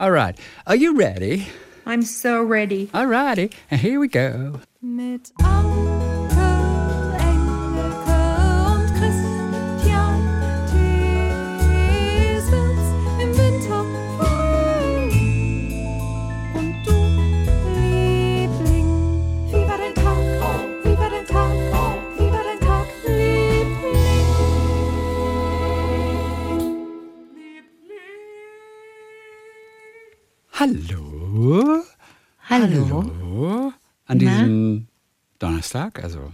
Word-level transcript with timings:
All 0.00 0.10
right. 0.10 0.34
Are 0.66 0.76
you 0.76 0.96
ready? 0.96 1.46
I'm 1.84 2.00
so 2.00 2.42
ready. 2.42 2.88
All 2.94 3.04
righty. 3.04 3.50
And 3.70 3.82
here 3.82 4.00
we 4.00 4.08
go. 4.08 4.60
Mit 4.80 5.30
Hallo. 30.60 31.82
Hallo. 32.50 32.86
Hallo. 32.90 33.72
An 34.04 34.18
diesem 34.18 34.88
Donnerstag, 35.38 36.04
also 36.04 36.32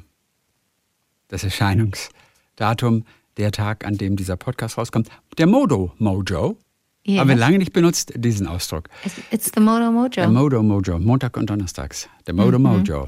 das 1.28 1.45
Erscheinungsdatum, 1.45 3.04
der 3.37 3.52
Tag, 3.52 3.87
an 3.87 3.96
dem 3.98 4.16
dieser 4.16 4.37
Podcast 4.37 4.78
rauskommt. 4.78 5.10
Der 5.38 5.46
Modo 5.46 5.92
Mojo. 5.98 6.56
Yes. 7.04 7.20
Haben 7.20 7.28
wir 7.28 7.37
lange 7.37 7.59
nicht 7.59 7.73
benutzt, 7.73 8.15
diesen 8.16 8.48
Ausdruck. 8.48 8.88
It's, 9.30 9.52
the 9.54 9.60
Modo 9.60 9.92
Mojo. 9.92 10.09
Der 10.09 10.29
Modo 10.29 10.60
Mojo, 10.60 10.98
Montag 10.98 11.37
und 11.37 11.48
Donnerstags. 11.48 12.09
Der 12.27 12.34
Modo 12.34 12.59
Mojo. 12.59 13.06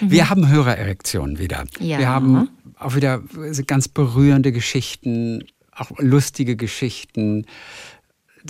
Wir 0.00 0.28
haben 0.28 0.48
Hörererektionen 0.48 1.38
wieder. 1.38 1.64
Ja. 1.78 1.98
Wir 2.00 2.08
haben 2.08 2.48
auch 2.76 2.96
wieder 2.96 3.22
ganz 3.68 3.86
berührende 3.86 4.50
Geschichten, 4.50 5.44
auch 5.70 5.92
lustige 5.98 6.56
Geschichten. 6.56 7.46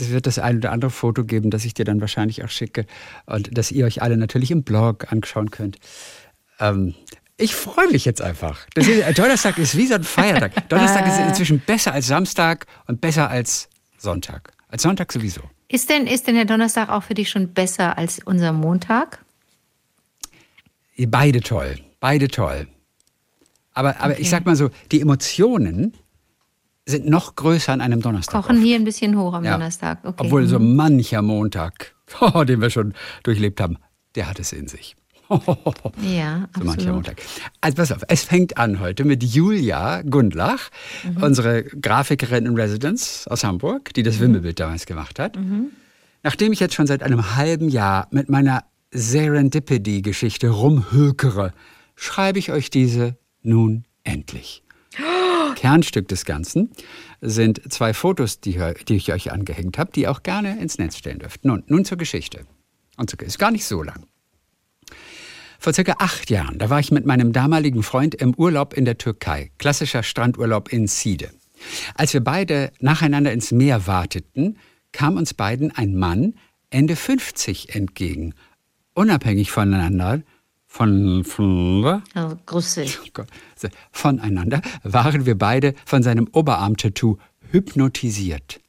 Es 0.01 0.11
wird 0.11 0.27
das 0.27 0.39
ein 0.39 0.59
oder 0.59 0.73
andere 0.73 0.91
Foto 0.91 1.25
geben, 1.25 1.51
das 1.51 1.65
ich 1.65 1.75
dir 1.75 1.85
dann 1.85 2.01
wahrscheinlich 2.01 2.45
auch 2.45 2.49
schicke 2.49 2.87
und 3.27 3.57
das 3.57 3.73
ihr 3.73 3.87
euch 3.87 4.03
alle 4.03 4.17
natürlich 4.17 4.51
im 4.51 4.63
Blog 4.63 5.13
anschauen 5.13 5.51
könnt. 5.51 5.79
Ähm, 6.61 6.95
ich 7.39 7.55
freue 7.55 7.91
mich 7.91 8.05
jetzt 8.05 8.23
einfach. 8.23 8.67
Ist, 8.75 9.19
Donnerstag 9.19 9.59
ist 9.59 9.77
wie 9.77 9.87
so 9.87 9.95
ein 9.95 10.05
Feiertag. 10.05 10.53
Donnerstag 10.69 11.07
ist 11.07 11.19
inzwischen 11.19 11.61
besser 11.61 11.93
als 11.93 12.07
Samstag 12.07 12.67
und 12.87 13.01
besser 13.01 13.29
als 13.29 13.69
Sonntag. 13.99 14.53
Als 14.69 14.83
Sonntag 14.83 15.13
sowieso. 15.13 15.43
ist, 15.69 15.91
denn, 15.91 16.07
ist 16.07 16.27
denn 16.27 16.35
der 16.35 16.47
Donnerstag 16.47 16.89
auch 16.89 17.03
für 17.03 17.15
dich 17.15 17.29
schon 17.29 17.53
besser 17.53 17.99
als 17.99 18.21
unser 18.25 18.53
Montag? 18.53 19.25
Beide 20.97 21.41
toll, 21.41 21.79
beide 22.01 22.29
toll. 22.29 22.69
Aber, 23.75 24.01
aber 24.01 24.19
ich 24.19 24.31
sag 24.31 24.47
mal 24.47 24.57
so, 24.57 24.71
die 24.91 25.03
Emotionen 25.03 25.93
sind 26.87 27.09
noch 27.09 27.35
größer 27.35 27.73
an 27.73 27.81
einem 27.81 28.01
Donnerstag. 28.01 28.43
Kochen 28.43 28.57
oft. 28.59 28.65
hier 28.65 28.77
ein 28.77 28.85
bisschen 28.85 29.19
hoch 29.19 29.35
am 29.35 29.45
Ja. 29.45 29.53
Donnerstag. 29.53 29.99
Okay. 30.05 30.15
Obwohl 30.19 30.47
so 30.47 30.59
mancher 30.61 31.21
Montag, 31.23 31.95
oh, 32.21 32.45
den 32.45 32.61
wir 32.61 32.71
schon 32.71 32.95
durchlebt 33.25 33.61
haben, 33.61 33.77
der 34.15 34.29
hat 34.31 34.39
es 34.39 34.53
in 34.53 34.69
sich. 34.69 34.97
Ja, 35.29 36.49
So 36.57 36.65
mancher 36.65 36.71
absolut. 36.73 36.87
Montag. 36.95 37.17
Also 37.61 37.77
pass 37.77 37.91
auf, 37.91 38.03
es 38.07 38.23
fängt 38.23 38.57
an 38.59 38.79
heute 38.79 39.05
mit 39.05 39.25
Julia 39.25 40.03
Gundlach, 40.03 40.71
Mhm. 41.05 41.23
unsere 41.25 41.65
Grafikerin 41.65 42.47
in 42.47 42.55
Residence 42.55 43.27
aus 43.29 43.43
Hamburg, 43.43 43.93
die 43.95 44.03
Mhm. 44.03 44.05
das 44.05 44.21
Wimmelbild 44.21 44.61
damals 44.61 44.87
gemacht 44.87 45.19
hat. 45.19 45.37
Nachdem 46.23 46.53
ich 46.53 46.61
jetzt 46.61 46.75
schon 46.75 46.87
seit 46.87 47.03
einem 47.03 47.35
halben 47.35 47.69
Jahr 47.69 48.07
mit 48.13 48.29
meiner 48.29 48.63
Serendipity-Geschichte 48.93 50.51
rumhökere, 50.51 51.53
schreibe 51.97 52.39
ich 52.39 52.53
euch 52.53 52.71
diese 52.71 53.17
nun 53.43 53.85
endlich. 54.05 54.63
Kernstück 55.57 56.07
des 56.07 56.25
Ganzen 56.25 56.71
sind 57.21 57.61
zwei 57.73 57.93
Fotos, 57.93 58.41
die, 58.41 58.61
die 58.87 58.95
ich 58.97 59.13
euch 59.13 59.33
angehängt 59.33 59.79
habe, 59.79 59.91
die 59.91 60.03
ihr 60.03 60.13
auch 60.13 60.23
gerne 60.23 60.61
ins 60.61 60.79
Netz 60.79 60.97
stellen 60.97 61.19
dürft. 61.19 61.45
Nun, 61.45 61.65
nun 61.67 61.85
zur 61.85 61.99
Geschichte. 61.99 62.47
Und 62.97 63.11
so- 63.11 63.17
ist 63.19 63.39
gar 63.41 63.51
nicht 63.51 63.65
so 63.65 63.83
lang. 63.83 64.07
Vor 65.59 65.73
circa 65.73 65.97
acht 65.99 66.31
Jahren, 66.31 66.59
da 66.59 66.71
war 66.71 66.79
ich 66.79 66.93
mit 66.93 67.07
meinem 67.07 67.33
damaligen 67.33 67.83
Freund 67.83 68.15
im 68.15 68.35
Urlaub 68.35 68.75
in 68.75 68.85
der 68.85 68.99
Türkei. 68.99 69.51
Klassischer 69.59 70.03
Strandurlaub 70.03 70.73
in 70.73 70.87
Side. 70.87 71.31
Als 71.95 72.13
wir 72.13 72.23
beide 72.23 72.71
nacheinander 72.79 73.33
ins 73.33 73.51
Meer 73.51 73.87
warteten, 73.87 74.59
kam 74.93 75.17
uns 75.17 75.35
beiden 75.35 75.75
ein 75.75 75.97
Mann 75.97 76.35
Ende 76.71 76.95
50 76.95 77.75
entgegen. 77.75 78.35
Unabhängig 78.95 79.51
voneinander, 79.51 80.23
von, 80.77 81.25
von, 81.25 82.03
Also, 82.13 82.37
grüß 82.45 82.75
dich. 82.75 83.15
Gott. 83.15 83.29
Voneinander 83.93 84.61
waren 84.83 85.25
wir 85.25 85.37
beide 85.39 85.75
von 85.87 86.03
seinem 86.03 86.29
Oberarm-Tattoo 86.31 87.17
hypnotisiert. 87.51 88.61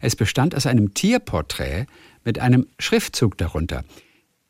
Es 0.00 0.14
bestand 0.14 0.54
aus 0.54 0.66
einem 0.66 0.94
Tierporträt 0.94 1.86
mit 2.24 2.38
einem 2.38 2.68
Schriftzug 2.78 3.36
darunter. 3.36 3.84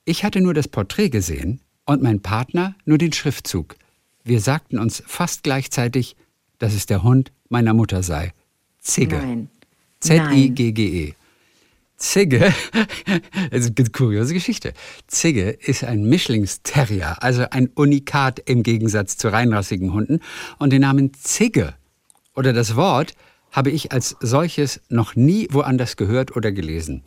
Ich 0.04 0.24
hatte 0.24 0.42
nur 0.42 0.52
das 0.52 0.68
Porträt 0.68 1.08
gesehen 1.08 1.60
und 1.86 2.02
mein 2.02 2.20
Partner 2.20 2.74
nur 2.84 2.98
den 2.98 3.14
Schriftzug. 3.14 3.76
Wir 4.22 4.40
sagten 4.40 4.78
uns 4.78 5.02
fast 5.06 5.42
gleichzeitig, 5.42 6.16
dass 6.58 6.74
es 6.74 6.84
der 6.84 7.02
Hund 7.02 7.32
meiner 7.48 7.72
Mutter 7.72 8.02
sei. 8.02 8.34
Zigge. 8.80 9.46
Z-I-G-G-E. 10.00 11.14
Zigge, 11.96 12.40
das 13.50 13.66
ist 13.66 13.78
eine 13.78 13.88
kuriose 13.90 14.34
Geschichte. 14.34 14.74
Zigge 15.06 15.50
ist 15.50 15.84
ein 15.84 16.04
Mischlingsterrier, 16.04 17.22
also 17.22 17.46
ein 17.50 17.68
Unikat 17.74 18.38
im 18.40 18.62
Gegensatz 18.62 19.16
zu 19.16 19.32
reinrassigen 19.32 19.92
Hunden. 19.92 20.20
Und 20.58 20.72
den 20.72 20.82
Namen 20.82 21.14
Zigge 21.14 21.74
oder 22.34 22.52
das 22.52 22.76
Wort 22.76 23.14
habe 23.50 23.70
ich 23.70 23.92
als 23.92 24.16
solches 24.20 24.82
noch 24.88 25.16
nie 25.16 25.48
woanders 25.50 25.96
gehört 25.96 26.36
oder 26.36 26.52
gelesen. 26.52 27.02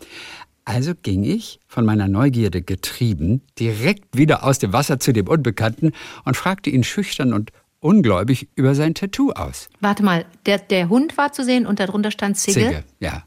Also 0.66 0.94
ging 1.01 1.23
ich, 1.23 1.59
von 1.67 1.85
meiner 1.85 2.07
Neugierde 2.07 2.61
getrieben, 2.61 3.41
direkt 3.59 4.17
wieder 4.17 4.44
aus 4.44 4.59
dem 4.59 4.73
Wasser 4.73 4.99
zu 4.99 5.13
dem 5.13 5.28
Unbekannten 5.28 5.91
und 6.25 6.38
fragte 6.38 6.69
ihn 6.69 6.83
schüchtern 6.83 7.33
und 7.33 7.51
ungläubig 7.79 8.49
über 8.55 8.75
sein 8.75 8.94
Tattoo 8.94 9.31
aus. 9.31 9.69
Warte 9.79 10.03
mal, 10.03 10.25
der, 10.45 10.59
der 10.59 10.89
Hund 10.89 11.17
war 11.17 11.31
zu 11.31 11.44
sehen 11.44 11.66
und 11.66 11.79
darunter 11.79 12.11
stand 12.11 12.38
Zigge? 12.38 12.59
Zigge, 12.59 12.83
ja. 12.99 13.23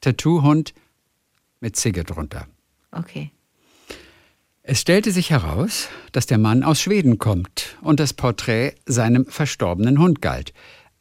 Tattoo-Hund 0.00 0.72
mit 1.60 1.76
Zigge 1.76 2.04
drunter. 2.04 2.46
Okay. 2.92 3.30
Es 4.62 4.80
stellte 4.80 5.12
sich 5.12 5.30
heraus, 5.30 5.88
dass 6.12 6.26
der 6.26 6.38
Mann 6.38 6.62
aus 6.62 6.80
Schweden 6.80 7.18
kommt 7.18 7.76
und 7.80 8.00
das 8.00 8.12
Porträt 8.12 8.74
seinem 8.86 9.26
verstorbenen 9.26 9.98
Hund 9.98 10.20
galt. 10.20 10.52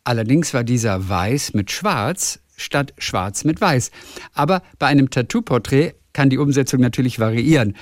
Allerdings 0.04 0.54
war 0.54 0.64
dieser 0.64 1.10
weiß 1.10 1.54
mit 1.54 1.70
schwarz 1.72 2.40
statt 2.58 2.94
schwarz 2.98 3.46
mit 3.46 3.62
weiß. 3.62 3.92
Aber 4.34 4.62
bei 4.80 4.88
einem 4.88 5.10
Tattoo-Porträt 5.10 5.94
kann 6.12 6.30
die 6.30 6.40
Umsetzung 6.40 6.82
natürlich 6.82 7.20
variieren. 7.20 7.78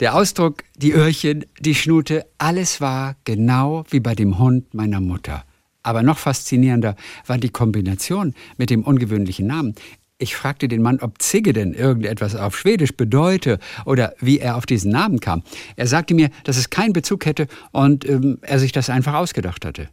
Der 0.00 0.14
Ausdruck, 0.14 0.64
die 0.76 0.92
Öhrchen, 0.92 1.44
die 1.60 1.74
Schnute, 1.74 2.26
alles 2.38 2.80
war 2.80 3.16
genau 3.24 3.84
wie 3.90 4.00
bei 4.00 4.14
dem 4.14 4.38
Hund 4.38 4.74
meiner 4.74 5.00
Mutter. 5.00 5.44
Aber 5.82 6.02
noch 6.02 6.18
faszinierender 6.18 6.96
war 7.26 7.38
die 7.38 7.50
Kombination 7.50 8.34
mit 8.56 8.70
dem 8.70 8.82
ungewöhnlichen 8.82 9.46
Namen. 9.46 9.74
Ich 10.20 10.34
fragte 10.34 10.66
den 10.66 10.82
Mann, 10.82 10.98
ob 11.00 11.22
Zigge 11.22 11.52
denn 11.52 11.72
irgendetwas 11.72 12.34
auf 12.34 12.58
Schwedisch 12.58 12.96
bedeute 12.96 13.60
oder 13.84 14.14
wie 14.18 14.40
er 14.40 14.56
auf 14.56 14.66
diesen 14.66 14.90
Namen 14.90 15.20
kam. 15.20 15.44
Er 15.76 15.86
sagte 15.86 16.14
mir, 16.14 16.30
dass 16.42 16.56
es 16.56 16.70
keinen 16.70 16.92
Bezug 16.92 17.24
hätte 17.24 17.46
und 17.70 18.04
ähm, 18.04 18.38
er 18.42 18.58
sich 18.58 18.72
das 18.72 18.90
einfach 18.90 19.14
ausgedacht 19.14 19.64
hatte. 19.64 19.88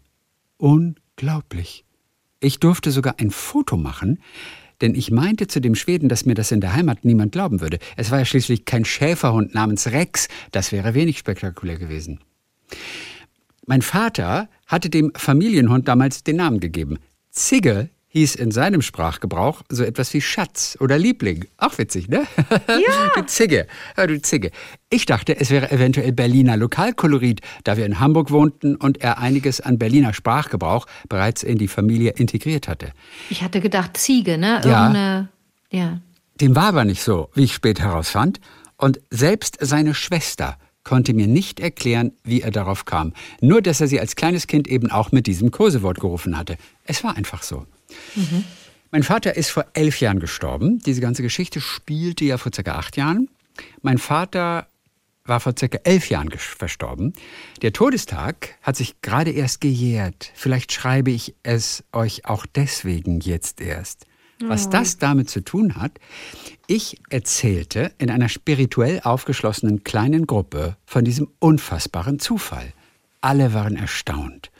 Unglaublich. 0.58 1.86
Ich 2.40 2.60
durfte 2.60 2.90
sogar 2.90 3.20
ein 3.20 3.30
Foto 3.30 3.78
machen, 3.78 4.20
denn 4.82 4.96
ich 4.96 5.12
meinte 5.12 5.46
zu 5.46 5.62
dem 5.62 5.76
Schweden, 5.76 6.10
dass 6.10 6.26
mir 6.26 6.34
das 6.34 6.52
in 6.52 6.60
der 6.60 6.74
Heimat 6.74 7.06
niemand 7.06 7.32
glauben 7.32 7.62
würde. 7.62 7.78
Es 7.96 8.10
war 8.10 8.20
ja 8.20 8.26
schließlich 8.26 8.66
kein 8.66 8.84
Schäferhund 8.84 9.54
namens 9.54 9.88
Rex, 9.88 10.28
das 10.52 10.72
wäre 10.72 10.96
wenig 10.96 11.20
spektakulär 11.20 11.78
gewesen. 11.78 12.20
Mein 13.68 13.84
Vater 13.84 14.50
hatte 14.66 14.90
dem 14.90 15.12
Familienhund 15.16 15.88
damals 15.88 16.24
den 16.24 16.38
Namen 16.38 16.60
gegeben. 16.60 16.98
Zigge 17.32 17.90
hieß 18.16 18.36
in 18.36 18.52
seinem 18.52 18.82
Sprachgebrauch 18.82 19.62
so 19.68 19.84
etwas 19.84 20.14
wie 20.14 20.22
Schatz 20.22 20.78
oder 20.80 20.98
Liebling. 20.98 21.48
Auch 21.58 21.78
witzig, 21.78 22.08
ne? 22.08 22.26
Ja. 22.70 23.12
du 23.16 23.26
Zigge, 23.26 23.68
ja, 23.98 24.08
du 24.08 24.22
Zigge. 24.22 24.52
Ich 24.90 25.06
dachte, 25.06 25.38
es 25.38 25.50
wäre 25.50 25.70
eventuell 25.70 26.14
Berliner 26.14 26.56
Lokalkolorit, 26.56 27.42
da 27.66 27.76
wir 27.76 27.86
in 27.86 28.00
Hamburg 28.00 28.32
wohnten 28.32 28.78
und 28.78 29.02
er 29.02 29.18
einiges 29.18 29.60
an 29.60 29.78
Berliner 29.78 30.14
Sprachgebrauch 30.14 30.88
bereits 31.10 31.44
in 31.44 31.58
die 31.58 31.68
Familie 31.68 32.12
integriert 32.12 32.70
hatte. 32.70 32.94
Ich 33.30 33.44
hatte 33.44 33.60
gedacht 33.60 33.98
Ziege, 33.98 34.38
ne? 34.38 34.62
Ja. 34.64 34.86
Irgendeine, 34.86 35.30
ja. 35.70 36.00
Dem 36.40 36.56
war 36.56 36.68
aber 36.68 36.86
nicht 36.86 37.02
so, 37.02 37.30
wie 37.34 37.44
ich 37.44 37.54
später 37.54 37.84
herausfand. 37.84 38.40
Und 38.78 39.02
selbst 39.10 39.58
seine 39.60 39.94
Schwester 39.94 40.58
konnte 40.86 41.14
mir 41.14 41.28
nicht 41.28 41.60
erklären, 41.60 42.14
wie 42.24 42.42
er 42.42 42.52
darauf 42.52 42.86
kam. 42.86 43.12
Nur, 43.42 43.62
dass 43.62 43.82
er 43.82 43.88
sie 43.88 44.00
als 44.00 44.16
kleines 44.16 44.48
Kind 44.48 44.70
eben 44.70 44.90
auch 44.90 45.12
mit 45.12 45.28
diesem 45.28 45.52
Kosewort 45.52 46.00
gerufen 46.00 46.38
hatte. 46.38 46.56
Es 46.86 47.04
war 47.04 47.18
einfach 47.18 47.44
so. 47.44 47.66
Mein 48.92 49.04
Vater 49.04 49.36
ist 49.36 49.50
vor 49.50 49.66
elf 49.74 50.00
Jahren 50.00 50.20
gestorben. 50.20 50.80
Diese 50.80 51.02
ganze 51.02 51.22
Geschichte 51.22 51.60
spielte 51.62 52.26
ja 52.26 52.38
vor 52.38 52.52
circa 52.54 52.76
acht 52.76 52.98
Jahren. 52.98 53.30
Mein 53.82 53.98
Vater 53.98 54.68
war 55.26 55.40
vor 55.40 55.54
circa 55.58 55.80
elf 55.84 56.10
Jahren 56.10 56.30
verstorben. 56.32 57.14
Der 57.62 57.74
Todestag 57.74 58.56
hat 58.62 58.76
sich 58.76 59.02
gerade 59.02 59.32
erst 59.32 59.60
gejährt. 59.60 60.32
Vielleicht 60.36 60.72
schreibe 60.72 61.12
ich 61.12 61.36
es 61.44 61.84
euch 61.92 62.26
auch 62.26 62.46
deswegen 62.46 63.20
jetzt 63.20 63.60
erst. 63.60 64.06
Was 64.42 64.70
das 64.70 64.98
damit 64.98 65.30
zu 65.30 65.44
tun 65.44 65.76
hat, 65.76 65.94
ich 66.68 67.00
erzählte 67.10 67.94
in 67.98 68.12
einer 68.12 68.28
spirituell 68.28 69.00
aufgeschlossenen 69.02 69.84
kleinen 69.84 70.28
Gruppe 70.28 70.76
von 70.86 71.06
diesem 71.06 71.30
unfassbaren 71.40 72.20
Zufall. 72.20 72.74
Alle 73.22 73.54
waren 73.54 73.78
erstaunt. 73.78 74.52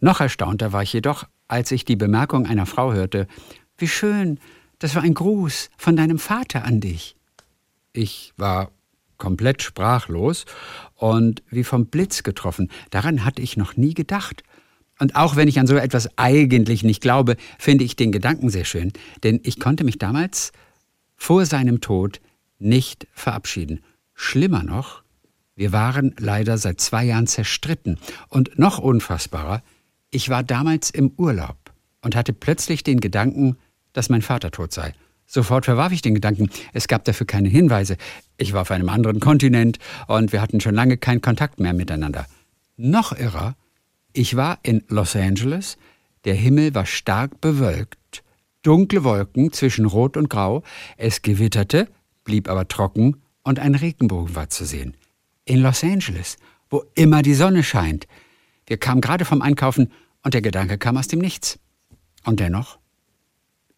Noch 0.00 0.20
erstaunter 0.20 0.72
war 0.72 0.82
ich 0.82 0.92
jedoch, 0.92 1.24
als 1.52 1.70
ich 1.70 1.84
die 1.84 1.96
Bemerkung 1.96 2.46
einer 2.46 2.64
Frau 2.64 2.94
hörte, 2.94 3.28
wie 3.76 3.86
schön, 3.86 4.40
das 4.78 4.94
war 4.94 5.02
ein 5.02 5.12
Gruß 5.12 5.68
von 5.76 5.96
deinem 5.96 6.18
Vater 6.18 6.64
an 6.64 6.80
dich. 6.80 7.14
Ich 7.92 8.32
war 8.38 8.70
komplett 9.18 9.62
sprachlos 9.62 10.46
und 10.94 11.42
wie 11.50 11.62
vom 11.62 11.86
Blitz 11.86 12.22
getroffen. 12.22 12.70
Daran 12.88 13.26
hatte 13.26 13.42
ich 13.42 13.58
noch 13.58 13.76
nie 13.76 13.92
gedacht. 13.92 14.42
Und 14.98 15.14
auch 15.14 15.36
wenn 15.36 15.46
ich 15.46 15.60
an 15.60 15.66
so 15.66 15.76
etwas 15.76 16.08
eigentlich 16.16 16.84
nicht 16.84 17.02
glaube, 17.02 17.36
finde 17.58 17.84
ich 17.84 17.96
den 17.96 18.12
Gedanken 18.12 18.48
sehr 18.48 18.64
schön, 18.64 18.90
denn 19.22 19.38
ich 19.42 19.60
konnte 19.60 19.84
mich 19.84 19.98
damals 19.98 20.52
vor 21.16 21.44
seinem 21.44 21.82
Tod 21.82 22.22
nicht 22.58 23.06
verabschieden. 23.12 23.80
Schlimmer 24.14 24.62
noch, 24.62 25.02
wir 25.54 25.70
waren 25.70 26.14
leider 26.18 26.56
seit 26.56 26.80
zwei 26.80 27.04
Jahren 27.04 27.26
zerstritten. 27.26 27.98
Und 28.28 28.58
noch 28.58 28.78
unfassbarer, 28.78 29.62
ich 30.12 30.28
war 30.28 30.44
damals 30.44 30.90
im 30.90 31.12
Urlaub 31.16 31.56
und 32.02 32.14
hatte 32.14 32.32
plötzlich 32.32 32.84
den 32.84 33.00
Gedanken, 33.00 33.56
dass 33.92 34.10
mein 34.10 34.22
Vater 34.22 34.52
tot 34.52 34.72
sei. 34.72 34.94
Sofort 35.26 35.64
verwarf 35.64 35.92
ich 35.92 36.02
den 36.02 36.14
Gedanken. 36.14 36.50
Es 36.74 36.86
gab 36.86 37.04
dafür 37.04 37.26
keine 37.26 37.48
Hinweise. 37.48 37.96
Ich 38.36 38.52
war 38.52 38.60
auf 38.60 38.70
einem 38.70 38.90
anderen 38.90 39.18
Kontinent 39.18 39.78
und 40.06 40.32
wir 40.32 40.42
hatten 40.42 40.60
schon 40.60 40.74
lange 40.74 40.98
keinen 40.98 41.22
Kontakt 41.22 41.58
mehr 41.58 41.72
miteinander. 41.72 42.26
Noch 42.76 43.18
irrer, 43.18 43.56
ich 44.12 44.36
war 44.36 44.58
in 44.62 44.84
Los 44.88 45.16
Angeles, 45.16 45.78
der 46.24 46.34
Himmel 46.34 46.74
war 46.74 46.84
stark 46.84 47.40
bewölkt, 47.40 48.22
dunkle 48.62 49.04
Wolken 49.04 49.52
zwischen 49.52 49.86
Rot 49.86 50.18
und 50.18 50.28
Grau, 50.28 50.62
es 50.98 51.22
gewitterte, 51.22 51.88
blieb 52.24 52.48
aber 52.50 52.68
trocken 52.68 53.22
und 53.42 53.58
ein 53.58 53.74
Regenbogen 53.74 54.34
war 54.34 54.50
zu 54.50 54.66
sehen. 54.66 54.94
In 55.46 55.62
Los 55.62 55.82
Angeles, 55.82 56.36
wo 56.68 56.84
immer 56.94 57.22
die 57.22 57.34
Sonne 57.34 57.62
scheint. 57.62 58.06
Wir 58.66 58.76
kamen 58.76 59.00
gerade 59.00 59.24
vom 59.24 59.42
Einkaufen 59.42 59.92
und 60.22 60.34
der 60.34 60.42
Gedanke 60.42 60.78
kam 60.78 60.96
aus 60.96 61.08
dem 61.08 61.20
Nichts. 61.20 61.58
Und 62.24 62.40
dennoch, 62.40 62.78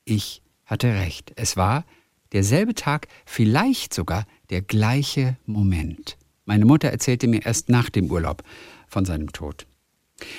ich 0.05 0.43
hatte 0.67 0.89
recht. 0.89 1.33
Es 1.37 1.57
war 1.57 1.85
derselbe 2.33 2.75
Tag, 2.75 3.09
vielleicht 3.25 3.95
sogar 3.95 4.27
der 4.51 4.63
gleiche 4.63 5.37
Moment. 5.47 6.17
Meine 6.45 6.67
Mutter 6.67 6.89
erzählte 6.89 7.27
mir 7.27 7.45
erst 7.47 7.69
nach 7.69 7.89
dem 7.89 8.11
Urlaub 8.11 8.43
von 8.89 9.05
seinem 9.05 9.33
Tod. 9.33 9.67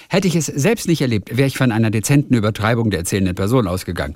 Hätte 0.09 0.27
ich 0.27 0.35
es 0.35 0.45
selbst 0.45 0.87
nicht 0.87 1.01
erlebt, 1.01 1.35
wäre 1.35 1.47
ich 1.47 1.57
von 1.57 1.71
einer 1.71 1.91
dezenten 1.91 2.35
Übertreibung 2.35 2.91
der 2.91 2.99
erzählenden 2.99 3.35
Person 3.35 3.67
ausgegangen. 3.67 4.15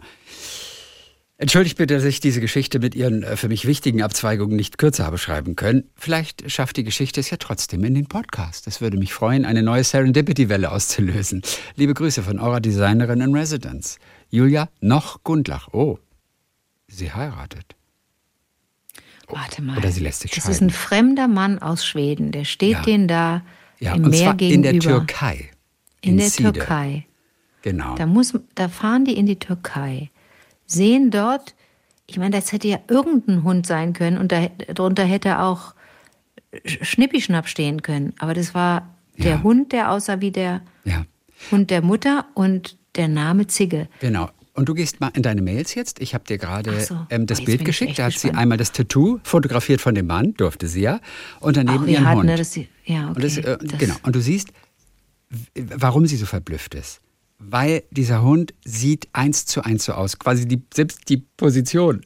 Entschuldigt 1.42 1.78
bitte, 1.78 1.94
dass 1.96 2.04
ich 2.04 2.20
diese 2.20 2.42
Geschichte 2.42 2.80
mit 2.80 2.96
ihren 2.96 3.24
äh, 3.24 3.38
für 3.38 3.48
mich 3.48 3.66
wichtigen 3.66 4.02
Abzweigungen 4.02 4.58
nicht 4.58 4.78
kürzer 4.78 5.06
habe 5.06 5.18
schreiben 5.18 5.56
können. 5.56 5.86
Vielleicht 5.96 6.52
schafft 6.52 6.76
die 6.76 6.84
Geschichte 6.84 7.22
es 7.22 7.30
ja 7.30 7.38
trotzdem 7.38 7.86
in 7.86 7.96
den 7.96 8.08
Podcast. 8.08 8.68
Es 8.68 8.82
würde 8.82 8.98
mich 8.98 9.14
freuen, 9.14 9.46
eine 9.46 9.64
neue 9.64 9.86
Serendipity-Welle 9.86 10.70
auszulösen. 10.70 11.42
Liebe 11.76 11.94
Grüße 11.94 12.24
von 12.24 12.40
eurer 12.40 12.60
Designerin 12.60 13.22
in 13.22 13.34
Residence. 13.34 14.00
Julia 14.30 14.68
noch 14.82 15.24
Gundlach. 15.24 15.70
Oh, 15.72 15.98
sie 16.90 17.14
heiratet. 17.14 17.78
Warte 19.30 19.62
mal. 19.62 19.78
Oder 19.78 19.94
sie 19.94 20.02
lässt 20.02 20.20
sich 20.22 20.32
Das 20.32 20.44
scheiden. 20.44 20.52
ist 20.56 20.62
ein 20.62 20.70
fremder 20.72 21.30
Mann 21.30 21.60
aus 21.60 21.86
Schweden. 21.86 22.34
Der 22.34 22.44
steht 22.44 22.72
Ja. 22.74 22.82
denen 22.82 23.08
da 23.08 23.44
ja, 23.80 23.94
im 23.96 24.04
und 24.04 24.10
Meer 24.10 24.24
zwar 24.24 24.36
gegenüber. 24.36 24.70
in 24.72 24.80
der 24.80 24.82
Türkei. 24.82 25.52
In 26.02 26.18
der 26.18 26.30
Side. 26.30 26.52
Türkei. 26.52 27.06
Genau. 27.62 27.96
Da, 27.96 28.06
muss, 28.06 28.34
da 28.56 28.68
fahren 28.68 29.06
die 29.06 29.14
in 29.18 29.26
die 29.26 29.38
Türkei, 29.40 30.10
sehen 30.72 31.12
dort, 31.12 31.56
ich 32.08 32.18
meine, 32.18 32.36
das 32.36 32.52
hätte 32.52 32.68
ja 32.68 32.80
irgendein 32.88 33.44
Hund 33.44 33.66
sein 33.68 33.94
können 33.94 34.18
und 34.18 34.32
da, 34.32 34.48
darunter 34.74 35.04
hätte 35.04 35.40
auch 35.40 35.74
Sch- 36.66 36.84
Schnippischnapp 36.84 37.48
stehen 37.48 37.82
können. 37.82 38.14
Aber 38.20 38.34
das 38.34 38.54
war 38.56 38.96
der 39.18 39.32
Ja. 39.32 39.44
Hund, 39.44 39.72
der 39.72 39.92
aussah 39.92 40.22
wie 40.22 40.32
der 40.32 40.62
ja, 40.86 41.06
Hund 41.52 41.70
der 41.70 41.82
Mutter 41.82 42.26
und 42.34 42.78
der 42.96 43.08
Name 43.08 43.48
Zigge. 43.48 43.88
genau. 44.00 44.30
Und 44.56 44.68
du 44.68 44.74
gehst 44.74 45.00
mal 45.00 45.10
in 45.14 45.24
deine 45.24 45.42
Mails 45.42 45.74
jetzt. 45.76 46.02
Ich 46.02 46.14
habe 46.14 46.26
dir 46.26 46.38
gerade 46.38 46.78
so. 46.82 46.98
ähm, 47.10 47.26
das 47.28 47.40
Oh, 47.40 47.46
Bild 47.46 47.64
geschickt. 47.64 47.98
Da 47.98 48.06
hat 48.06 48.12
sie 48.12 48.28
gespannt. 48.28 48.38
einmal 48.40 48.58
das 48.58 48.74
Tattoo 48.74 49.20
fotografiert 49.24 49.80
von 49.80 49.96
dem 49.96 50.08
Mann, 50.08 50.34
durfte 50.34 50.68
sie 50.68 50.82
ja, 50.82 51.00
und 51.40 51.56
daneben 51.56 51.84
Auch 51.86 51.88
ihren 51.88 52.06
hart, 52.06 52.18
Hund. 52.18 52.26
ne? 52.26 52.36
Das, 52.36 52.56
ja, 52.56 52.66
okay. 52.66 53.06
Und, 53.16 53.24
das, 53.24 53.38
äh, 53.38 53.58
Das- 53.62 53.80
genau. 53.80 53.96
und 54.04 54.16
du 54.18 54.20
siehst, 54.22 54.50
warum 55.56 56.06
sie 56.08 56.18
so 56.18 56.26
verblüfft 56.26 56.76
ist. 56.76 57.00
Weil 57.40 57.84
dieser 57.90 58.22
Hund 58.22 58.54
sieht 58.66 59.08
eins 59.14 59.46
zu 59.46 59.64
eins 59.64 59.86
so 59.86 59.94
aus. 59.94 60.20
Quasi 60.20 60.46
die, 60.48 60.62
selbst 60.74 61.08
die 61.10 61.18
Position, 61.18 62.02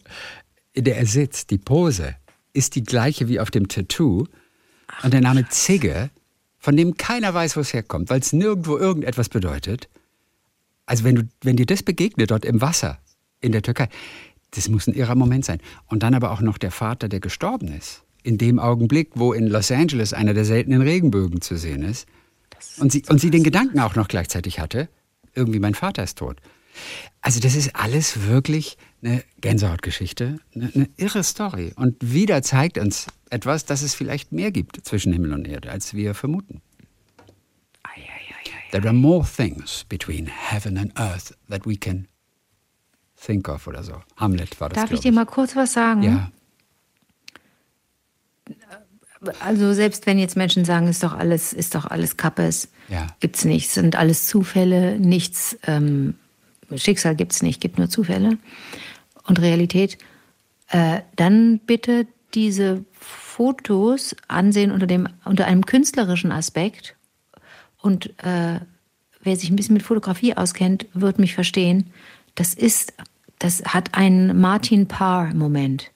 in 0.73 0.83
der 0.83 0.97
er 0.97 1.07
sitzt, 1.07 1.49
die 1.49 1.57
Pose, 1.57 2.15
ist 2.53 2.75
die 2.75 2.83
gleiche 2.83 3.27
wie 3.27 3.39
auf 3.39 3.51
dem 3.51 3.67
Tattoo. 3.67 4.27
und 5.01 5.13
der 5.13 5.21
Name 5.21 5.47
Zigge, 5.49 6.11
von 6.59 6.77
dem 6.77 6.95
keiner 6.97 7.33
weiß, 7.33 7.57
wo 7.57 7.61
es 7.61 7.73
herkommt, 7.73 8.09
weil 8.09 8.19
es 8.19 8.31
nirgendwo 8.31 8.77
irgendetwas 8.77 9.27
bedeutet. 9.27 9.89
Also 10.85 11.03
wenn, 11.03 11.15
du, 11.15 11.23
wenn 11.41 11.55
dir 11.55 11.65
das 11.65 11.83
begegnet 11.83 12.31
dort 12.31 12.45
im 12.45 12.61
Wasser 12.61 12.99
in 13.41 13.51
der 13.51 13.63
Türkei, 13.63 13.89
das 14.51 14.69
muss 14.69 14.87
ein 14.87 14.93
irrer 14.93 15.15
Moment 15.15 15.45
sein. 15.45 15.59
Und 15.87 16.03
dann 16.03 16.13
aber 16.13 16.31
auch 16.31 16.41
noch 16.41 16.57
der 16.57 16.71
Vater, 16.71 17.09
der 17.09 17.19
gestorben 17.19 17.69
ist. 17.69 18.03
In 18.21 18.37
dem 18.37 18.59
Augenblick, 18.59 19.11
wo 19.15 19.33
in 19.33 19.47
Los 19.47 19.71
Angeles 19.71 20.13
einer 20.13 20.33
der 20.33 20.45
seltenen 20.45 20.81
Regenbögen 20.81 21.41
zu 21.41 21.57
sehen 21.57 21.83
ist. 21.83 22.07
Und 22.77 22.91
sie, 22.91 23.03
und 23.09 23.19
sie 23.19 23.31
den 23.31 23.43
Gedanken 23.43 23.79
auch 23.79 23.95
noch 23.95 24.07
gleichzeitig 24.07 24.59
hatte, 24.59 24.87
irgendwie 25.35 25.59
mein 25.59 25.75
Vater 25.75 26.03
ist 26.03 26.17
tot. 26.17 26.37
Also 27.21 27.39
das 27.39 27.55
ist 27.55 27.75
alles 27.75 28.27
wirklich 28.27 28.77
eine 29.03 29.23
Gänsehautgeschichte, 29.39 30.39
eine, 30.55 30.71
eine 30.73 30.89
irre 30.97 31.23
Story. 31.23 31.73
Und 31.75 31.95
wieder 32.01 32.41
zeigt 32.41 32.77
uns 32.77 33.07
etwas, 33.29 33.65
dass 33.65 33.81
es 33.81 33.95
vielleicht 33.95 34.31
mehr 34.31 34.51
gibt 34.51 34.83
zwischen 34.83 35.13
Himmel 35.13 35.33
und 35.33 35.47
Erde, 35.47 35.71
als 35.71 35.93
wir 35.93 36.13
vermuten. 36.13 36.61
There 38.71 38.87
are 38.87 38.93
more 38.93 39.23
things 39.23 39.85
between 39.87 40.25
heaven 40.25 40.79
and 40.79 40.91
earth 40.99 41.37
that 41.47 41.63
we 41.67 41.75
can 41.75 42.07
think 43.15 43.47
of 43.47 43.67
oder 43.67 43.83
so. 43.83 44.01
Hamlet 44.17 44.59
war 44.59 44.69
das, 44.69 44.77
Darf 44.77 44.85
ich 44.85 45.01
glaub 45.01 45.03
dir 45.03 45.11
mal 45.11 45.25
kurz 45.27 45.55
was 45.55 45.73
sagen? 45.73 46.01
Ja, 46.01 46.31
Also 49.39 49.73
selbst 49.73 50.05
wenn 50.05 50.19
jetzt 50.19 50.35
Menschen 50.37 50.65
sagen, 50.65 50.87
ist 50.87 51.03
doch 51.03 51.13
alles, 51.13 51.53
ist 51.53 51.75
doch 51.75 51.85
alles 51.85 52.17
Kappes, 52.17 52.69
Ja. 52.89 53.07
gibt's 53.19 53.45
nicht, 53.45 53.69
sind 53.69 53.95
alles 53.95 54.27
Zufälle, 54.27 54.99
nichts, 54.99 55.57
ähm, 55.65 56.15
Schicksal 56.75 57.15
gibt's 57.15 57.41
nicht, 57.41 57.61
gibt 57.61 57.77
nur 57.77 57.89
Zufälle 57.89 58.37
und 59.27 59.39
Realität, 59.39 59.97
äh, 60.69 61.01
dann 61.15 61.59
bitte 61.59 62.07
diese 62.33 62.83
Fotos 62.99 64.15
ansehen 64.27 64.71
unter 64.71 64.87
dem 64.87 65.07
unter 65.25 65.45
einem 65.45 65.65
künstlerischen 65.65 66.31
Aspekt 66.31 66.95
und 67.81 68.07
äh, 68.23 68.59
wer 69.21 69.35
sich 69.35 69.49
ein 69.49 69.55
bisschen 69.55 69.73
mit 69.73 69.83
Fotografie 69.83 70.35
auskennt, 70.35 70.85
wird 70.93 71.19
mich 71.19 71.33
verstehen. 71.35 71.91
Das 72.35 72.53
ist, 72.53 72.93
das 73.39 73.63
hat 73.65 73.93
einen 73.93 74.39
Martin 74.39 74.87
Parr-Moment. 74.87 75.91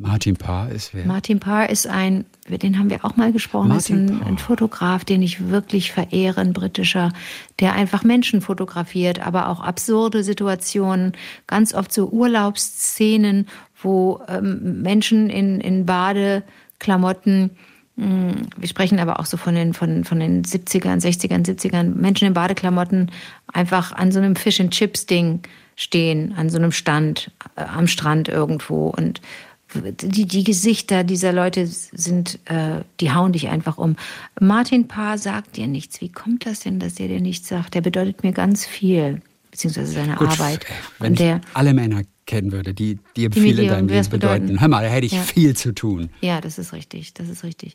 Martin 0.00 0.36
Parr 0.36 0.70
ist 0.70 0.94
wer? 0.94 1.04
Martin 1.06 1.40
Parr 1.40 1.70
ist 1.70 1.88
ein, 1.88 2.24
über 2.46 2.56
den 2.56 2.78
haben 2.78 2.88
wir 2.88 3.04
auch 3.04 3.16
mal 3.16 3.32
gesprochen, 3.32 3.72
ist 3.72 3.90
Martin 3.90 4.08
ein, 4.08 4.18
Parr. 4.20 4.28
ein 4.28 4.38
Fotograf, 4.38 5.04
den 5.04 5.22
ich 5.22 5.50
wirklich 5.50 5.90
verehre, 5.90 6.40
ein 6.40 6.52
britischer, 6.52 7.12
der 7.58 7.72
einfach 7.72 8.04
Menschen 8.04 8.40
fotografiert, 8.40 9.26
aber 9.26 9.48
auch 9.48 9.60
absurde 9.60 10.22
Situationen, 10.22 11.14
ganz 11.48 11.74
oft 11.74 11.92
so 11.92 12.08
Urlaubsszenen, 12.10 13.48
wo 13.82 14.20
ähm, 14.28 14.82
Menschen 14.82 15.30
in, 15.30 15.60
in 15.60 15.84
Badeklamotten, 15.84 17.50
mh, 17.96 18.34
wir 18.56 18.68
sprechen 18.68 19.00
aber 19.00 19.18
auch 19.18 19.26
so 19.26 19.36
von 19.36 19.56
den, 19.56 19.74
von, 19.74 20.04
von 20.04 20.20
den 20.20 20.44
70ern, 20.44 21.02
60ern, 21.02 21.44
70ern, 21.44 21.96
Menschen 21.96 22.28
in 22.28 22.34
Badeklamotten 22.34 23.10
einfach 23.52 23.92
an 23.92 24.12
so 24.12 24.20
einem 24.20 24.36
Fish-and-Chips-Ding 24.36 25.40
stehen, 25.74 26.34
an 26.36 26.50
so 26.50 26.58
einem 26.58 26.70
Stand, 26.70 27.32
äh, 27.56 27.62
am 27.62 27.88
Strand 27.88 28.28
irgendwo 28.28 28.88
und 28.88 29.20
die, 29.74 30.26
die 30.26 30.44
Gesichter 30.44 31.04
dieser 31.04 31.32
Leute 31.32 31.66
sind, 31.66 32.38
äh, 32.46 32.82
die 33.00 33.12
hauen 33.12 33.32
dich 33.32 33.48
einfach 33.48 33.78
um. 33.78 33.96
Martin 34.40 34.88
Paar 34.88 35.18
sagt 35.18 35.56
dir 35.56 35.66
nichts. 35.66 36.00
Wie 36.00 36.08
kommt 36.10 36.46
das 36.46 36.60
denn, 36.60 36.80
dass 36.80 36.98
er 36.98 37.08
dir 37.08 37.20
nichts 37.20 37.48
sagt? 37.48 37.74
Der 37.74 37.80
bedeutet 37.82 38.22
mir 38.22 38.32
ganz 38.32 38.64
viel, 38.64 39.20
beziehungsweise 39.50 39.92
seine 39.92 40.14
Gut, 40.16 40.28
Arbeit. 40.28 40.64
Wenn 40.98 41.12
Und 41.12 41.18
der, 41.18 41.36
ich 41.36 41.42
alle 41.56 41.74
Männer 41.74 42.02
kennen 42.26 42.52
würde, 42.52 42.74
die 42.74 42.98
dir 43.16 43.30
Die 43.30 43.40
viel 43.40 43.58
in 43.58 43.68
deinem 43.68 43.88
Leben 43.88 44.08
bedeuten. 44.10 44.42
bedeuten. 44.46 44.60
Hör 44.60 44.68
mal, 44.68 44.82
da 44.84 44.88
hätte 44.90 45.06
ich 45.06 45.12
Ja. 45.12 45.22
viel 45.22 45.56
zu 45.56 45.74
tun. 45.74 46.10
ja, 46.20 46.40
das 46.40 46.58
ist 46.58 46.72
richtig, 46.72 47.14
das 47.14 47.28
ist 47.28 47.42
richtig. 47.44 47.74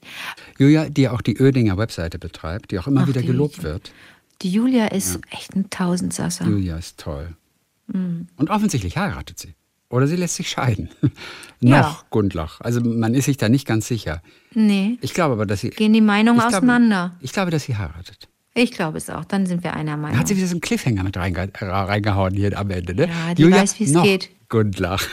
Julia, 0.60 0.90
die 0.90 1.10
auch 1.10 1.22
die 1.22 1.40
Oedinger 1.42 1.78
Webseite 1.78 2.20
betreibt, 2.20 2.72
die 2.72 2.80
auch 2.80 2.88
immer 2.88 3.02
Ach, 3.04 3.08
wieder 3.08 3.22
gelobt 3.24 3.64
wird. 3.64 3.92
Die 4.42 4.50
Julia 4.52 4.88
ist 4.88 5.20
echt 5.32 5.56
ein 5.56 5.70
Tausendsasser. 5.70 6.46
Julia 6.46 6.76
ist 6.78 7.00
toll. 7.00 7.36
Mhm. 7.88 8.28
Und 8.36 8.50
offensichtlich 8.50 8.98
heiratet 8.98 9.40
sie. 9.40 9.54
Oder 9.94 10.08
sie 10.08 10.16
lässt 10.16 10.36
sich 10.36 10.50
scheiden. 10.50 10.90
Ja. 11.66 11.80
Noch 11.82 12.10
Gundlach. 12.10 12.60
Also 12.60 12.82
man 12.82 13.14
ist 13.14 13.24
sich 13.24 13.38
da 13.38 13.48
nicht 13.48 13.66
ganz 13.66 13.88
sicher. 13.88 14.22
Nee, 14.54 14.98
Ich 15.00 15.14
glaube 15.14 15.32
aber, 15.36 15.46
dass 15.46 15.62
sie. 15.62 15.70
gehen 15.70 15.94
die 15.94 16.02
Meinungen 16.02 16.38
ich 16.38 16.44
glaube, 16.50 16.58
auseinander. 16.58 17.14
Ich 17.22 17.32
glaube, 17.32 17.52
dass 17.52 17.64
sie 17.64 17.78
heiratet. 17.78 18.28
Ich 18.54 18.72
glaube 18.74 18.98
es 18.98 19.10
auch. 19.10 19.24
Dann 19.24 19.46
sind 19.46 19.64
wir 19.64 19.74
einer 19.74 19.96
Meinung. 19.96 20.12
Da 20.16 20.20
hat 20.20 20.28
sie 20.28 20.36
wieder 20.36 20.48
so 20.48 20.56
einen 20.56 20.60
Cliffhanger 20.60 21.04
mit 21.04 21.16
reinge 21.16 21.48
reingehauen 21.62 22.34
hier 22.34 22.60
am 22.60 22.70
Ende. 22.70 22.94
Ne? 22.94 23.08
Ja, 23.08 23.34
die 23.34 23.50
weiß, 23.50 23.80
wie 23.80 23.86
es 23.86 23.92
noch 23.94 24.04
geht. 24.04 24.30
Gundlach. 24.50 25.08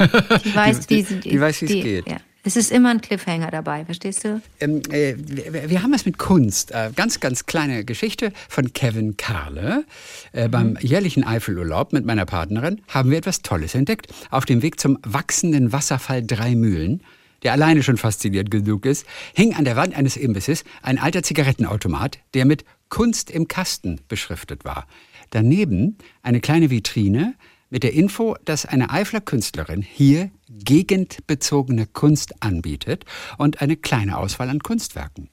Die 0.45 0.53
weiß, 0.57 0.91
wie 0.91 1.03
sie- 1.03 1.21
die, 1.21 1.29
die 1.31 1.41
weiß, 1.41 1.61
wie 1.63 1.67
es 1.67 1.71
geht. 1.85 2.09
Ja. 2.09 2.17
Es 2.43 2.57
ist 2.57 2.73
immer 2.73 2.91
ein 2.91 3.03
Cliffhanger 3.03 3.51
dabei, 3.51 3.85
verstehst 3.85 4.25
du? 4.25 4.41
Ähm, 4.61 4.81
äh, 4.91 5.15
wir, 5.19 5.69
wir 5.69 5.83
haben 5.83 5.93
es 5.93 6.07
mit 6.07 6.17
Kunst. 6.17 6.71
Äh, 6.71 6.91
ganz, 6.97 7.21
ganz 7.21 7.45
kleine 7.45 7.85
Geschichte 7.85 8.33
von 8.49 8.73
Kevin 8.73 9.19
Karle. 9.19 9.85
Äh, 10.33 10.49
beim 10.49 10.79
jährlichen 10.81 11.23
Eifelurlaub 11.23 11.93
mit 11.93 12.07
meiner 12.07 12.25
Partnerin 12.25 12.81
haben 12.89 13.11
wir 13.11 13.19
etwas 13.19 13.43
Tolles 13.43 13.75
entdeckt. 13.75 14.07
Auf 14.31 14.47
dem 14.47 14.63
Weg 14.63 14.81
zum 14.81 14.99
wachsenden 15.03 15.73
Wasserfall 15.73 16.23
Drei 16.23 16.55
Mühlen, 16.55 17.03
der 17.43 17.53
alleine 17.53 17.83
schon 17.83 17.99
faszinierend 17.99 18.51
genug 18.51 18.87
ist, 18.87 19.05
hing 19.35 19.55
an 19.55 19.67
der 19.67 19.77
Wand 19.77 19.95
eines 19.95 20.17
Imbisses 20.17 20.65
ein 20.83 20.99
alter 20.99 21.23
Zigarettenautomat, 21.23 22.19
der 22.33 22.47
mit 22.47 22.65
Kunst 22.89 23.31
im 23.31 23.49
Kasten 23.49 24.01
beschriftet 24.09 24.65
war. 24.65 24.87
Daneben 25.29 25.99
eine 26.23 26.41
kleine 26.41 26.71
Vitrine 26.71 27.35
mit 27.71 27.83
der 27.83 27.95
Info, 27.95 28.37
dass 28.45 28.67
eine 28.67 28.91
Eifler 28.91 29.21
Künstlerin 29.21 29.83
hier 29.83 30.31
gegendbezogene 30.49 31.87
Kunst 31.87 32.43
anbietet 32.43 33.05
und 33.39 33.63
eine 33.63 33.77
kleine 33.77 34.19
Auswahl 34.19 34.51
an 34.51 34.61
Kunstwerken. 34.61 35.31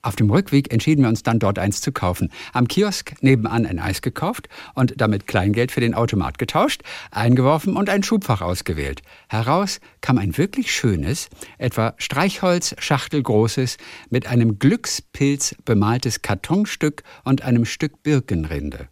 Auf 0.00 0.14
dem 0.14 0.30
Rückweg 0.30 0.72
entschieden 0.72 1.02
wir 1.02 1.08
uns 1.08 1.24
dann 1.24 1.40
dort 1.40 1.58
eins 1.58 1.80
zu 1.80 1.90
kaufen. 1.90 2.30
Am 2.52 2.68
Kiosk 2.68 3.14
nebenan 3.20 3.66
ein 3.66 3.80
Eis 3.80 4.00
gekauft 4.00 4.48
und 4.74 4.94
damit 5.00 5.26
Kleingeld 5.26 5.72
für 5.72 5.80
den 5.80 5.92
Automat 5.92 6.38
getauscht, 6.38 6.82
eingeworfen 7.10 7.76
und 7.76 7.90
ein 7.90 8.04
Schubfach 8.04 8.40
ausgewählt. 8.40 9.02
Heraus 9.28 9.80
kam 10.00 10.16
ein 10.18 10.38
wirklich 10.38 10.72
schönes, 10.72 11.28
etwa 11.58 11.94
Streichholz 11.98 12.76
schachtelgroßes, 12.78 13.76
mit 14.08 14.28
einem 14.28 14.60
Glückspilz 14.60 15.56
bemaltes 15.64 16.22
Kartonstück 16.22 17.02
und 17.24 17.42
einem 17.42 17.64
Stück 17.64 18.02
Birkenrinde. 18.04 18.88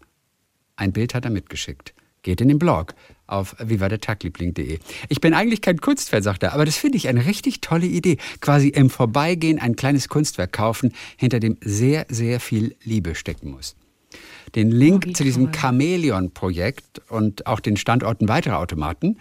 Ein 0.74 0.92
Bild 0.92 1.14
hat 1.14 1.24
er 1.24 1.30
mitgeschickt. 1.30 1.95
Geht 2.26 2.40
in 2.40 2.48
den 2.48 2.58
Blog 2.58 2.96
auf 3.28 3.54
vivadertagliebling.de. 3.60 4.80
Ich 5.08 5.20
bin 5.20 5.32
eigentlich 5.32 5.60
kein 5.60 5.76
Kunstfan, 5.80 6.24
sagt 6.24 6.42
er, 6.42 6.54
aber 6.54 6.64
das 6.64 6.76
finde 6.76 6.96
ich 6.96 7.06
eine 7.06 7.24
richtig 7.24 7.60
tolle 7.60 7.86
Idee. 7.86 8.16
Quasi 8.40 8.66
im 8.66 8.90
Vorbeigehen 8.90 9.60
ein 9.60 9.76
kleines 9.76 10.08
Kunstwerk 10.08 10.50
kaufen, 10.52 10.92
hinter 11.16 11.38
dem 11.38 11.56
sehr, 11.60 12.04
sehr 12.08 12.40
viel 12.40 12.74
Liebe 12.82 13.14
stecken 13.14 13.52
muss. 13.52 13.76
Den 14.56 14.72
Link 14.72 15.04
Oh, 15.04 15.08
wie 15.08 15.12
zu 15.12 15.22
diesem. 15.22 15.52
Chamäleon-Projekt 15.52 17.00
und 17.10 17.46
auch 17.46 17.60
den 17.60 17.76
Standorten 17.76 18.28
weiterer 18.28 18.58
Automaten 18.58 19.18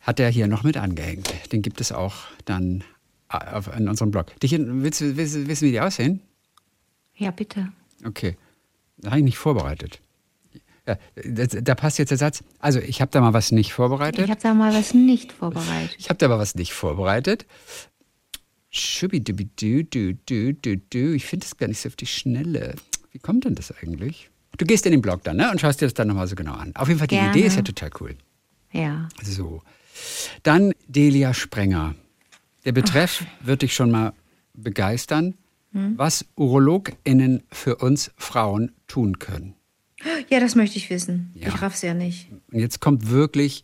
hat 0.00 0.18
er 0.18 0.28
hier 0.28 0.48
noch 0.48 0.64
mit 0.64 0.76
angehängt. 0.76 1.32
Den 1.52 1.62
gibt 1.62 1.80
es 1.80 1.92
auch 1.92 2.16
dann 2.46 2.82
äh, 3.30 3.36
auf, 3.36 3.70
in 3.76 3.88
unserem 3.88 4.10
Blog. 4.10 4.34
Dich, 4.40 4.56
willst 4.58 5.02
du 5.02 5.16
wissen, 5.16 5.46
wissen, 5.46 5.68
wie 5.68 5.70
die 5.70 5.80
aussehen? 5.80 6.20
Ja, 7.14 7.30
bitte. 7.30 7.68
Okay. 8.04 8.36
Da 8.96 9.10
habe 9.10 9.20
ich 9.20 9.24
nicht 9.24 9.38
vorbereitet. 9.38 10.00
Ja, 10.88 10.96
da 11.46 11.74
passt 11.74 11.98
jetzt 11.98 12.08
der 12.08 12.16
Satz. 12.18 12.42
Also, 12.58 12.80
ich 12.80 13.02
habe 13.02 13.10
da 13.10 13.20
mal 13.20 13.34
was 13.34 13.52
nicht 13.52 13.74
vorbereitet. 13.74 14.24
Ich 14.24 14.30
habe 14.30 14.40
da 14.40 14.54
mal 14.54 14.72
was 14.72 14.94
nicht 14.94 15.32
vorbereitet. 15.32 15.96
Ich 15.98 16.08
habe 16.08 16.18
da 16.18 16.28
mal 16.28 16.38
was 16.38 16.54
nicht 16.54 16.72
vorbereitet. 16.72 17.44
Ich 18.70 18.98
finde 18.98 19.20
das 21.40 21.56
gar 21.56 21.68
nicht 21.68 21.80
so 21.80 21.88
auf 21.88 21.96
die 21.96 22.06
Schnelle. 22.06 22.74
Wie 23.12 23.18
kommt 23.18 23.44
denn 23.44 23.54
das 23.54 23.72
eigentlich? 23.82 24.30
Du 24.56 24.64
gehst 24.64 24.86
in 24.86 24.92
den 24.92 25.02
Blog 25.02 25.22
dann, 25.24 25.36
ne? 25.36 25.50
Und 25.50 25.60
schaust 25.60 25.82
dir 25.82 25.86
das 25.86 25.94
dann 25.94 26.08
nochmal 26.08 26.26
so 26.26 26.34
genau 26.34 26.54
an. 26.54 26.74
Auf 26.74 26.88
jeden 26.88 26.98
Fall, 26.98 27.08
die 27.08 27.16
Gerne. 27.16 27.30
Idee 27.30 27.46
ist 27.46 27.56
ja 27.56 27.62
total 27.62 27.90
cool. 28.00 28.16
Ja. 28.72 29.08
So. 29.22 29.62
Dann 30.42 30.72
Delia 30.86 31.34
Sprenger. 31.34 31.94
Der 32.64 32.72
Betreff 32.72 33.24
wird 33.40 33.62
dich 33.62 33.74
schon 33.74 33.90
mal 33.90 34.14
begeistern, 34.54 35.34
was 35.72 36.24
UrologInnen 36.34 37.42
für 37.52 37.76
uns 37.76 38.10
Frauen 38.16 38.72
tun 38.86 39.18
können. 39.18 39.54
Ja, 40.28 40.40
das 40.40 40.54
möchte 40.54 40.78
ich 40.78 40.90
wissen. 40.90 41.32
Ja. 41.34 41.48
Ich 41.48 41.62
raff's 41.62 41.82
ja 41.82 41.94
nicht. 41.94 42.28
Und 42.52 42.60
jetzt 42.60 42.80
kommt 42.80 43.10
wirklich 43.10 43.62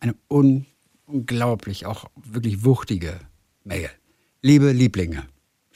eine 0.00 0.14
un 0.28 0.66
unglaublich, 1.06 1.86
auch 1.86 2.06
wirklich 2.16 2.64
wuchtige 2.64 3.20
Mail. 3.64 3.90
Liebe 4.42 4.72
Lieblinge, 4.72 5.24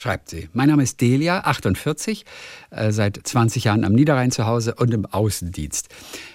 schreibt 0.01 0.29
sie. 0.29 0.49
Mein 0.53 0.69
Name 0.69 0.81
ist 0.81 0.99
Delia, 0.99 1.41
48, 1.41 2.25
äh, 2.71 2.91
seit 2.91 3.19
20 3.21 3.65
Jahren 3.65 3.83
am 3.83 3.93
Niederrhein 3.93 4.31
zu 4.31 4.47
Hause 4.47 4.73
und 4.75 4.91
im 4.93 5.05
Außendienst. 5.05 5.89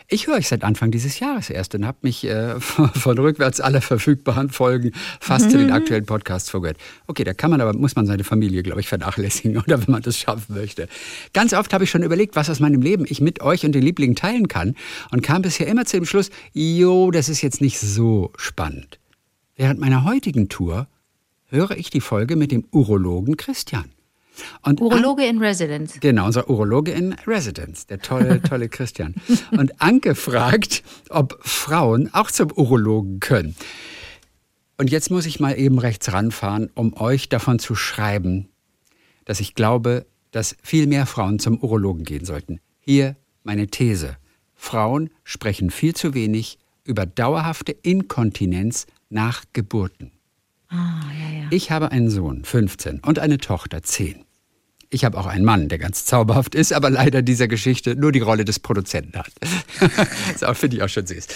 Ich 0.07 0.29
höre 0.29 0.37
euch 0.37 0.47
seit 0.47 0.63
Anfang 0.63 0.93
dieses 0.93 1.19
Jahres 1.19 1.51
erst 1.51 1.75
und 1.75 1.85
habe 1.85 1.99
mich 2.03 2.23
äh, 2.25 2.61
von, 2.61 3.19
rückwärts 3.19 3.61
aller 3.61 3.81
verfügbaren 3.81 4.51
Folgen 4.51 4.93
fast 5.19 5.51
zu 5.51 5.59
den 5.59 5.73
aktuellen 5.73 6.07
Podcasts 6.07 6.49
vorgehört. 6.49 6.77
Okay, 7.09 7.25
da 7.25 7.35
kann 7.35 7.51
man 7.51 7.61
aber, 7.61 7.77
muss 7.77 7.97
man 7.97 8.07
seine 8.07 8.23
Familie, 8.23 8.63
glaube 8.63 8.81
ich, 8.81 8.87
vernachlässigen 8.87 9.57
oder 9.67 9.85
wenn 9.85 9.91
man 9.91 10.03
das 10.03 10.17
schaffen 10.17 10.55
möchte. 10.55 10.87
Ganz 11.33 11.53
oft 11.53 11.73
habe 11.73 11.83
ich 11.83 11.91
schon 11.91 12.05
überlegt, 12.05 12.37
was 12.37 12.49
aus 12.49 12.61
meinem 12.61 12.83
Leben 12.83 13.05
ich 13.09 13.21
mit 13.21 13.43
euch 13.43 13.65
und 13.65 13.73
den 13.73 13.83
Lieblingen 13.83 14.15
teilen 14.15 14.47
kann 14.47 14.77
und 15.11 15.23
kam 15.23 15.43
bisher 15.43 15.67
immer 15.67 15.87
zu 15.87 15.97
dem 15.97 16.07
Schluss, 16.07 16.31
jo, 16.53 17.11
das 17.11 17.29
ist 17.29 17.43
jetzt 17.43 17.61
nicht 17.61 17.81
so 17.81 18.33
spannend. 18.37 19.01
Während 19.57 19.81
meiner 19.81 20.05
heutigen 20.05 20.49
Tour 20.49 20.87
höre 21.49 21.73
ich 21.73 21.91
die 21.91 22.01
Folge 22.01 22.37
mit 22.37 22.53
dem 22.53 22.65
Urologen 22.71 23.37
Christian. 23.37 23.91
Und 24.63 24.81
Urologe 24.81 25.25
in 25.25 25.39
Residence. 25.39 25.99
Genau, 26.01 26.27
unser 26.27 26.51
Urologe 26.51 26.93
in 26.93 27.15
Residence, 27.27 27.87
der 27.87 28.01
tolle, 28.01 28.43
tolle 28.49 28.69
Christian. 28.69 29.15
Und 29.53 29.81
Anke 29.81 30.15
fragt, 30.15 30.83
ob 31.09 31.39
Frauen 31.43 32.13
auch 32.13 32.31
zum 32.31 32.51
Urologen 32.53 33.21
können. 33.21 33.57
Und 34.79 34.91
jetzt 34.91 35.11
muss 35.11 35.25
ich 35.27 35.41
mal 35.41 35.59
eben 35.59 35.79
rechts 35.79 36.13
ranfahren, 36.13 36.71
um 36.75 36.95
euch 36.95 37.29
davon 37.29 37.59
zu 37.59 37.75
schreiben, 37.75 38.49
dass 39.25 39.41
ich 39.41 39.55
glaube, 39.55 40.07
dass 40.33 40.57
viel 40.63 40.87
mehr 40.87 41.07
Frauen 41.07 41.39
zum 41.39 41.59
Urologen 41.59 42.05
gehen 42.05 42.27
sollten. 42.27 42.61
Hier 42.81 43.17
meine 43.43 43.69
These. 43.69 44.17
Frauen 44.55 45.11
sprechen 45.25 45.71
viel 45.71 45.95
zu 45.95 46.13
wenig 46.13 46.59
über 46.85 47.07
dauerhafte 47.07 47.73
Inkontinenz 47.73 48.87
nach 49.09 49.45
Geburten. 49.53 50.13
Ah. 50.77 51.01
Ich 51.51 51.71
habe 51.71 51.93
einen 51.93 52.11
Sohn, 52.11 52.45
15, 52.45 53.01
und 53.01 53.19
eine 53.19 53.39
Tochter, 53.39 53.83
10. 53.83 54.25
Ich 54.91 55.05
habe 55.05 55.19
auch 55.19 55.27
einen 55.27 55.45
Mann, 55.45 55.69
der 55.69 55.79
ganz 55.79 56.05
zauberhaft 56.05 56.55
ist, 56.55 56.73
aber 56.73 56.91
leider 56.91 57.23
dieser 57.23 57.49
Geschichte 57.49 57.97
nur 57.97 58.13
die 58.13 58.21
Rolle 58.21 58.45
des 58.45 58.61
Produzenten 58.61 59.19
hat. 59.19 59.33
das 60.41 60.59
finde 60.59 60.77
ich 60.77 60.83
auch 60.83 60.89
schon 60.89 61.07
süß. 61.07 61.27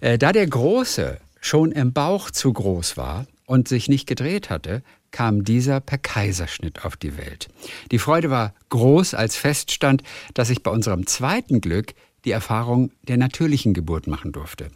Äh, 0.00 0.18
da 0.18 0.32
der 0.32 0.46
Große 0.46 1.18
schon 1.40 1.72
im 1.72 1.92
Bauch 1.92 2.30
zu 2.30 2.52
groß 2.52 2.96
war 2.96 3.26
und 3.46 3.68
sich 3.68 3.88
nicht 3.88 4.06
gedreht 4.06 4.50
hatte, 4.50 4.82
kam 5.10 5.44
dieser 5.44 5.80
per 5.80 5.98
Kaiserschnitt 5.98 6.84
auf 6.84 6.96
die 6.96 7.16
Welt. 7.16 7.48
Die 7.90 7.98
Freude 7.98 8.30
war 8.30 8.54
groß, 8.68 9.14
als 9.14 9.36
feststand, 9.36 10.02
dass 10.34 10.50
ich 10.50 10.62
bei 10.62 10.70
unserem 10.70 11.06
zweiten 11.06 11.60
Glück 11.60 11.94
die 12.24 12.30
Erfahrung 12.30 12.92
der 13.02 13.16
natürlichen 13.16 13.74
Geburt 13.74 14.06
machen 14.06 14.32
durfte. 14.32 14.68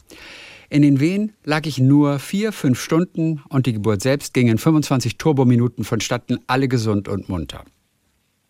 In 0.75 0.83
den 0.83 0.99
Wehen 0.99 1.31
lag 1.45 1.67
ich 1.67 1.79
nur 1.79 2.19
vier, 2.19 2.51
fünf 2.51 2.81
Stunden 2.81 3.41
und 3.49 3.67
die 3.67 3.75
Geburt 3.75 4.03
selbst 4.03 4.35
ging 4.35 4.49
in 4.49 4.59
25 4.59 5.19
Turbominuten 5.19 5.85
vonstatten, 5.85 6.41
alle 6.49 6.67
gesund 6.67 7.07
und 7.07 7.29
munter. 7.29 7.65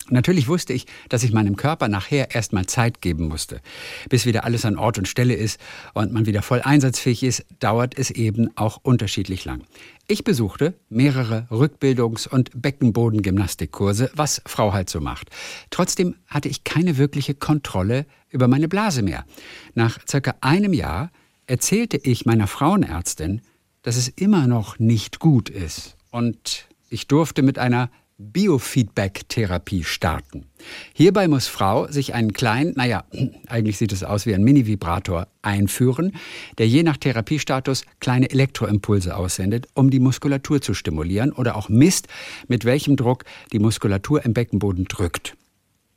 Natürlich 0.08 0.48
wusste 0.48 0.72
ich, 0.72 0.86
dass 1.10 1.22
ich 1.22 1.34
meinem 1.34 1.56
Körper 1.56 1.88
nachher 1.88 2.34
erstmal 2.34 2.64
Zeit 2.64 3.02
geben 3.02 3.28
musste. 3.28 3.60
Bis 4.08 4.24
wieder 4.24 4.44
alles 4.44 4.64
an 4.64 4.78
Ort 4.78 4.96
und 4.96 5.06
Stelle 5.06 5.34
ist 5.34 5.60
und 5.92 6.14
man 6.14 6.24
wieder 6.24 6.40
voll 6.40 6.62
einsatzfähig 6.62 7.22
ist, 7.22 7.44
dauert 7.60 7.98
es 7.98 8.10
eben 8.10 8.48
auch 8.56 8.78
unterschiedlich 8.82 9.44
lang. 9.44 9.60
Ich 10.08 10.24
besuchte 10.24 10.72
mehrere 10.88 11.46
Rückbildungs- 11.50 12.26
und 12.26 12.50
Beckenbodengymnastikkurse, 12.54 14.10
was 14.14 14.40
Frau 14.46 14.72
halt 14.72 14.88
so 14.88 15.02
macht. 15.02 15.28
Trotzdem 15.68 16.14
hatte 16.26 16.48
ich 16.48 16.64
keine 16.64 16.96
wirkliche 16.96 17.34
Kontrolle 17.34 18.06
über 18.30 18.48
meine 18.48 18.68
Blase 18.68 19.02
mehr. 19.02 19.26
Nach 19.74 19.98
circa 20.08 20.34
einem 20.40 20.72
Jahr 20.72 21.10
erzählte 21.46 21.96
ich 21.96 22.26
meiner 22.26 22.46
Frauenärztin, 22.46 23.42
dass 23.82 23.96
es 23.96 24.08
immer 24.08 24.46
noch 24.46 24.78
nicht 24.78 25.18
gut 25.18 25.48
ist. 25.48 25.96
Und 26.10 26.66
ich 26.88 27.06
durfte 27.06 27.42
mit 27.42 27.58
einer 27.58 27.90
Biofeedback-Therapie 28.18 29.82
starten. 29.82 30.46
Hierbei 30.92 31.26
muss 31.26 31.48
Frau 31.48 31.88
sich 31.88 32.14
einen 32.14 32.32
kleinen, 32.32 32.74
naja, 32.76 33.04
eigentlich 33.48 33.76
sieht 33.76 33.92
es 33.92 34.04
aus 34.04 34.24
wie 34.24 34.34
ein 34.34 34.44
Mini-Vibrator, 34.44 35.26
einführen, 35.42 36.12
der 36.58 36.68
je 36.68 36.82
nach 36.84 36.96
Therapiestatus 36.96 37.84
kleine 38.00 38.30
Elektroimpulse 38.30 39.16
aussendet, 39.16 39.66
um 39.74 39.90
die 39.90 39.98
Muskulatur 39.98 40.62
zu 40.62 40.74
stimulieren 40.74 41.32
oder 41.32 41.56
auch 41.56 41.68
misst, 41.68 42.06
mit 42.48 42.64
welchem 42.64 42.96
Druck 42.96 43.24
die 43.52 43.58
Muskulatur 43.58 44.24
im 44.24 44.32
Beckenboden 44.32 44.84
drückt. 44.84 45.36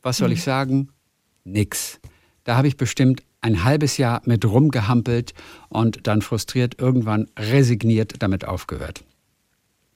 Was 0.02 0.18
soll 0.18 0.32
ich 0.32 0.42
sagen? 0.42 0.88
Nix. 1.44 2.00
Da 2.44 2.56
habe 2.56 2.68
ich 2.68 2.76
bestimmt 2.76 3.22
ein 3.40 3.64
halbes 3.64 3.96
Jahr 3.96 4.22
mit 4.24 4.44
rumgehampelt 4.44 5.34
und 5.68 6.06
dann 6.06 6.22
frustriert 6.22 6.78
irgendwann 6.78 7.28
resigniert 7.38 8.14
damit 8.20 8.44
aufgehört. 8.44 9.04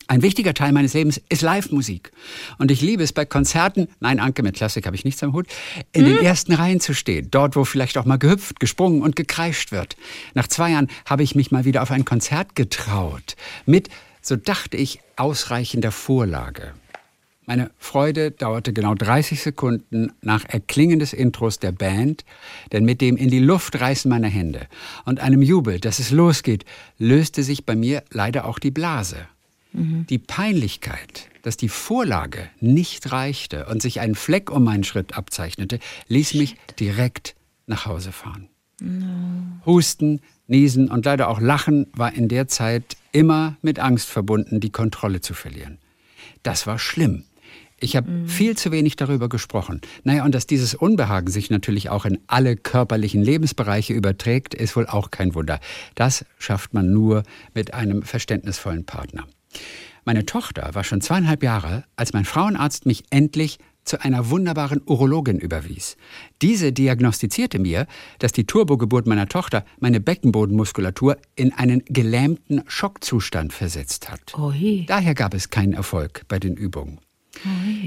Ein 0.08 0.22
wichtiger 0.22 0.52
Teil 0.52 0.72
meines 0.72 0.94
Lebens 0.94 1.22
ist 1.28 1.42
Live-Musik. 1.42 2.12
Und 2.58 2.70
ich 2.70 2.82
liebe 2.82 3.02
es 3.02 3.12
bei 3.12 3.24
Konzerten, 3.24 3.88
nein, 4.00 4.20
Anke, 4.20 4.42
mit 4.42 4.56
Klassik 4.56 4.84
habe 4.84 4.96
ich 4.96 5.04
nichts 5.04 5.22
am 5.22 5.32
Hut, 5.32 5.46
in 5.92 6.04
den 6.04 6.18
ersten 6.18 6.52
Reihen 6.52 6.80
zu 6.80 6.92
stehen. 6.92 7.28
Dort, 7.30 7.56
wo 7.56 7.64
vielleicht 7.64 7.96
auch 7.96 8.04
mal 8.04 8.18
gehüpft, 8.18 8.60
gesprungen 8.60 9.00
und 9.00 9.16
gekreischt 9.16 9.72
wird. 9.72 9.96
Nach 10.34 10.48
zwei 10.48 10.72
Jahren 10.72 10.88
habe 11.06 11.22
ich 11.22 11.34
mich 11.34 11.50
mal 11.50 11.64
wieder 11.64 11.82
auf 11.82 11.90
ein 11.90 12.04
Konzert 12.04 12.56
getraut. 12.56 13.36
Mit, 13.64 13.88
so 14.20 14.36
dachte 14.36 14.76
ich, 14.76 15.00
ausreichender 15.16 15.92
Vorlage. 15.92 16.74
Meine 17.52 17.70
Freude 17.76 18.30
dauerte 18.30 18.72
genau 18.72 18.94
30 18.94 19.42
Sekunden 19.42 20.10
nach 20.22 20.46
Erklingen 20.48 20.98
des 20.98 21.12
Intros 21.12 21.58
der 21.58 21.70
Band, 21.70 22.24
denn 22.72 22.86
mit 22.86 23.02
dem 23.02 23.18
in 23.18 23.28
die 23.28 23.40
Luft 23.40 23.78
reißen 23.78 24.08
meiner 24.08 24.28
Hände 24.28 24.68
und 25.04 25.20
einem 25.20 25.42
Jubel, 25.42 25.78
dass 25.78 25.98
es 25.98 26.12
losgeht, 26.12 26.64
löste 26.96 27.42
sich 27.42 27.66
bei 27.66 27.76
mir 27.76 28.04
leider 28.10 28.46
auch 28.46 28.58
die 28.58 28.70
Blase. 28.70 29.18
Mhm. 29.74 30.06
Die 30.08 30.16
Peinlichkeit, 30.16 31.28
dass 31.42 31.58
die 31.58 31.68
Vorlage 31.68 32.48
nicht 32.60 33.12
reichte 33.12 33.66
und 33.66 33.82
sich 33.82 34.00
ein 34.00 34.14
Fleck 34.14 34.50
um 34.50 34.64
meinen 34.64 34.82
Schritt 34.82 35.14
abzeichnete, 35.14 35.78
ließ 36.08 36.32
mich 36.32 36.56
direkt 36.80 37.34
nach 37.66 37.84
Hause 37.84 38.12
fahren. 38.12 38.48
No. 38.80 39.04
Husten, 39.66 40.22
Niesen 40.46 40.90
und 40.90 41.04
leider 41.04 41.28
auch 41.28 41.38
Lachen 41.38 41.88
war 41.92 42.14
in 42.14 42.28
der 42.28 42.48
Zeit 42.48 42.96
immer 43.12 43.58
mit 43.60 43.78
Angst 43.78 44.08
verbunden, 44.08 44.58
die 44.58 44.72
Kontrolle 44.72 45.20
zu 45.20 45.34
verlieren. 45.34 45.76
Das 46.42 46.66
war 46.66 46.78
schlimm. 46.78 47.24
Ich 47.82 47.96
habe 47.96 48.10
mhm. 48.10 48.28
viel 48.28 48.56
zu 48.56 48.70
wenig 48.70 48.96
darüber 48.96 49.28
gesprochen. 49.28 49.80
Naja, 50.04 50.24
und 50.24 50.34
dass 50.34 50.46
dieses 50.46 50.74
Unbehagen 50.74 51.30
sich 51.30 51.50
natürlich 51.50 51.90
auch 51.90 52.04
in 52.04 52.18
alle 52.28 52.56
körperlichen 52.56 53.22
Lebensbereiche 53.22 53.92
überträgt, 53.92 54.54
ist 54.54 54.76
wohl 54.76 54.86
auch 54.86 55.10
kein 55.10 55.34
Wunder. 55.34 55.58
Das 55.96 56.24
schafft 56.38 56.74
man 56.74 56.92
nur 56.92 57.24
mit 57.54 57.74
einem 57.74 58.02
verständnisvollen 58.02 58.84
Partner. 58.84 59.26
Meine 60.04 60.26
Tochter 60.26 60.70
war 60.74 60.84
schon 60.84 61.00
zweieinhalb 61.00 61.42
Jahre, 61.42 61.84
als 61.96 62.12
mein 62.12 62.24
Frauenarzt 62.24 62.86
mich 62.86 63.04
endlich 63.10 63.58
zu 63.84 64.00
einer 64.00 64.30
wunderbaren 64.30 64.80
Urologin 64.86 65.38
überwies. 65.38 65.96
Diese 66.40 66.72
diagnostizierte 66.72 67.58
mir, 67.58 67.86
dass 68.20 68.30
die 68.30 68.46
Turbogeburt 68.46 69.08
meiner 69.08 69.28
Tochter 69.28 69.64
meine 69.80 70.00
Beckenbodenmuskulatur 70.00 71.16
in 71.34 71.52
einen 71.52 71.82
gelähmten 71.86 72.62
Schockzustand 72.68 73.52
versetzt 73.52 74.08
hat. 74.08 74.38
Ohi. 74.38 74.84
Daher 74.86 75.14
gab 75.14 75.34
es 75.34 75.50
keinen 75.50 75.72
Erfolg 75.72 76.22
bei 76.28 76.38
den 76.38 76.54
Übungen. 76.54 77.00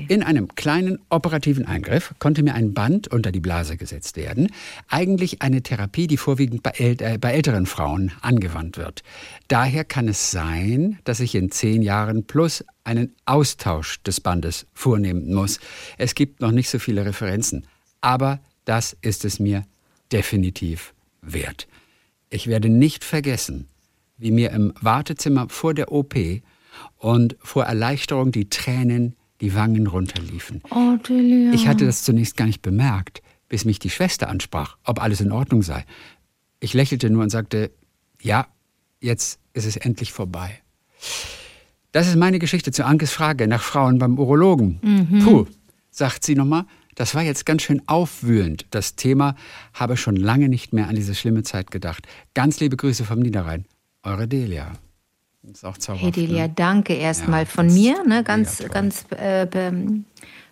In 0.08 0.24
einem 0.24 0.48
kleinen 0.56 1.00
operativen 1.10 1.66
Eingriff 1.66 2.16
konnte 2.20 2.42
mir 2.42 2.56
ein 2.56 2.74
Band 2.74 3.08
unter 3.08 3.32
die 3.32 3.40
Blase 3.40 3.78
gesetzt 3.78 4.18
werden. 4.18 4.52
Eigentlich 4.88 5.42
eine 5.42 5.62
Therapie, 5.62 6.08
die 6.08 6.18
vorwiegend 6.18 6.64
bei, 6.64 6.72
äl 6.72 6.98
äh, 7.00 7.18
bei, 7.18 7.32
älteren 7.32 7.66
Frauen 7.66 8.12
angewandt 8.22 8.78
wird. 8.78 9.04
Daher 9.48 9.86
kann 9.86 10.08
es 10.08 10.32
sein, 10.32 10.98
dass 11.04 11.20
ich 11.20 11.36
in 11.36 11.52
zehn 11.52 11.84
Jahren 11.84 12.26
plus 12.26 12.66
einen 12.84 13.14
Austausch 13.26 14.02
des 14.04 14.20
Bandes 14.20 14.66
vornehmen 14.74 15.34
muss. 15.34 15.60
Es 15.98 16.16
gibt 16.16 16.42
noch 16.42 16.52
nicht 16.52 16.70
so 16.70 16.80
viele 16.80 17.06
Referenzen. 17.06 17.66
Aber 18.02 18.40
das 18.66 18.98
ist 19.02 19.26
es 19.26 19.40
mir 19.40 19.64
definitiv 20.12 20.94
wert. 21.22 21.68
Ich 22.30 22.48
werde 22.48 22.70
nicht 22.70 23.04
vergessen, 23.04 23.68
wie 24.18 24.32
mir 24.32 24.52
im 24.52 24.74
Wartezimmer 24.82 25.50
vor 25.50 25.74
der 25.74 25.92
OP 25.92 26.16
und 26.98 27.36
vor 27.40 27.66
Erleichterung 27.66 28.32
die 28.32 28.50
Tränen 28.50 29.16
die 29.42 29.54
Wangen 29.56 29.88
runterliefen. 29.88 30.62
Oh, 30.72 30.98
Delia. 31.08 31.52
Ich 31.54 31.68
hatte 31.68 31.86
das 31.86 32.04
zunächst 32.04 32.38
gar 32.38 32.46
nicht 32.46 32.62
bemerkt, 32.62 33.22
bis 33.50 33.66
mich 33.66 33.80
die 33.80 33.90
Schwester 33.90 34.30
ansprach, 34.30 34.78
ob 34.84 35.02
alles 35.02 35.22
in 35.22 35.32
Ordnung 35.32 35.62
sei. 35.62 35.86
Ich 36.60 36.74
lächelte 36.74 37.10
nur 37.10 37.24
und 37.24 37.30
sagte, 37.30 37.72
ja, 38.22 38.48
jetzt 39.00 39.40
ist 39.54 39.66
es 39.66 39.78
endlich 39.78 40.12
vorbei. 40.12 40.62
Das 41.92 42.08
ist 42.08 42.16
meine 42.16 42.40
Geschichte 42.40 42.72
zu 42.72 42.86
Ankes 42.86 43.12
Frage 43.12 43.48
nach 43.48 43.62
Frauen 43.62 44.00
beim 44.00 44.18
Urologen. 44.18 44.80
Mhm. 44.82 45.20
Puh, 45.20 45.46
sagt 45.92 46.26
sie 46.26 46.36
nochmal, 46.36 46.66
das 46.96 47.14
war 47.14 47.22
jetzt 47.22 47.46
ganz 47.46 47.62
schön 47.62 47.82
aufwühlend. 47.88 48.66
Das 48.72 48.96
Thema 48.96 49.36
habe 49.74 49.98
schon 49.98 50.16
lange 50.16 50.50
nicht 50.50 50.74
mehr 50.74 50.88
an 50.88 50.96
diese 50.96 51.14
schlimme 51.14 51.44
Zeit 51.44 51.72
gedacht. 51.72 52.08
Ganz 52.34 52.60
liebe 52.60 52.78
Grüße 52.78 53.04
vom 53.04 53.20
Niederrhein. 53.20 53.66
Eure 54.04 54.28
Delia. 54.28 54.74
Das 55.48 55.58
ist 55.58 55.66
auch 55.66 55.78
zauberhaft. 55.78 56.16
Hey 56.16 56.28
Delia, 56.28 56.48
ne? 56.48 56.54
danke 56.56 56.94
erstmal 56.94 57.42
ja, 57.42 57.46
von 57.46 57.68
mir, 57.68 58.04
ne? 58.06 58.24
ganz, 58.24 58.64
ganz, 58.70 59.06
äh, 59.12 59.48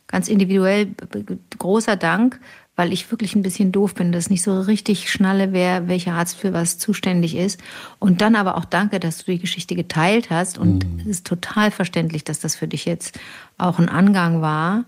ganz 0.07 0.27
individuell 0.27 0.93
großer 1.57 1.95
Dank, 1.95 2.39
weil 2.75 2.93
ich 2.93 3.09
wirklich 3.11 3.35
ein 3.35 3.43
bisschen 3.43 3.71
doof 3.71 3.95
bin, 3.95 4.11
dass 4.11 4.29
nicht 4.29 4.43
so 4.43 4.59
richtig 4.61 5.11
schnalle, 5.11 5.51
wer 5.53 5.87
welcher 5.87 6.13
Arzt 6.13 6.37
für 6.37 6.53
was 6.53 6.77
zuständig 6.77 7.35
ist. 7.35 7.59
Und 7.99 8.21
dann 8.21 8.35
aber 8.35 8.57
auch 8.57 8.65
danke, 8.65 8.99
dass 8.99 9.19
du 9.19 9.31
die 9.31 9.39
Geschichte 9.39 9.75
geteilt 9.75 10.29
hast. 10.29 10.57
Und 10.57 10.85
mhm. 10.85 10.99
es 10.99 11.05
ist 11.07 11.27
total 11.27 11.71
verständlich, 11.71 12.23
dass 12.23 12.39
das 12.39 12.55
für 12.55 12.67
dich 12.67 12.85
jetzt 12.85 13.19
auch 13.57 13.79
ein 13.79 13.89
Angang 13.89 14.41
war. 14.41 14.85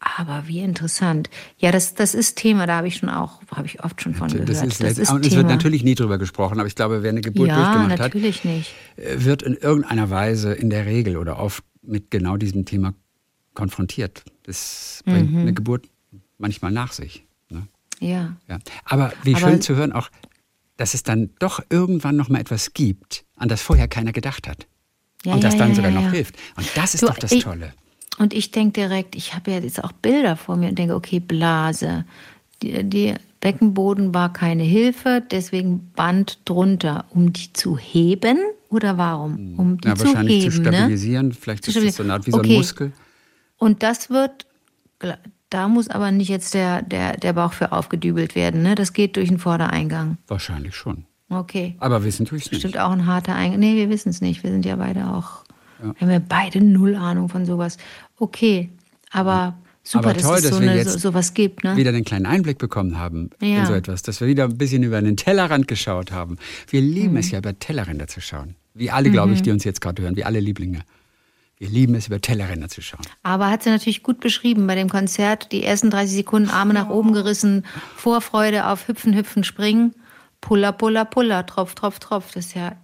Aber 0.00 0.44
wie 0.46 0.60
interessant. 0.60 1.28
Ja, 1.56 1.72
das, 1.72 1.94
das 1.94 2.14
ist 2.14 2.36
Thema, 2.36 2.66
da 2.66 2.76
habe 2.76 2.88
ich 2.88 2.96
schon 2.96 3.08
auch, 3.08 3.40
habe 3.50 3.66
ich 3.66 3.82
oft 3.82 4.00
schon 4.00 4.14
von 4.14 4.28
gehört. 4.28 4.48
Das 4.48 4.62
ist, 4.62 4.80
das 4.80 4.96
ist 4.96 5.10
und 5.10 5.26
es 5.26 5.34
wird 5.34 5.48
natürlich 5.48 5.82
nie 5.82 5.96
drüber 5.96 6.18
gesprochen, 6.18 6.60
aber 6.60 6.68
ich 6.68 6.76
glaube, 6.76 7.02
wer 7.02 7.10
eine 7.10 7.20
Geburt 7.20 7.48
ja, 7.48 7.56
durchgemacht 7.56 7.98
natürlich 7.98 8.38
hat, 8.38 8.44
nicht. 8.44 8.74
Äh, 8.96 9.24
wird 9.24 9.42
in 9.42 9.54
irgendeiner 9.54 10.08
Weise 10.08 10.52
in 10.52 10.70
der 10.70 10.86
Regel 10.86 11.16
oder 11.16 11.38
oft 11.38 11.64
mit 11.82 12.12
genau 12.12 12.36
diesem 12.36 12.64
Thema 12.64 12.94
konfrontiert. 13.54 14.22
Das 14.44 15.02
bringt 15.04 15.32
mhm. 15.32 15.38
eine 15.38 15.52
Geburt 15.52 15.88
manchmal 16.38 16.70
nach 16.70 16.92
sich. 16.92 17.24
Ne? 17.50 17.66
Ja. 17.98 18.36
ja. 18.48 18.58
Aber 18.84 19.12
wie 19.24 19.34
aber 19.34 19.48
schön 19.48 19.60
zu 19.60 19.74
hören 19.74 19.92
auch, 19.92 20.10
dass 20.76 20.94
es 20.94 21.02
dann 21.02 21.30
doch 21.40 21.60
irgendwann 21.70 22.14
noch 22.14 22.28
mal 22.28 22.40
etwas 22.40 22.72
gibt, 22.72 23.24
an 23.34 23.48
das 23.48 23.62
vorher 23.62 23.88
keiner 23.88 24.12
gedacht 24.12 24.46
hat. 24.46 24.68
Ja, 25.24 25.34
und 25.34 25.42
das 25.42 25.54
ja, 25.54 25.58
dann 25.58 25.74
sogar 25.74 25.90
noch 25.90 26.12
hilft. 26.12 26.36
Und 26.56 26.70
das 26.76 26.94
ist 26.94 27.02
du, 27.02 27.08
doch 27.08 27.18
das 27.18 27.32
ich, 27.32 27.42
Tolle. 27.42 27.72
Und 28.18 28.34
ich 28.34 28.50
denke 28.50 28.80
direkt, 28.80 29.14
ich 29.14 29.34
habe 29.34 29.52
ja 29.52 29.58
jetzt 29.58 29.82
auch 29.82 29.92
Bilder 29.92 30.36
vor 30.36 30.56
mir 30.56 30.70
und 30.70 30.78
denke, 30.78 30.94
okay, 30.94 31.20
Blase. 31.20 32.04
Die, 32.62 32.82
die 32.82 33.14
Beckenboden 33.40 34.12
war 34.14 34.32
keine 34.32 34.64
Hilfe, 34.64 35.22
deswegen 35.30 35.92
Band 35.94 36.40
drunter, 36.44 37.04
um 37.10 37.32
die 37.32 37.52
zu 37.52 37.78
heben 37.78 38.38
oder 38.68 38.98
warum? 38.98 39.36
Hm. 39.36 39.58
Um 39.58 39.80
die 39.80 39.88
ja, 39.88 39.94
zu 39.94 40.06
wahrscheinlich 40.06 40.44
heben, 40.44 40.52
zu 40.52 40.62
ne? 40.62 40.68
stabilisieren. 40.68 41.28
Ne? 41.28 41.34
Vielleicht 41.34 41.64
zu 41.64 41.70
ist 41.70 41.86
das 41.86 41.96
so 41.96 42.02
eine 42.02 42.14
Art 42.14 42.26
wie 42.26 42.34
okay. 42.34 42.46
so 42.46 42.52
ein 42.52 42.58
Muskel. 42.58 42.92
Und 43.58 43.82
das 43.82 44.10
wird, 44.10 44.46
da 45.50 45.68
muss 45.68 45.88
aber 45.88 46.10
nicht 46.10 46.28
jetzt 46.28 46.54
der, 46.54 46.82
der, 46.82 47.16
der 47.16 47.32
Bauch 47.32 47.52
für 47.52 47.72
aufgedübelt 47.72 48.34
werden. 48.34 48.62
Ne? 48.62 48.74
Das 48.74 48.92
geht 48.92 49.16
durch 49.16 49.28
den 49.28 49.38
Vordereingang. 49.38 50.18
Wahrscheinlich 50.26 50.74
schon. 50.74 51.04
Okay. 51.30 51.76
Aber 51.78 52.04
wissen 52.04 52.26
tue 52.26 52.38
ich 52.38 52.46
es 52.46 52.52
nicht. 52.52 52.62
Bestimmt 52.62 52.82
auch 52.82 52.90
ein 52.90 53.06
harter 53.06 53.34
Eingang. 53.34 53.60
Nee, 53.60 53.76
wir 53.76 53.90
wissen 53.90 54.08
es 54.08 54.20
nicht. 54.20 54.42
Wir 54.42 54.50
sind 54.50 54.64
ja 54.64 54.76
beide 54.76 55.08
auch 55.08 55.44
ja. 55.82 55.94
Wir 55.94 56.00
haben 56.00 56.10
ja 56.10 56.22
beide 56.26 56.60
null 56.60 56.96
Ahnung 56.96 57.28
von 57.28 57.46
sowas. 57.46 57.78
Okay, 58.18 58.70
aber 59.10 59.58
super, 59.82 60.10
aber 60.10 60.18
toll, 60.18 60.36
dass 60.36 60.44
es 60.44 60.50
so, 60.50 60.56
eine, 60.56 60.84
so, 60.84 60.98
sowas 60.98 61.34
gibt. 61.34 61.64
Ne? 61.64 61.76
wieder 61.76 61.90
einen 61.90 62.04
kleinen 62.04 62.26
Einblick 62.26 62.58
bekommen 62.58 62.98
haben 62.98 63.30
ja. 63.40 63.60
in 63.60 63.66
so 63.66 63.74
etwas, 63.74 64.02
dass 64.02 64.20
wir 64.20 64.28
wieder 64.28 64.44
ein 64.44 64.58
bisschen 64.58 64.82
über 64.82 65.00
den 65.00 65.16
Tellerrand 65.16 65.68
geschaut 65.68 66.12
haben. 66.12 66.36
Wir 66.68 66.80
lieben 66.80 67.12
mhm. 67.12 67.18
es 67.18 67.30
ja, 67.30 67.38
über 67.38 67.58
Tellerränder 67.58 68.08
zu 68.08 68.20
schauen. 68.20 68.54
Wie 68.74 68.90
alle, 68.90 69.10
glaube 69.10 69.32
ich, 69.32 69.40
mhm. 69.40 69.44
die 69.44 69.50
uns 69.50 69.64
jetzt 69.64 69.80
gerade 69.80 70.02
hören, 70.02 70.16
wie 70.16 70.24
alle 70.24 70.40
Lieblinge. 70.40 70.80
Wir 71.58 71.68
lieben 71.68 71.96
es, 71.96 72.06
über 72.06 72.20
Tellerränder 72.20 72.68
zu 72.68 72.82
schauen. 72.82 73.02
Aber 73.24 73.50
hat 73.50 73.64
sie 73.64 73.70
natürlich 73.70 74.04
gut 74.04 74.20
beschrieben 74.20 74.66
bei 74.68 74.76
dem 74.76 74.88
Konzert. 74.88 75.50
Die 75.50 75.64
ersten 75.64 75.90
30 75.90 76.16
Sekunden 76.16 76.50
Arme 76.50 76.72
nach 76.72 76.88
oben 76.88 77.12
gerissen, 77.12 77.64
Vorfreude 77.96 78.66
auf 78.66 78.86
Hüpfen, 78.86 79.14
Hüpfen, 79.14 79.42
Springen. 79.42 79.94
Puller, 80.40 80.70
Puller, 80.70 81.04
Puller, 81.04 81.44
Tropf, 81.46 81.74
Tropf, 81.74 81.98
Tropf. 81.98 82.32
Das 82.32 82.46
ist 82.46 82.54
ja 82.54 82.76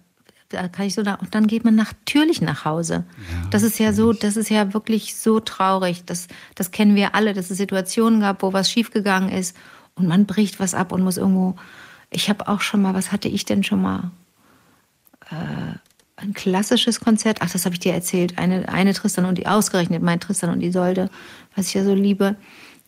da 0.49 0.67
kann 0.67 0.85
ich 0.85 0.93
so 0.93 1.01
nach, 1.01 1.21
und 1.21 1.33
dann 1.33 1.47
geht 1.47 1.65
man 1.65 1.75
natürlich 1.75 2.41
nach 2.41 2.65
Hause. 2.65 3.03
Ja, 3.17 3.47
das 3.49 3.63
ist 3.63 3.79
ja 3.79 3.93
so, 3.93 4.13
das 4.13 4.37
ist 4.37 4.49
ja 4.49 4.73
wirklich 4.73 5.15
so 5.15 5.39
traurig. 5.39 6.05
Das, 6.05 6.27
das 6.53 6.71
kennen 6.71 6.95
wir 6.95 7.15
alle, 7.15 7.33
dass 7.33 7.49
es 7.49 7.57
Situationen 7.57 8.19
gab, 8.19 8.41
wo 8.43 8.53
was 8.53 8.69
schiefgegangen 8.69 9.29
ist 9.29 9.55
und 9.95 10.07
man 10.07 10.25
bricht 10.25 10.59
was 10.59 10.73
ab 10.73 10.91
und 10.91 11.03
muss 11.03 11.17
irgendwo. 11.17 11.55
Ich 12.11 12.29
habe 12.29 12.47
auch 12.47 12.61
schon 12.61 12.81
mal, 12.81 12.93
was 12.93 13.11
hatte 13.11 13.27
ich 13.27 13.45
denn 13.45 13.63
schon 13.63 13.81
mal? 13.81 14.11
Äh, 15.31 15.77
ein 16.17 16.33
klassisches 16.33 16.99
Konzert, 17.01 17.39
ach, 17.41 17.51
das 17.51 17.65
habe 17.65 17.75
ich 17.75 17.79
dir 17.79 17.93
erzählt. 17.93 18.37
Eine, 18.37 18.69
eine 18.69 18.93
Tristan 18.93 19.25
und 19.25 19.37
die, 19.37 19.47
ausgerechnet 19.47 20.01
mein 20.01 20.19
Tristan 20.19 20.49
und 20.49 20.61
Isolde, 20.61 21.09
was 21.55 21.67
ich 21.67 21.73
ja 21.73 21.83
so 21.83 21.93
liebe 21.93 22.35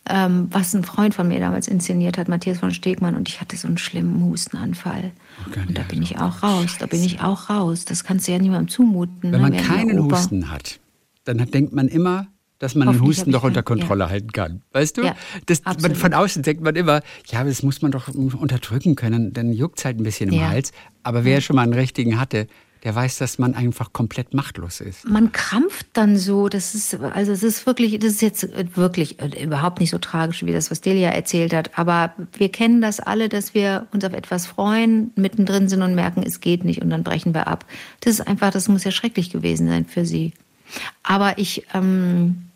ähm, 0.08 0.48
was 0.50 0.74
ein 0.74 0.84
Freund 0.84 1.14
von 1.14 1.28
mir 1.28 1.40
damals 1.40 1.68
inszeniert 1.68 2.18
hat, 2.18 2.28
Matthias 2.28 2.58
von 2.58 2.72
Stegmann, 2.72 3.14
und 3.14 3.28
ich 3.28 3.40
hatte 3.40 3.56
so 3.56 3.68
einen 3.68 3.78
schlimmen 3.78 4.24
Hustenanfall. 4.24 5.12
Okay, 5.46 5.60
und 5.68 5.78
da 5.78 5.82
bin 5.82 6.02
ich 6.02 6.18
auch 6.18 6.42
raus, 6.42 6.76
da 6.78 6.86
bin 6.86 7.02
ich 7.04 7.20
auch 7.20 7.50
raus. 7.50 7.84
Das 7.84 8.04
kannst 8.04 8.26
du 8.28 8.32
ja 8.32 8.38
niemandem 8.38 8.68
zumuten. 8.68 9.32
Wenn 9.32 9.40
ne, 9.42 9.50
man 9.50 9.56
keinen 9.56 10.02
Husten 10.02 10.50
hat, 10.50 10.80
dann 11.24 11.40
hat, 11.40 11.52
denkt 11.54 11.72
man 11.72 11.88
immer, 11.88 12.26
dass 12.58 12.74
man 12.74 12.88
den 12.88 13.00
Husten 13.00 13.30
doch 13.30 13.44
unter 13.44 13.62
Kontrolle 13.62 14.04
ja. 14.04 14.10
halten 14.10 14.32
kann. 14.32 14.62
Weißt 14.72 14.96
du? 14.96 15.02
Ja, 15.02 15.14
das, 15.46 15.62
man, 15.64 15.94
von 15.94 16.12
außen 16.12 16.42
denkt 16.42 16.62
man 16.62 16.74
immer, 16.74 17.02
ja, 17.26 17.44
das 17.44 17.62
muss 17.62 17.82
man 17.82 17.92
doch 17.92 18.08
unterdrücken 18.08 18.96
können, 18.96 19.32
dann 19.32 19.52
juckt 19.52 19.78
es 19.78 19.84
halt 19.84 19.98
ein 19.98 20.02
bisschen 20.02 20.30
im 20.30 20.40
ja. 20.40 20.48
Hals. 20.48 20.72
Aber 21.02 21.24
wer 21.24 21.40
schon 21.40 21.56
mal 21.56 21.62
einen 21.62 21.74
richtigen 21.74 22.18
hatte, 22.18 22.48
der 22.84 22.94
weiß, 22.94 23.18
dass 23.18 23.38
man 23.38 23.54
einfach 23.54 23.92
komplett 23.92 24.34
machtlos 24.34 24.80
ist. 24.80 25.08
Man 25.08 25.32
krampft 25.32 25.86
dann 25.92 26.16
so, 26.16 26.48
das 26.48 26.74
ist, 26.74 26.94
also 27.00 27.32
es 27.32 27.42
ist 27.42 27.66
wirklich, 27.66 27.98
das 27.98 28.12
ist 28.12 28.22
jetzt 28.22 28.76
wirklich 28.76 29.20
überhaupt 29.40 29.80
nicht 29.80 29.90
so 29.90 29.98
tragisch 29.98 30.44
wie 30.44 30.52
das, 30.52 30.70
was 30.70 30.80
Delia 30.80 31.10
erzählt 31.10 31.52
hat, 31.52 31.78
aber 31.78 32.12
wir 32.36 32.50
kennen 32.50 32.80
das 32.80 33.00
alle, 33.00 33.28
dass 33.28 33.54
wir 33.54 33.86
uns 33.92 34.04
auf 34.04 34.12
etwas 34.12 34.46
freuen, 34.46 35.12
mittendrin 35.16 35.68
sind 35.68 35.82
und 35.82 35.94
merken, 35.94 36.22
es 36.22 36.40
geht 36.40 36.64
nicht 36.64 36.82
und 36.82 36.90
dann 36.90 37.04
brechen 37.04 37.34
wir 37.34 37.46
ab. 37.46 37.64
Das 38.00 38.14
ist 38.14 38.26
einfach, 38.26 38.50
das 38.50 38.68
muss 38.68 38.84
ja 38.84 38.90
schrecklich 38.90 39.30
gewesen 39.30 39.68
sein 39.68 39.84
für 39.84 40.04
sie. 40.04 40.32
Aber 41.02 41.38
ich, 41.38 41.66
ähm, 41.74 42.47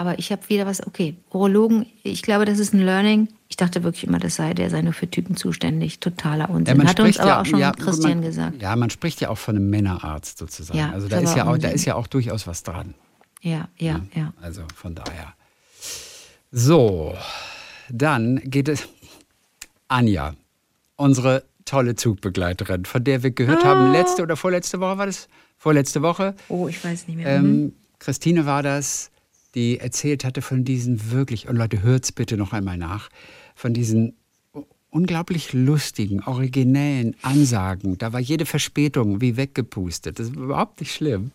aber 0.00 0.20
ich 0.20 0.30
habe 0.30 0.48
wieder 0.48 0.64
was, 0.64 0.86
okay, 0.86 1.16
Urologen, 1.32 1.84
ich 2.04 2.22
glaube, 2.22 2.44
das 2.44 2.60
ist 2.60 2.72
ein 2.72 2.78
Learning. 2.80 3.26
Ich 3.48 3.56
dachte 3.56 3.82
wirklich 3.82 4.04
immer, 4.04 4.20
das 4.20 4.36
sei, 4.36 4.54
der 4.54 4.70
sei 4.70 4.80
nur 4.80 4.92
für 4.92 5.10
Typen 5.10 5.36
zuständig. 5.36 5.98
Totaler 5.98 6.50
Unsinn. 6.50 6.80
Ja, 6.80 6.86
Hat 6.86 7.00
uns 7.00 7.18
aber 7.18 7.28
ja, 7.28 7.40
auch 7.40 7.44
schon 7.46 7.58
ja, 7.58 7.72
Christian 7.72 8.20
man, 8.20 8.22
gesagt. 8.22 8.62
Ja, 8.62 8.76
man 8.76 8.90
spricht 8.90 9.20
ja 9.20 9.28
auch 9.28 9.38
von 9.38 9.56
einem 9.56 9.68
Männerarzt 9.70 10.38
sozusagen. 10.38 10.78
Ja, 10.78 10.92
also 10.92 11.08
da 11.08 11.18
ist 11.18 11.34
ja, 11.34 11.48
auch, 11.48 11.58
da 11.58 11.70
ist 11.70 11.84
ja 11.84 11.96
auch 11.96 12.06
durchaus 12.06 12.46
was 12.46 12.62
dran. 12.62 12.94
Ja, 13.40 13.66
ja, 13.76 14.00
ja. 14.14 14.32
Also 14.40 14.62
von 14.76 14.94
daher. 14.94 15.34
So, 16.52 17.16
dann 17.90 18.40
geht 18.44 18.68
es. 18.68 18.86
Anja, 19.88 20.34
unsere 20.94 21.42
tolle 21.64 21.96
Zugbegleiterin, 21.96 22.84
von 22.84 23.02
der 23.02 23.24
wir 23.24 23.32
gehört 23.32 23.64
Ah. 23.64 23.68
haben, 23.68 23.92
letzte 23.92 24.22
oder 24.22 24.36
vorletzte 24.36 24.78
Woche 24.78 24.96
war 24.98 25.06
das? 25.06 25.28
Vorletzte 25.56 26.02
Woche. 26.02 26.36
Oh, 26.48 26.68
ich 26.68 26.84
weiß 26.84 27.08
nicht 27.08 27.16
mehr. 27.16 27.40
Mhm. 27.40 27.46
Ähm, 27.48 27.72
Christine 27.98 28.46
war 28.46 28.62
das, 28.62 29.10
die 29.54 29.78
erzählt 29.78 30.24
hatte 30.24 30.42
von 30.42 30.64
diesen 30.64 31.10
wirklich, 31.10 31.48
und 31.48 31.56
Leute, 31.56 31.82
hört's 31.82 32.12
bitte 32.12 32.36
noch 32.36 32.52
einmal 32.52 32.76
nach, 32.76 33.08
von 33.54 33.72
diesen 33.74 34.16
unglaublich 34.90 35.52
lustigen, 35.52 36.22
originellen 36.24 37.14
Ansagen. 37.22 37.98
Da 37.98 38.12
war 38.12 38.20
jede 38.20 38.46
Verspätung 38.46 39.20
wie 39.20 39.36
weggepustet. 39.36 40.18
Das 40.18 40.34
war 40.34 40.42
überhaupt 40.44 40.80
nicht 40.80 40.94
schlimm. 40.94 41.30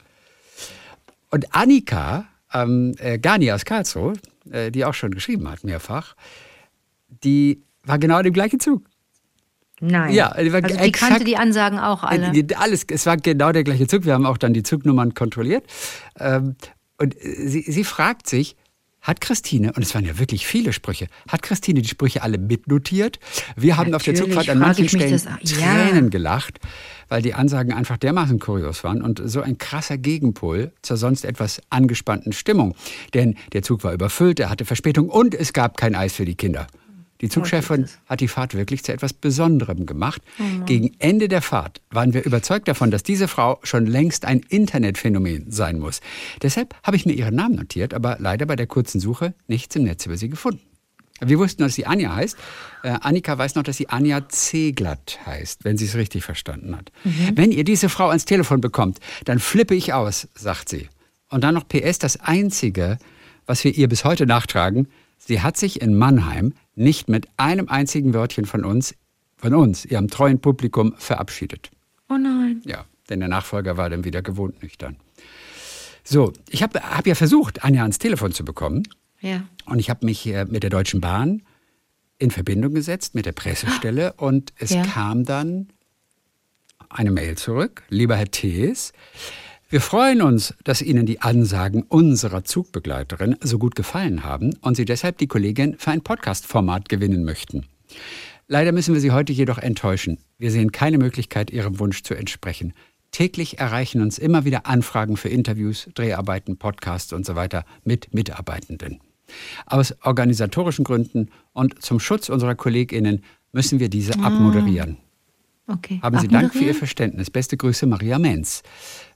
Und 1.29 1.53
Annika, 1.53 2.25
ähm, 2.53 2.95
äh, 2.97 3.19
Gani 3.19 3.51
aus 3.51 3.65
Karlsruhe, 3.65 4.13
äh, 4.49 4.71
die 4.71 4.85
auch 4.85 4.93
schon 4.93 5.11
geschrieben 5.11 5.49
hat, 5.49 5.63
mehrfach, 5.63 6.15
die 7.23 7.61
war 7.83 7.99
genau 7.99 8.17
in 8.19 8.23
dem 8.25 8.33
gleichen 8.33 8.59
Zug. 8.59 8.83
Nein. 9.79 10.13
Ja, 10.13 10.33
die 10.41 10.53
war 10.53 10.63
also 10.63 10.75
die 10.75 10.81
exakt- 10.83 11.11
kannte 11.11 11.25
die 11.25 11.35
Ansagen 11.37 11.77
auch 11.77 12.03
alle. 12.03 12.31
Alles, 12.55 12.85
es 12.89 13.05
war 13.05 13.17
genau 13.17 13.51
der 13.51 13.63
gleiche 13.63 13.85
Zug. 13.87 14.05
Wir 14.05 14.13
haben 14.13 14.25
auch 14.25 14.37
dann 14.37 14.53
die 14.53 14.63
Zugnummern 14.63 15.13
kontrolliert. 15.13 15.65
Ähm, 16.19 16.55
und 16.97 17.15
äh, 17.23 17.47
sie, 17.47 17.61
sie 17.61 17.83
fragt 17.83 18.27
sich, 18.27 18.55
hat 19.01 19.19
Christine, 19.19 19.73
und 19.73 19.83
es 19.83 19.93
waren 19.95 20.05
ja 20.05 20.17
wirklich 20.17 20.47
viele 20.47 20.71
Sprüche, 20.71 21.07
hat 21.27 21.41
Christine 21.41 21.81
die 21.81 21.89
Sprüche 21.89 22.21
alle 22.23 22.37
mitnotiert? 22.37 23.19
Wir 23.57 23.75
haben 23.75 23.93
auf 23.93 24.01
der 24.03 24.13
Natürlich 24.13 24.33
Zugfahrt 24.33 24.49
an 24.49 24.59
manchen 24.59 24.87
Stellen 24.87 25.11
das- 25.11 25.25
ja. 25.25 25.57
Tränen 25.57 26.09
gelacht, 26.09 26.59
weil 27.09 27.21
die 27.21 27.33
Ansagen 27.33 27.73
einfach 27.73 27.97
dermaßen 27.97 28.39
kurios 28.39 28.85
waren 28.85 29.01
und 29.01 29.21
so 29.25 29.41
ein 29.41 29.57
krasser 29.57 29.97
Gegenpol 29.97 30.71
zur 30.81 30.95
sonst 30.95 31.25
etwas 31.25 31.61
angespannten 31.69 32.31
Stimmung. 32.31 32.75
Denn 33.13 33.35
der 33.51 33.61
Zug 33.61 33.83
war 33.83 33.93
überfüllt, 33.93 34.39
er 34.39 34.49
hatte 34.49 34.63
Verspätung 34.63 35.09
und 35.09 35.35
es 35.35 35.51
gab 35.51 35.75
kein 35.75 35.95
Eis 35.95 36.13
für 36.13 36.23
die 36.23 36.35
Kinder. 36.35 36.67
Die 37.23 37.29
Zugchefin 37.29 37.87
hat 38.05 38.19
die 38.19 38.27
Fahrt 38.27 38.53
wirklich 38.53 38.83
zu 38.83 38.91
etwas 38.91 39.13
Besonderem 39.13 39.85
gemacht. 39.85 40.21
Gegen 40.65 40.91
Ende 40.99 41.29
der 41.29 41.41
Fahrt 41.41 41.79
waren 41.89 42.13
wir 42.13 42.25
überzeugt 42.25 42.67
davon, 42.67 42.91
dass 42.91 43.01
diese 43.01 43.29
Frau 43.29 43.61
schon 43.63 43.85
längst 43.85 44.25
ein 44.25 44.41
Internetphänomen 44.49 45.49
sein 45.49 45.79
muss. 45.79 46.01
Deshalb 46.41 46.75
habe 46.83 46.97
ich 46.97 47.05
mir 47.05 47.13
ihren 47.13 47.35
Namen 47.35 47.55
notiert, 47.55 47.93
aber 47.93 48.17
leider 48.19 48.45
bei 48.45 48.57
der 48.57 48.67
kurzen 48.67 48.99
Suche 48.99 49.33
nichts 49.47 49.73
im 49.77 49.83
Netz 49.83 50.05
über 50.05 50.17
sie 50.17 50.27
gefunden. 50.27 50.59
Wir 51.21 51.39
wussten, 51.39 51.61
dass 51.61 51.75
sie 51.75 51.85
Anja 51.85 52.13
heißt. 52.13 52.35
Äh, 52.83 52.89
Annika 52.99 53.37
weiß 53.37 53.55
noch, 53.55 53.63
dass 53.63 53.77
sie 53.77 53.87
Anja 53.87 54.27
Zeglatt 54.27 55.19
heißt, 55.25 55.63
wenn 55.63 55.77
sie 55.77 55.85
es 55.85 55.95
richtig 55.95 56.25
verstanden 56.25 56.75
hat. 56.75 56.91
Wenn 57.35 57.53
ihr 57.53 57.63
diese 57.63 57.87
Frau 57.87 58.09
ans 58.09 58.25
Telefon 58.25 58.59
bekommt, 58.59 58.99
dann 59.23 59.39
flippe 59.39 59.75
ich 59.75 59.93
aus, 59.93 60.27
sagt 60.35 60.67
sie. 60.67 60.89
Und 61.29 61.45
dann 61.45 61.53
noch 61.53 61.69
PS, 61.69 61.99
das 61.99 62.19
Einzige, 62.19 62.97
was 63.45 63.63
wir 63.63 63.73
ihr 63.73 63.87
bis 63.87 64.03
heute 64.03 64.25
nachtragen, 64.25 64.89
sie 65.25 65.41
hat 65.41 65.57
sich 65.57 65.81
in 65.81 65.95
Mannheim 65.97 66.53
nicht 66.75 67.09
mit 67.09 67.27
einem 67.37 67.69
einzigen 67.69 68.13
Wörtchen 68.13 68.45
von 68.45 68.63
uns, 68.65 68.95
von 69.37 69.53
uns, 69.53 69.85
ihrem 69.85 70.07
treuen 70.09 70.39
Publikum, 70.39 70.93
verabschiedet. 70.97 71.71
oh 72.09 72.17
nein. 72.17 72.61
Ja, 72.65 72.85
denn 73.09 73.19
der 73.19 73.29
Nachfolger 73.29 73.77
war 73.77 73.89
dann 73.89 74.03
wieder 74.05 74.21
gewohnt 74.21 74.61
nüchtern. 74.63 74.97
So, 76.03 76.33
ich 76.49 76.63
habe 76.63 76.79
hab 76.81 77.07
ja 77.07 77.15
versucht, 77.15 77.63
Anja 77.63 77.81
ans 77.81 77.99
Telefon 77.99 78.31
zu 78.33 78.43
bekommen. 78.43 78.83
Ja. 79.21 79.43
Und 79.65 79.79
ich 79.79 79.89
habe 79.89 80.05
mich 80.05 80.25
äh, 80.27 80.45
mit 80.45 80.63
der 80.63 80.69
Deutschen 80.69 80.99
Bahn 80.99 81.43
in 82.17 82.29
Verbindung 82.31 82.73
gesetzt, 82.73 83.15
mit 83.15 83.25
der 83.25 83.31
Pressestelle. 83.31 84.13
Und 84.13 84.53
es 84.57 84.71
Ja. 84.71 84.83
kam 84.83 85.23
dann 85.23 85.69
eine 86.89 87.11
Mail 87.11 87.37
zurück. 87.37 87.83
Lieber 87.89 88.15
Herr 88.17 88.29
Thees, 88.29 88.91
wir 89.73 89.81
freuen 89.81 90.21
uns, 90.21 90.53
dass 90.63 90.83
Ihnen 90.83 91.07
die 91.07 91.21
Ansagen 91.21 91.81
unserer 91.81 92.43
Zugbegleiterin 92.43 93.37
so 93.41 93.57
gut 93.57 93.73
gefallen 93.73 94.23
haben 94.23 94.53
und 94.61 94.77
Sie 94.77 94.85
deshalb 94.85 95.17
die 95.17 95.25
Kollegin 95.25 95.77
für 95.79 95.89
ein 95.89 96.03
Podcast-Format 96.03 96.89
gewinnen 96.89 97.23
möchten. 97.23 97.65
Leider 98.47 98.71
müssen 98.71 98.93
wir 98.93 99.01
Sie 99.01 99.09
heute 99.09 99.33
jedoch 99.33 99.57
enttäuschen. 99.57 100.19
Wir 100.37 100.51
sehen 100.51 100.71
keine 100.71 100.99
Möglichkeit, 100.99 101.49
Ihrem 101.49 101.79
Wunsch 101.79 102.03
zu 102.03 102.13
entsprechen. 102.13 102.73
Täglich 103.11 103.57
erreichen 103.57 104.03
uns 104.03 104.19
immer 104.19 104.45
wieder 104.45 104.67
Anfragen 104.67 105.17
für 105.17 105.29
Interviews, 105.29 105.89
Dreharbeiten, 105.95 106.57
Podcasts 106.57 107.11
und 107.11 107.25
so 107.25 107.33
weiter 107.35 107.65
mit 107.83 108.13
Mitarbeitenden. 108.13 108.99
Aus 109.65 109.95
organisatorischen 110.03 110.85
Gründen 110.85 111.31
und 111.51 111.81
zum 111.81 111.99
Schutz 111.99 112.29
unserer 112.29 112.53
KollegInnen 112.53 113.23
müssen 113.51 113.79
wir 113.79 113.89
diese 113.89 114.19
abmoderieren. 114.19 114.99
Okay. 115.67 115.99
Haben 116.01 116.19
Sie 116.19 116.27
Dank 116.27 116.53
für 116.53 116.63
Ihr? 116.63 116.75
Verständnis. 116.75 117.29
Beste 117.29 117.55
Grüße, 117.55 117.85
Maria 117.85 118.19
Menz, 118.19 118.63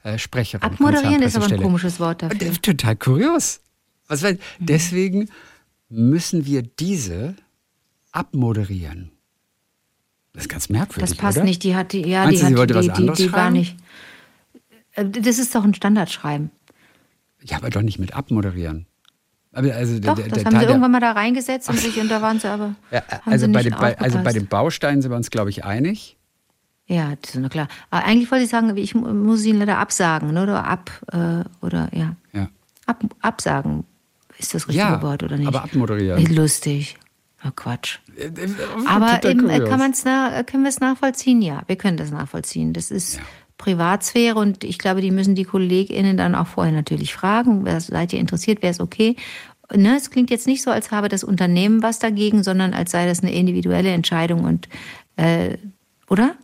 äh, 0.04 0.18
Sprecherin. 0.18 0.64
Abmoderieren 0.64 1.22
ist 1.22 1.36
aber 1.36 1.48
ein 1.48 1.62
komisches 1.62 2.00
Wort 2.00 2.22
dafür. 2.24 2.42
äh, 2.42 2.52
Total 2.62 2.96
kurios. 2.96 3.60
Weil, 4.08 4.36
Mhm. 4.36 4.40
Deswegen 4.60 5.30
müssen 5.90 6.46
wir 6.46 6.62
diese 6.62 7.36
abmoderieren. 8.14 9.12
Das 10.34 10.44
ist 10.44 10.50
ganz 10.50 10.70
merkwürdig. 10.70 11.10
Das 11.10 11.18
passt 11.18 11.38
oder? 11.40 11.46
nicht. 11.46 11.64
Die 11.64 11.76
hat 11.76 11.92
die, 11.94 12.08
ja, 12.08 12.24
Meinst 12.24 12.42
die 12.42 12.46
sie 12.46 12.52
hat 12.54 12.58
wollte 12.58 12.74
die, 12.74 12.80
was 12.80 12.86
die, 12.86 12.92
anderes 12.92 13.18
die 13.18 13.32
war 13.32 13.40
schreiben? 13.40 13.54
nicht. 13.54 13.76
Äh, 14.94 15.06
Das 15.06 15.40
ist 15.40 15.54
doch 15.54 15.64
ein 15.64 15.74
Standardschreiben. 15.74 16.52
Ja, 17.44 17.58
aber 17.58 17.70
doch 17.70 17.82
nicht 17.82 18.00
mit 18.00 18.16
abmoderieren. 18.16 18.86
Aber 19.54 19.74
also 19.74 20.00
Doch, 20.00 20.16
der, 20.16 20.26
das 20.28 20.34
der 20.38 20.46
haben 20.46 20.52
Teil 20.54 20.62
sie 20.62 20.68
irgendwann 20.68 20.92
mal 20.92 21.00
da 21.00 21.12
reingesetzt 21.14 21.70
und, 21.70 21.80
sich, 21.80 22.00
und 22.00 22.10
da 22.10 22.22
waren 22.22 22.40
sie 22.40 22.48
aber. 22.50 22.76
Ja, 22.92 23.04
also, 23.26 23.46
sie 23.48 23.52
bei 23.52 23.64
den, 23.64 23.74
bei, 23.74 23.98
also 23.98 24.20
bei 24.24 24.32
den 24.34 24.48
Bausteinen 24.48 25.02
sind 25.02 25.12
wir 25.12 25.16
uns, 25.18 25.30
glaube 25.32 25.50
ich, 25.50 25.66
einig. 25.66 26.17
Ja, 26.88 27.14
das 27.22 27.36
ist 27.36 27.40
nur 27.42 27.50
klar. 27.50 27.68
Aber 27.90 28.06
eigentlich 28.06 28.32
wollte 28.32 28.46
ich 28.46 28.50
sagen, 28.50 28.76
ich 28.78 28.96
mu- 28.96 29.14
muss 29.14 29.44
ihn 29.46 29.60
leider 29.60 29.78
absagen, 29.78 30.34
ne? 30.34 30.44
oder 30.44 30.66
ab, 30.66 30.90
äh, 31.12 31.44
oder 31.66 31.90
ja. 31.94 32.16
Ja. 32.34 32.48
Ab, 32.86 33.04
absagen 33.22 33.84
ist 34.38 34.54
das 34.54 34.68
richtige 34.68 34.86
Ja, 34.86 35.02
Wort, 35.02 35.22
oder 35.24 35.38
nicht? 35.38 35.48
aber 35.48 35.64
abmoderieren. 35.64 36.26
Lustig. 36.34 36.98
Oh, 37.46 37.50
Quatsch. 37.56 38.00
Äh, 38.18 38.32
Aber 38.88 39.16
total 39.20 39.32
eben, 39.32 39.50
äh, 39.50 39.60
kann 39.60 39.80
man's 39.80 40.04
können 40.04 40.64
wir 40.64 40.70
es 40.70 40.80
nachvollziehen? 40.80 41.42
Ja, 41.42 41.62
wir 41.68 41.76
können 41.76 41.98
das 41.98 42.10
nachvollziehen. 42.12 42.72
Das 42.74 42.90
ist 42.90 43.18
Ja. 43.18 43.22
Privatsphäre 43.58 44.36
und 44.40 44.64
ich 44.64 44.78
glaube, 44.80 45.02
die 45.02 45.12
müssen 45.12 45.36
die 45.36 45.44
KollegInnen 45.44 46.16
dann 46.16 46.36
auch 46.36 46.48
vorher 46.48 46.72
natürlich 46.74 47.14
fragen. 47.14 47.66
Wer- 47.66 47.82
Seid 47.82 48.14
ihr 48.14 48.20
interessiert? 48.20 48.62
Wäre 48.62 48.72
es 48.72 48.80
okay? 48.80 49.16
Ne, 49.76 49.98
es 49.98 50.10
klingt 50.10 50.30
jetzt 50.30 50.48
nicht 50.48 50.62
so, 50.64 50.72
als 50.72 50.92
habe 50.92 51.10
das 51.10 51.24
Unternehmen 51.26 51.84
was 51.84 52.00
dagegen, 52.00 52.44
sondern 52.44 52.74
als 52.74 52.92
sei 52.92 53.06
das 53.06 53.22
eine 53.22 53.34
individuelle 53.34 53.90
Entscheidung 53.92 54.46
und, 54.46 54.70
äh, 55.18 55.58
oder? 56.10 56.36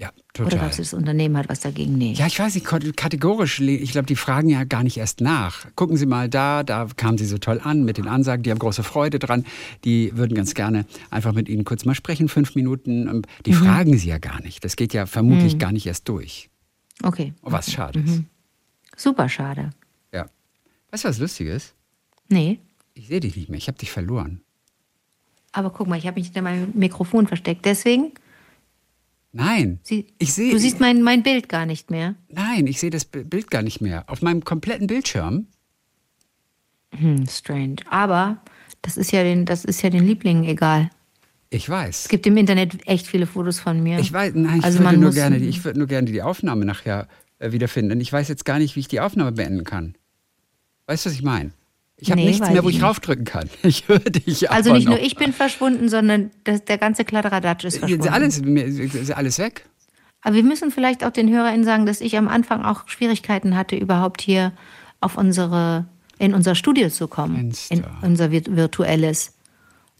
Ja, 0.00 0.10
Oder 0.10 0.44
total. 0.50 0.58
glaubst 0.60 0.78
du, 0.78 0.82
das 0.82 0.94
Unternehmen 0.94 1.36
hat 1.36 1.48
was 1.48 1.58
dagegen? 1.58 1.98
Nee. 1.98 2.12
Ja, 2.12 2.28
ich 2.28 2.38
weiß 2.38 2.54
nicht, 2.54 2.64
kategorisch, 2.96 3.58
ich 3.58 3.90
glaube, 3.90 4.06
die 4.06 4.14
fragen 4.14 4.48
ja 4.48 4.62
gar 4.62 4.84
nicht 4.84 4.96
erst 4.96 5.20
nach. 5.20 5.66
Gucken 5.74 5.96
Sie 5.96 6.06
mal 6.06 6.28
da, 6.28 6.62
da 6.62 6.86
kamen 6.96 7.18
Sie 7.18 7.26
so 7.26 7.38
toll 7.38 7.60
an 7.64 7.84
mit 7.84 7.98
den 7.98 8.06
Ansagen, 8.06 8.44
die 8.44 8.52
haben 8.52 8.60
große 8.60 8.84
Freude 8.84 9.18
dran, 9.18 9.44
die 9.84 10.16
würden 10.16 10.36
ganz 10.36 10.54
gerne 10.54 10.86
einfach 11.10 11.32
mit 11.32 11.48
Ihnen 11.48 11.64
kurz 11.64 11.84
mal 11.84 11.96
sprechen, 11.96 12.28
fünf 12.28 12.54
Minuten. 12.54 13.08
Ähm, 13.08 13.22
Die 13.44 13.50
Mhm. 13.50 13.54
fragen 13.56 13.98
Sie 13.98 14.08
ja 14.08 14.18
gar 14.18 14.40
nicht. 14.40 14.64
Das 14.64 14.76
geht 14.76 14.92
ja 14.94 15.04
vermutlich 15.06 15.58
gar 15.58 15.72
nicht 15.72 15.84
erst 15.86 16.08
durch. 16.08 16.48
Okay. 17.02 17.32
Was 17.42 17.72
schade 17.72 17.98
Mhm. 17.98 18.06
ist. 18.06 18.22
Super 19.02 19.28
schade. 19.28 19.70
Ja. 20.14 20.26
Weißt 20.92 21.02
du, 21.04 21.08
was 21.08 21.18
lustig 21.18 21.48
ist? 21.48 21.74
Nee. 22.28 22.60
Ich 22.94 23.08
sehe 23.08 23.18
dich 23.18 23.34
nicht 23.34 23.48
mehr, 23.48 23.58
ich 23.58 23.66
habe 23.66 23.78
dich 23.78 23.90
verloren. 23.90 24.42
Aber 25.50 25.70
guck 25.70 25.88
mal, 25.88 25.98
ich 25.98 26.06
habe 26.06 26.20
mich 26.20 26.26
hinter 26.26 26.42
meinem 26.42 26.70
Mikrofon 26.74 27.26
versteckt. 27.26 27.64
Deswegen, 27.64 28.12
Nein, 29.32 29.78
sie, 29.82 30.06
ich 30.18 30.32
sehe. 30.32 30.52
du 30.52 30.58
siehst 30.58 30.80
mein, 30.80 31.02
mein 31.02 31.22
Bild 31.22 31.48
gar 31.48 31.66
nicht 31.66 31.90
mehr. 31.90 32.14
Nein, 32.30 32.66
ich 32.66 32.80
sehe 32.80 32.90
das 32.90 33.04
Bi- 33.04 33.24
Bild 33.24 33.50
gar 33.50 33.62
nicht 33.62 33.80
mehr. 33.80 34.04
Auf 34.08 34.22
meinem 34.22 34.42
kompletten 34.42 34.86
Bildschirm. 34.86 35.46
Hm, 36.94 37.26
strange. 37.26 37.76
Aber 37.90 38.38
das 38.82 38.96
ist 38.96 39.12
ja 39.12 39.22
den, 39.22 39.44
das 39.44 39.64
ist 39.64 39.82
ja 39.82 39.90
den 39.90 40.06
Lieblingen 40.06 40.44
egal. 40.44 40.90
Ich 41.50 41.68
weiß. 41.68 42.02
Es 42.02 42.08
gibt 42.08 42.26
im 42.26 42.36
Internet 42.36 42.86
echt 42.86 43.06
viele 43.06 43.26
Fotos 43.26 43.60
von 43.60 43.82
mir. 43.82 43.98
Ich 43.98 44.12
weiß, 44.12 44.32
nein, 44.34 44.58
ich 44.58 44.64
Also 44.64 44.78
würde 44.80 44.92
man 44.92 45.00
nur 45.00 45.12
gerne, 45.12 45.38
die- 45.38 45.48
ich 45.48 45.64
würde 45.64 45.78
nur 45.78 45.88
gerne 45.88 46.10
die 46.10 46.22
Aufnahme 46.22 46.64
nachher 46.64 47.08
äh, 47.38 47.52
wiederfinden. 47.52 47.92
Und 47.92 48.00
ich 48.00 48.12
weiß 48.12 48.28
jetzt 48.28 48.44
gar 48.44 48.58
nicht, 48.58 48.76
wie 48.76 48.80
ich 48.80 48.88
die 48.88 49.00
Aufnahme 49.00 49.32
beenden 49.32 49.64
kann. 49.64 49.94
Weißt 50.86 51.04
du, 51.04 51.10
was 51.10 51.14
ich 51.16 51.22
meine? 51.22 51.52
Ich 52.00 52.10
habe 52.10 52.20
Nee, 52.20 52.28
nichts 52.28 52.48
mehr, 52.48 52.62
wo 52.62 52.68
ich 52.68 52.76
nicht. 52.76 52.84
raufdrücken 52.84 53.24
kann. 53.24 53.48
Ich 53.62 53.88
höre 53.88 53.98
dich 53.98 54.50
also 54.50 54.72
nicht 54.72 54.86
nur 54.88 55.00
ich 55.00 55.16
bin 55.16 55.32
verschwunden, 55.32 55.88
sondern 55.88 56.30
das, 56.44 56.64
der 56.64 56.78
ganze 56.78 57.04
Kladderadatsch 57.04 57.64
ist 57.64 57.74
Ist 57.74 57.80
verschwunden. 57.80 58.08
alles, 58.08 58.38
ist 58.38 59.10
alles 59.10 59.38
weg? 59.38 59.64
Aber 60.22 60.34
wir 60.36 60.42
müssen 60.44 60.70
vielleicht 60.70 61.04
auch 61.04 61.10
den 61.10 61.28
HörerInnen 61.28 61.64
sagen, 61.64 61.86
dass 61.86 62.00
ich 62.00 62.16
am 62.16 62.28
Anfang 62.28 62.64
auch 62.64 62.88
Schwierigkeiten 62.88 63.56
hatte, 63.56 63.76
überhaupt 63.76 64.20
hier 64.20 64.52
auf 65.00 65.16
unsere, 65.16 65.86
in 66.18 66.34
unser 66.34 66.54
Studio 66.54 66.88
zu 66.88 67.08
kommen. 67.08 67.36
Fenster. 67.52 67.74
In 67.76 67.84
unser 68.02 68.26
vir- 68.26 68.54
virtuelles. 68.56 69.34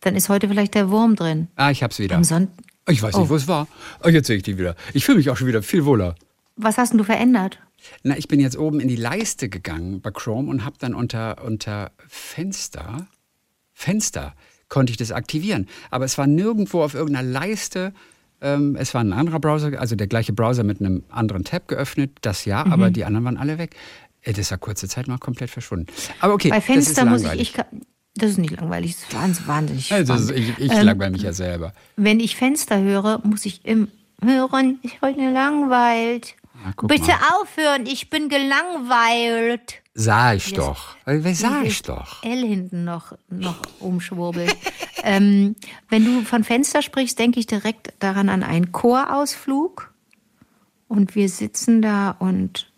Dann 0.01 0.15
ist 0.17 0.29
heute 0.29 0.49
vielleicht 0.49 0.75
der 0.75 0.91
Wurm 0.91 1.17
drin. 1.17 1.49
Ah, 1.57 1.71
ich 1.71 1.83
hab's 1.83 1.99
wieder. 1.99 2.17
Am 2.17 2.25
Sonntag. 2.25 2.55
Ich 2.89 3.03
weiß 3.03 3.15
nicht, 3.17 3.25
Oh. 3.27 3.29
wo 3.29 3.35
es 3.37 3.47
war. 3.49 3.67
Oh, 4.05 4.09
jetzt 4.09 4.29
sehe 4.29 4.37
ich 4.37 4.43
die 4.45 4.57
wieder. 4.59 4.75
Ich 4.95 5.05
fühle 5.05 5.19
mich 5.19 5.29
auch 5.31 5.37
schon 5.37 5.47
wieder 5.49 5.63
viel 5.63 5.85
wohler. 5.85 6.15
Was 6.57 6.79
hast 6.79 6.91
denn 6.93 6.99
du 6.99 7.05
verändert? 7.05 7.59
Na, 8.03 8.17
ich 8.17 8.29
bin 8.29 8.41
jetzt 8.41 8.59
oben 8.59 8.81
in 8.81 8.88
die 8.88 8.97
Leiste 8.97 9.49
gegangen 9.49 10.01
bei 10.01 10.11
Chrome 10.11 10.51
und 10.51 10.64
habe 10.64 10.77
dann 10.79 10.95
unter, 10.95 11.45
unter 11.45 11.93
Fenster, 12.07 13.07
Fenster 13.73 14.35
konnte 14.69 14.91
ich 14.91 14.97
das 14.97 15.12
aktivieren. 15.12 15.67
Aber 15.91 16.05
es 16.05 16.19
war 16.19 16.27
nirgendwo 16.27 16.83
auf 16.83 16.95
irgendeiner 16.95 17.29
Leiste. 17.29 17.93
Ähm, 18.41 18.77
es 18.77 18.93
war 18.95 19.01
ein 19.03 19.12
anderer 19.12 19.41
Browser, 19.41 19.81
also 19.81 19.97
der 19.97 20.07
gleiche 20.07 20.33
Browser 20.33 20.62
mit 20.64 20.81
einem 20.81 21.05
anderen 21.09 21.45
Tab 21.45 21.69
geöffnet. 21.69 22.12
Das 22.23 22.45
ja, 22.45 22.64
Mhm. 22.64 22.73
aber 22.73 22.91
die 22.91 23.05
anderen 23.05 23.25
waren 23.25 23.37
alle 23.37 23.59
weg. 23.59 23.75
Äh, 24.23 24.33
Das 24.33 24.51
war 24.51 24.59
kurze 24.59 24.88
Zeit 24.88 25.09
mal 25.09 25.19
komplett 25.19 25.51
verschwunden. 25.51 25.87
Aber 26.21 26.35
okay, 26.35 26.51
Bei 26.51 26.61
Fenster 26.61 27.05
muss 27.05 27.23
ich, 27.25 27.41
ich 27.41 27.53
kann, 27.55 27.67
das 28.14 28.31
ist 28.33 28.38
nicht 28.38 28.51
langweilig, 28.61 28.97
das 28.97 29.05
ist 29.38 29.47
wahnsinnig, 29.47 29.91
wahnsinnig 29.91 29.93
Also, 29.93 30.14
ist, 30.14 30.31
ich 30.33 30.59
ich 30.59 30.73
Ähm, 30.73 30.85
langweile 30.87 31.12
mich 31.12 31.23
ja 31.23 31.33
selber. 31.33 31.73
Wenn 31.97 32.21
ich 32.21 32.37
Fenster 32.37 32.81
höre, 32.83 33.21
muss 33.25 33.47
ich 33.47 33.64
im 33.64 33.88
Hören, 34.23 34.81
ich 34.83 34.99
bin 35.01 35.14
gelangweilt. 35.17 36.35
Guck 36.77 36.88
Bitte 36.88 37.09
mal. 37.09 37.18
aufhören, 37.40 37.87
ich 37.87 38.11
bin 38.11 38.29
gelangweilt. 38.29 39.83
Sag 39.94 40.37
ich 40.37 40.53
doch. 40.53 40.97
Äh, 41.07 41.18
Wer 41.23 41.35
sag 41.35 41.64
ich 41.64 41.83
doch? 41.83 42.23
L 42.23 42.47
hinten 42.47 42.85
noch, 42.85 43.12
noch 43.31 43.61
umschwurbelt. 43.81 44.57
ähm, 45.03 45.57
wenn 45.88 46.05
du 46.05 46.23
von 46.23 46.44
Fenster 46.44 46.83
sprichst, 46.83 47.18
denke 47.18 47.40
ich 47.40 47.47
direkt 47.47 47.92
daran 47.99 48.29
an 48.29 48.42
einen 48.42 48.73
Chorausflug. 48.73 49.92
Und 50.88 51.14
wir 51.14 51.29
sitzen 51.29 51.83
da 51.83 52.11
und 52.18 52.71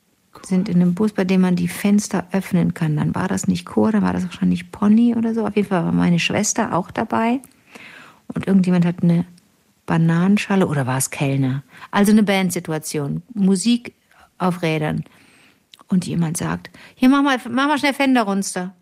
sind 0.43 0.69
in 0.69 0.77
einem 0.77 0.95
Bus, 0.95 1.13
bei 1.13 1.25
dem 1.25 1.41
man 1.43 1.57
die 1.57 1.69
Fenster 1.69 2.27
öffnen 2.33 2.75
kann. 2.75 2.97
Dann 2.97 3.15
war 3.15 3.29
das 3.29 3.47
nicht 3.49 3.67
Chor, 3.67 3.93
dann 3.93 4.03
war 4.03 4.13
das 4.13 4.25
wahrscheinlich 4.25 4.71
Pony 4.73 5.15
oder 5.15 5.35
so. 5.35 5.47
Auf 5.47 5.57
jeden 5.57 5.69
Fall 5.69 5.85
war 5.85 5.93
meine 5.93 6.19
Schwester 6.19 6.75
auch 6.75 6.91
dabei. 6.91 7.41
Und 8.33 8.47
irgendjemand 8.47 8.85
hat 8.85 9.03
eine 9.03 9.25
Bananenschale 9.91 10.69
oder 10.69 10.87
war 10.87 10.99
es 10.99 11.11
Kellner? 11.11 11.65
Also 11.91 12.13
eine 12.13 12.23
Bandsituation. 12.23 13.25
Musik 13.35 13.93
auf 14.39 14.63
Rädern. 14.63 15.03
Und 15.89 16.07
jemand 16.07 16.37
sagt, 16.37 16.71
hier 16.95 17.09
mach 17.09 17.23
mal, 17.23 17.39
mach 17.51 17.67
mal 17.67 17.77
schnell 17.77 17.93
Fender 17.93 18.23
runter. 18.23 18.73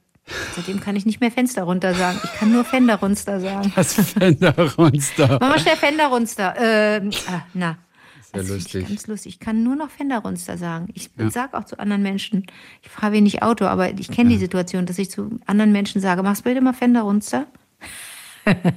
Seitdem 0.55 0.81
kann 0.81 0.97
ich 0.97 1.07
nicht 1.07 1.23
mehr 1.23 1.31
Fenster 1.31 1.63
runter 1.63 1.95
sagen. 1.95 2.21
Ich 2.23 2.33
kann 2.35 2.53
nur 2.53 2.63
Fender 2.63 2.97
runter 2.97 3.41
sagen. 3.41 3.73
Das 3.75 3.95
Fender 3.95 4.55
runter. 4.77 5.39
Mach 5.41 5.49
mal 5.49 5.59
schnell 5.59 5.77
Fender 5.77 6.09
runter. 6.09 6.55
Ähm, 6.59 7.11
ah, 7.27 7.41
na. 7.55 7.79
Sehr 8.21 8.43
Das 8.43 8.49
finde 8.49 8.55
lustig. 8.57 8.83
Ich 8.83 8.89
ganz 8.89 9.07
lustig. 9.07 9.33
Ich 9.33 9.41
kann 9.41 9.63
nur 9.63 9.77
noch 9.77 9.89
Fender 9.89 10.19
runter 10.19 10.59
sagen. 10.59 10.89
Ich 10.93 11.09
sag 11.31 11.55
auch 11.55 11.65
zu 11.65 11.79
anderen 11.79 12.03
Menschen, 12.03 12.45
ich 12.83 12.91
fahre 12.91 13.13
wenig 13.13 13.43
Auto, 13.43 13.65
aber 13.65 13.99
ich 13.99 14.11
kenne 14.11 14.29
die 14.29 14.37
Situation, 14.37 14.85
dass 14.85 14.99
ich 14.99 15.11
zu 15.11 15.41
anderen 15.47 15.73
Menschen 15.73 16.03
sage, 16.03 16.23
machst 16.23 16.45
bitte 16.45 16.61
mal 16.61 16.75
Fender 16.75 17.01
runter. 17.01 17.47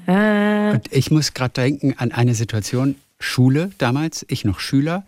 Und 0.08 0.82
ich 0.92 1.12
muss 1.12 1.34
gerade 1.34 1.54
denken 1.54 1.96
an 1.98 2.12
eine 2.12 2.36
Situation, 2.36 2.96
Schule 3.20 3.72
damals, 3.78 4.26
ich 4.30 4.46
noch 4.46 4.60
Schüler. 4.60 5.06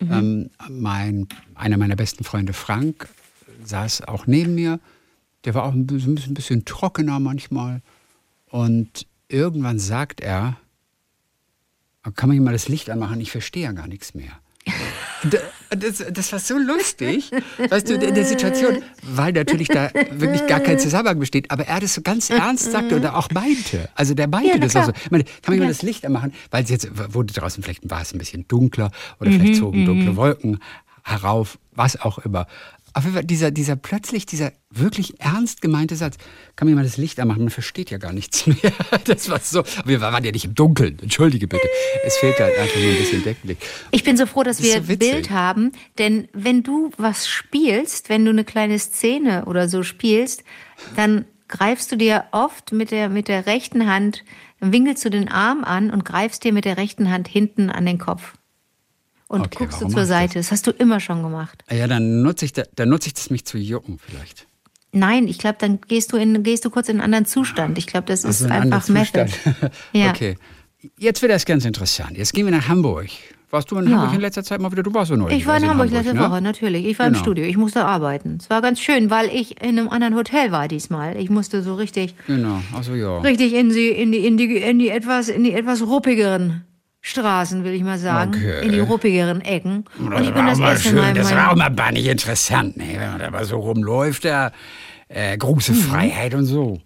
Ähm, 0.00 0.50
mein, 0.68 1.28
einer 1.54 1.76
meiner 1.76 1.96
besten 1.96 2.24
Freunde, 2.24 2.52
Frank, 2.52 3.08
saß 3.64 4.02
auch 4.02 4.26
neben 4.26 4.54
mir. 4.54 4.80
Der 5.44 5.54
war 5.54 5.64
auch 5.64 5.72
ein 5.72 5.86
bisschen, 5.86 6.18
ein 6.18 6.34
bisschen 6.34 6.64
trockener 6.64 7.20
manchmal. 7.20 7.82
Und 8.48 9.06
irgendwann 9.28 9.78
sagt 9.78 10.20
er, 10.20 10.56
kann 12.14 12.28
man 12.28 12.32
hier 12.32 12.42
mal 12.42 12.52
das 12.52 12.68
Licht 12.68 12.88
anmachen? 12.90 13.20
Ich 13.20 13.30
verstehe 13.30 13.64
ja 13.64 13.72
gar 13.72 13.86
nichts 13.86 14.14
mehr. 14.14 14.32
Da- 15.28 15.38
Das, 15.76 16.02
das 16.12 16.32
war 16.32 16.38
so 16.40 16.58
lustig, 16.58 17.30
weißt 17.68 17.88
du, 17.88 17.94
in 17.94 18.14
der 18.14 18.24
Situation, 18.24 18.82
weil 19.02 19.32
natürlich 19.32 19.68
da 19.68 19.88
wirklich 20.10 20.44
gar 20.48 20.58
kein 20.58 20.80
Zusammenhang 20.80 21.20
besteht, 21.20 21.48
aber 21.50 21.64
er 21.66 21.78
das 21.78 21.94
so 21.94 22.00
ganz 22.02 22.28
ernst 22.28 22.72
sagte 22.72 22.96
oder 22.96 23.16
auch 23.16 23.30
meinte. 23.30 23.88
Also 23.94 24.14
der 24.14 24.26
meinte 24.26 24.48
Ja, 24.48 24.58
das 24.58 24.74
auch 24.74 24.86
so. 24.86 24.92
Ich 25.04 25.10
meine, 25.12 25.22
kann 25.24 25.32
man 25.54 25.58
mal 25.60 25.64
Ja. 25.66 25.70
das 25.70 25.82
Licht 25.82 26.04
anmachen? 26.04 26.32
Weil 26.50 26.64
es 26.64 26.70
jetzt 26.70 26.88
wurde 27.14 27.32
draußen, 27.32 27.62
vielleicht 27.62 27.88
war 27.88 28.00
es 28.02 28.12
ein 28.12 28.18
bisschen 28.18 28.48
dunkler 28.48 28.90
oder 29.20 29.30
vielleicht 29.30 29.56
zogen 29.56 29.84
dunkle 29.86 30.16
Wolken 30.16 30.58
herauf, 31.04 31.58
was 31.72 32.00
auch 32.00 32.18
immer. 32.18 32.46
Auf 32.92 33.04
jeden 33.04 33.14
Fall 33.14 33.24
dieser, 33.24 33.50
dieser 33.50 33.76
plötzlich, 33.76 34.26
dieser 34.26 34.52
wirklich 34.70 35.20
ernst 35.20 35.62
gemeinte 35.62 35.96
Satz, 35.96 36.16
kann 36.56 36.66
man 36.66 36.68
hier 36.68 36.76
mal 36.76 36.84
das 36.84 36.96
Licht 36.96 37.20
anmachen, 37.20 37.40
man 37.40 37.50
versteht 37.50 37.90
ja 37.90 37.98
gar 37.98 38.12
nichts 38.12 38.46
mehr. 38.46 38.72
Das 39.04 39.28
war 39.28 39.40
so, 39.40 39.62
wir 39.84 40.00
waren 40.00 40.24
ja 40.24 40.32
nicht 40.32 40.44
im 40.44 40.54
Dunkeln, 40.54 40.98
entschuldige 41.00 41.46
bitte. 41.46 41.66
Es 42.04 42.16
fehlt 42.16 42.38
halt 42.38 42.58
einfach 42.58 42.76
nur 42.76 42.90
ein 42.90 42.98
bisschen 42.98 43.22
Deckblick. 43.22 43.58
Ich 43.90 44.04
bin 44.04 44.16
so 44.16 44.26
froh, 44.26 44.42
dass 44.42 44.62
wir 44.62 44.82
so. 44.82 44.96
Bild 44.96 45.30
haben, 45.30 45.72
denn 45.98 46.28
wenn 46.32 46.62
du 46.62 46.90
was 46.96 47.28
spielst, 47.28 48.08
wenn 48.08 48.24
du 48.24 48.30
eine 48.30 48.44
kleine 48.44 48.78
Szene 48.78 49.44
oder 49.46 49.68
so 49.68 49.82
spielst, 49.82 50.42
dann 50.96 51.24
greifst 51.48 51.92
du 51.92 51.96
dir 51.96 52.24
oft 52.32 52.72
mit 52.72 52.90
der, 52.90 53.08
mit 53.08 53.28
der 53.28 53.46
rechten 53.46 53.86
Hand, 53.86 54.24
winkelst 54.60 55.04
du 55.04 55.10
den 55.10 55.28
Arm 55.28 55.64
an 55.64 55.90
und 55.90 56.04
greifst 56.04 56.44
dir 56.44 56.52
mit 56.52 56.64
der 56.64 56.76
rechten 56.76 57.10
Hand 57.10 57.28
hinten 57.28 57.70
an 57.70 57.86
den 57.86 57.98
Kopf. 57.98 58.34
Und 59.30 59.42
Okay, 59.42 59.58
guckst 59.58 59.76
du 59.80 59.84
zur 59.86 59.90
du 59.90 59.96
das? 59.96 60.08
Seite. 60.08 60.34
Das 60.40 60.50
hast 60.50 60.66
du 60.66 60.72
immer 60.72 60.98
schon 60.98 61.22
gemacht. 61.22 61.62
Ja, 61.70 61.86
dann 61.86 62.22
nutze 62.22 62.44
ich, 62.44 62.52
da, 62.52 62.64
dann 62.74 62.88
nutze 62.88 63.06
ich 63.06 63.14
das, 63.14 63.30
mich 63.30 63.44
zu 63.44 63.58
jucken 63.58 63.98
vielleicht. 64.04 64.48
Nein, 64.90 65.28
ich 65.28 65.38
glaube, 65.38 65.56
dann 65.60 65.80
gehst 65.86 66.12
du, 66.12 66.16
in, 66.16 66.42
gehst 66.42 66.64
du 66.64 66.70
kurz 66.70 66.88
in 66.88 66.96
einen 66.96 67.02
anderen 67.04 67.26
Zustand. 67.26 67.78
Ich 67.78 67.86
glaube, 67.86 68.06
das 68.06 68.20
ist 68.24 68.42
Also 68.42 68.46
ein 68.46 68.72
einfach 68.72 68.88
Method. 68.88 69.26
Ja. 69.92 70.10
Okay. 70.10 70.36
Jetzt 70.98 71.22
wird 71.22 71.30
das 71.30 71.44
ganz 71.46 71.64
interessant. 71.64 72.16
Jetzt 72.18 72.32
gehen 72.34 72.44
wir 72.46 72.50
nach 72.50 72.66
Hamburg. 72.66 73.06
Warst 73.50 73.70
du 73.70 73.76
in 73.78 73.88
Ja. 73.88 73.98
Hamburg 73.98 74.14
in 74.14 74.20
letzter 74.20 74.42
Zeit 74.42 74.60
mal 74.60 74.72
wieder? 74.72 74.82
Du 74.82 74.92
warst 74.94 75.10
so 75.10 75.14
neu. 75.16 75.30
Ich 75.30 75.46
war 75.46 75.58
in 75.58 75.68
Hamburg 75.68 75.90
letzte 75.92 76.14
ne? 76.14 76.20
Woche, 76.20 76.40
natürlich. 76.40 76.84
Ich 76.86 76.98
war 76.98 77.06
im 77.06 77.12
Genau. 77.12 77.22
Studio. 77.22 77.44
Ich 77.44 77.56
musste 77.56 77.84
arbeiten. 77.84 78.38
Es 78.40 78.50
war 78.50 78.60
ganz 78.62 78.80
schön, 78.80 79.10
weil 79.10 79.28
ich 79.28 79.62
in 79.62 79.78
einem 79.78 79.88
anderen 79.90 80.16
Hotel 80.16 80.50
war 80.50 80.66
diesmal. 80.66 81.16
Ich 81.16 81.30
musste 81.30 81.62
so 81.62 81.74
richtig, 81.76 82.16
Genau, 82.26 82.60
also 82.74 82.94
ja. 82.96 83.18
richtig 83.20 83.52
in 83.54 83.70
die, 83.70 83.88
in 83.90 84.10
die, 84.10 84.26
in 84.26 84.36
die, 84.36 84.56
in 84.56 84.78
die 84.80 84.88
etwas, 84.88 85.28
in 85.28 85.44
die 85.44 85.52
etwas 85.52 85.82
ruppigeren 85.86 86.64
Straßen, 87.02 87.64
will 87.64 87.72
ich 87.72 87.82
mal 87.82 87.98
sagen. 87.98 88.34
Okay. 88.34 88.66
In 88.66 88.72
die 88.72 88.80
ruppigeren 88.80 89.40
Ecken. 89.40 89.84
Und 89.98 90.12
ich 90.22 90.34
bin 90.34 90.44
war 90.44 90.46
das 90.46 90.58
auch 90.58 90.62
mal 90.62 90.70
erste 90.72 90.88
schön. 90.90 90.98
Mal 90.98 91.14
Das 91.14 91.34
war 91.34 91.50
auch 91.52 91.56
mal 91.56 91.92
nicht 91.92 92.06
interessant, 92.06 92.76
ne? 92.76 92.94
wenn 92.98 93.10
man 93.10 93.18
da 93.18 93.30
mal 93.30 93.44
so 93.44 93.58
rumläuft. 93.58 94.24
Da, 94.26 94.52
äh, 95.08 95.36
große 95.36 95.74
Freiheit 95.74 96.34
und 96.34 96.44
so. 96.44 96.80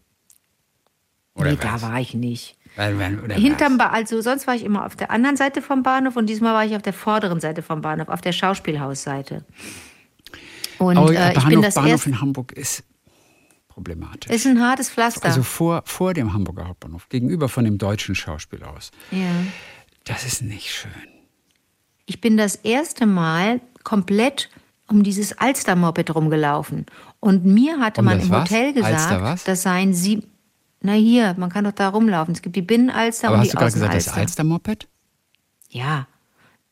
Oder 1.35 1.51
Mhm. 1.51 1.59
nee, 1.61 1.65
was? 1.73 1.81
da 1.83 1.89
war 1.89 2.01
ich 2.01 2.15
nicht. 2.15 2.57
Oder 2.77 3.35
Hinterm 3.35 3.79
ba 3.79 3.87
also 3.91 4.21
sonst 4.21 4.47
war 4.47 4.55
ich 4.55 4.65
immer 4.65 4.85
auf 4.85 4.97
der 4.97 5.11
anderen 5.11 5.37
Seite 5.37 5.63
vom 5.63 5.83
Bahnhof 5.85 6.17
und 6.17 6.27
diesmal 6.27 6.55
war 6.55 6.65
ich 6.65 6.75
auf 6.75 6.83
der 6.83 6.93
vorderen 6.93 7.39
Seite 7.41 7.63
vom 7.63 7.81
Bahnhof, 7.83 8.09
auf 8.09 8.21
der 8.21 8.33
Schauspielhausseite. 8.33 9.45
Und 10.79 10.99
Oh, 10.99 11.09
äh, 11.11 11.15
ja, 11.15 11.29
ich 11.29 11.35
bin 11.35 11.43
Bahnhof, 11.45 11.65
das 11.67 11.75
Bahnhof 11.75 12.07
in 12.07 12.21
Hamburg 12.21 12.53
ist 12.53 12.83
problematisch. 13.69 14.31
Ist 14.31 14.47
ein 14.47 14.61
hartes 14.61 14.91
Pflaster. 14.91 15.25
also 15.25 15.43
vor, 15.43 15.83
vor 15.87 16.15
dem 16.15 16.33
Hamburger 16.33 16.67
Hauptbahnhof, 16.69 17.09
gegenüber 17.09 17.49
von 17.49 17.65
dem 17.65 17.79
deutschen 17.79 18.15
Schauspielhaus. 18.15 18.91
ja. 19.11 19.19
Das 20.05 20.25
ist 20.25 20.43
nicht 20.43 20.71
schön. 20.71 20.91
Ich 22.07 22.21
bin 22.21 22.37
das 22.37 22.57
erste 22.57 23.07
Mal 23.07 23.61
komplett 23.83 24.51
um 24.89 25.03
dieses 25.03 25.39
Alster-Moped 25.39 26.15
rumgelaufen. 26.15 26.85
Und 27.21 27.47
mir 27.47 27.79
hatte 27.81 28.01
Um 28.01 28.05
man 28.07 28.21
im 28.21 28.29
was? 28.31 28.43
Hotel 28.51 28.75
gesagt, 28.75 29.49
das 29.49 29.63
seien 29.63 29.95
sie. 29.95 30.23
Na 30.83 30.93
hier, 30.93 31.35
man 31.39 31.49
kann 31.49 31.65
doch 31.65 31.73
da 31.73 31.89
rumlaufen. 31.89 32.35
Es 32.35 32.43
gibt 32.43 32.55
die 32.57 32.63
Binnenalster 32.63 33.29
Aber 33.29 33.37
und 33.37 33.41
hast 33.41 33.47
die 33.49 33.53
du 33.53 33.59
gerade 33.59 33.73
gesagt, 33.73 33.95
das 33.95 34.09
Außenalster. 34.09 34.21
Alster-Moped? 34.21 34.89
Ja, 35.71 36.07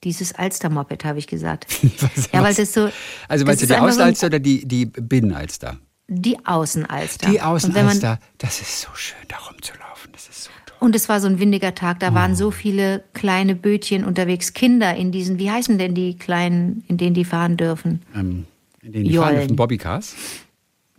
dieses 0.05 0.35
Alster-Moped 0.35 1.05
habe 1.07 1.19
ich 1.19 1.27
gesagt. 1.27 1.67
Was- 2.15 2.31
ja, 2.33 2.43
weil 2.43 2.53
das 2.55 2.75
so. 2.75 2.91
Also 3.29 3.47
meinst 3.47 3.63
du 3.63 3.67
die 3.67 3.77
Außenalster 3.77 4.27
oder 4.27 4.39
die, 4.41 4.69
die 4.69 4.85
Binnenalster? 4.85 5.79
Die 6.09 6.45
Außenalster. 6.45 7.31
Die 7.31 7.37
wenn 7.37 7.43
man- 7.43 7.55
Außenalster, 7.57 8.19
das 8.37 8.61
ist 8.61 8.83
so 8.83 8.89
schön, 8.93 9.17
da 9.29 9.39
rumzulaufen. 9.39 10.13
Das 10.13 10.29
ist 10.29 10.45
so. 10.45 10.51
Und 10.83 10.97
es 10.97 11.09
war 11.09 11.21
so 11.21 11.29
ein 11.29 11.39
windiger 11.39 11.77
Tag, 11.77 12.01
da 12.01 12.13
waren 12.13 12.35
so 12.35 12.51
viele 12.51 13.05
kleine 13.13 13.55
Bötchen 13.55 14.05
unterwegs, 14.05 14.53
Kinder 14.53 14.97
in 14.97 15.13
diesen, 15.13 15.39
wie 15.39 15.49
heißen 15.49 15.79
denn 15.79 15.95
die 15.95 16.17
kleinen, 16.17 16.83
in 16.89 16.97
denen 16.97 17.15
die 17.15 17.25
fahren 17.25 17.57
dürfen? 17.57 18.03
Ähm, 18.17 18.47
in 18.83 18.91
denen 18.91 19.05
die 19.05 19.17
fahren 19.17 19.29
Jollen. 19.29 19.39
dürfen, 19.43 19.57
Bobbycars. 19.57 20.17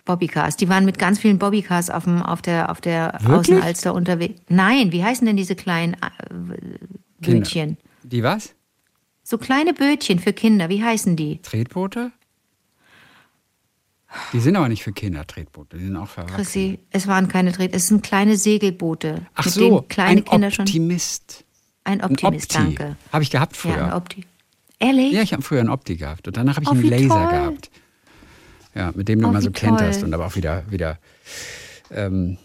Bobbycars. 0.06 0.56
Die 0.56 0.70
waren 0.70 0.86
mit 0.86 1.00
ganz 1.00 1.20
vielen 1.20 1.38
Bobbycars 1.38 1.90
auf, 1.90 2.06
dem, 2.06 2.22
auf 2.22 2.42
der, 2.42 2.72
auf 2.72 2.80
der 2.80 3.20
Wirklich? 3.24 3.58
Außenalster 3.58 3.94
unterwegs. 3.94 4.40
Nein, 4.48 4.94
wie 4.94 5.04
heißen 5.04 5.28
denn 5.28 5.36
diese 5.36 5.56
kleinen 5.56 5.96
äh, 5.96 5.98
Bötchen? 7.20 7.76
Die 8.04 8.24
was? 8.24 8.56
So 9.22 9.38
kleine 9.38 9.74
Bötchen 9.74 10.20
für 10.20 10.32
Kinder, 10.32 10.70
wie 10.70 10.82
heißen 10.82 11.18
die? 11.18 11.42
Tretboote? 11.42 12.14
Die 14.32 14.40
sind 14.40 14.56
aber 14.56 14.70
nicht 14.70 14.84
für 14.84 14.94
Kinder, 14.94 15.26
Tretboote. 15.26 15.78
Die 15.78 15.86
sind 15.86 15.96
auch 15.98 16.08
für 16.08 16.22
Erwachsene. 16.22 16.44
Chrissy, 16.44 16.80
es 16.92 17.08
waren 17.08 17.28
keine 17.28 17.52
Tret, 17.52 17.74
es 17.74 17.88
sind 17.88 18.04
kleine 18.04 18.38
Segelboote, 18.38 19.26
Ach 19.34 19.46
mit 19.46 19.54
so, 19.54 19.82
kleine 19.90 20.22
ein 20.22 20.26
Kinder 20.26 20.52
schon. 20.52 20.66
Optimist. 20.66 21.46
Ein 21.84 22.02
Ein 22.02 22.12
Optimist, 22.12 22.56
Opti. 22.56 22.76
danke. 22.76 22.96
Habe 23.12 23.24
ich 23.24 23.32
gehabt 23.32 23.56
Ja, 23.56 23.62
früher. 23.62 23.86
ein 23.86 23.94
Opti. 23.94 24.26
Ehrlich? 24.80 25.14
Ja, 25.14 25.22
ich 25.22 25.34
habe 25.34 25.42
früher 25.44 25.60
einen 25.62 25.70
Opti 25.70 25.96
gehabt 25.98 26.28
und 26.28 26.38
danach 26.38 26.56
habe 26.58 26.64
ich 26.64 26.70
Oh, 26.70 26.74
einen 26.74 26.84
Laser 26.84 27.08
toll. 27.10 27.30
gehabt. 27.30 27.72
Ja, 28.76 28.92
mit 28.96 29.08
dem 29.08 29.20
du 29.20 29.26
Oh, 29.28 29.30
immer 29.30 29.42
so 29.42 29.52
kenterst 29.52 30.00
toll. 30.00 30.08
und 30.08 30.14
aber 30.14 30.26
auch 30.28 30.36
wieder, 30.36 30.64
wieder 30.70 31.00
ähm, 31.92 32.38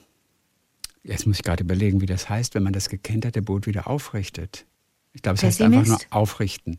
jetzt 1.03 1.27
muss 1.27 1.37
ich 1.37 1.43
gerade 1.43 1.65
überlegen, 1.65 2.01
wie 2.01 2.07
das 2.07 2.29
heißt, 2.29 2.55
wenn 2.55 2.63
man 2.63 2.73
das 2.73 2.89
gekenterte 2.89 3.43
Boot 3.43 3.67
wieder 3.67 3.87
aufrichtet. 3.89 4.67
Ich 5.13 5.23
glaube, 5.23 5.37
es 5.37 5.43
heißt 5.43 5.63
einfach 5.63 5.85
nur 5.87 5.99
aufrichten. 6.11 6.79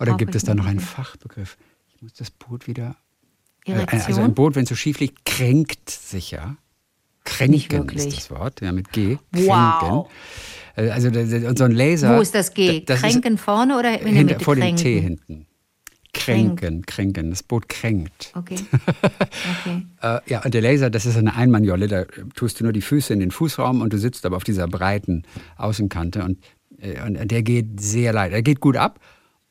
Oder 0.00 0.16
gibt 0.16 0.34
es 0.34 0.44
da 0.44 0.54
noch 0.54 0.66
einen 0.66 0.78
Aufrichten, 0.78 1.04
Fachbegriff? 1.04 1.56
Ich 1.94 2.02
muss 2.02 2.12
das 2.14 2.30
Boot 2.30 2.66
wieder. 2.66 2.96
Äh, 3.68 3.72
Also 3.80 3.96
Erektion? 3.96 4.24
ein 4.24 4.34
Boot, 4.34 4.54
wenn 4.56 4.62
es 4.64 4.68
so 4.68 4.74
schief 4.74 5.00
liegt, 5.00 5.24
kränkt 5.24 5.90
sich 5.90 6.30
ja. 6.32 6.56
Kränken 7.24 7.88
ist 7.90 8.16
das 8.16 8.30
Wort, 8.30 8.60
ja, 8.62 8.72
mit 8.72 8.90
G. 8.92 9.18
Kränken. 9.32 9.48
Wow. 9.48 10.08
Äh, 10.76 10.88
Also 10.90 11.10
so 11.12 11.64
ein 11.64 11.72
Laser. 11.72 12.16
Wo 12.16 12.20
ist 12.22 12.34
das 12.34 12.54
G? 12.54 12.80
da- 12.80 12.94
das 12.94 13.02
Kränken 13.02 13.36
vorne 13.38 13.78
oder 13.78 14.00
in 14.00 14.14
der 14.14 14.24
Mitte? 14.24 14.40
vor 14.44 14.54
dem 14.54 14.62
kränken? 14.62 14.82
T 14.82 15.00
hinten. 15.00 15.46
Kränken, 16.14 16.86
kränken. 16.86 17.30
Das 17.30 17.42
Boot 17.42 17.68
kränkt. 17.68 18.32
Okay. 18.34 18.56
okay. 19.60 19.82
Äh, 20.02 20.20
ja, 20.26 20.42
und 20.44 20.54
der 20.54 20.62
Laser, 20.62 20.88
das 20.90 21.04
ist 21.06 21.16
eine 21.16 21.34
Einmannjolle. 21.36 21.86
Da 21.86 22.04
tust 22.34 22.58
du 22.60 22.64
nur 22.64 22.72
die 22.72 22.80
Füße 22.80 23.12
in 23.12 23.20
den 23.20 23.30
Fußraum 23.30 23.82
und 23.82 23.92
du 23.92 23.98
sitzt 23.98 24.24
aber 24.26 24.36
auf 24.36 24.44
dieser 24.44 24.66
breiten 24.66 25.24
Außenkante. 25.58 26.24
Und, 26.24 26.38
äh, 26.80 27.00
und 27.02 27.30
der 27.30 27.42
geht 27.42 27.80
sehr 27.80 28.12
leicht. 28.14 28.32
Er 28.32 28.42
geht 28.42 28.60
gut 28.60 28.76
ab. 28.76 28.98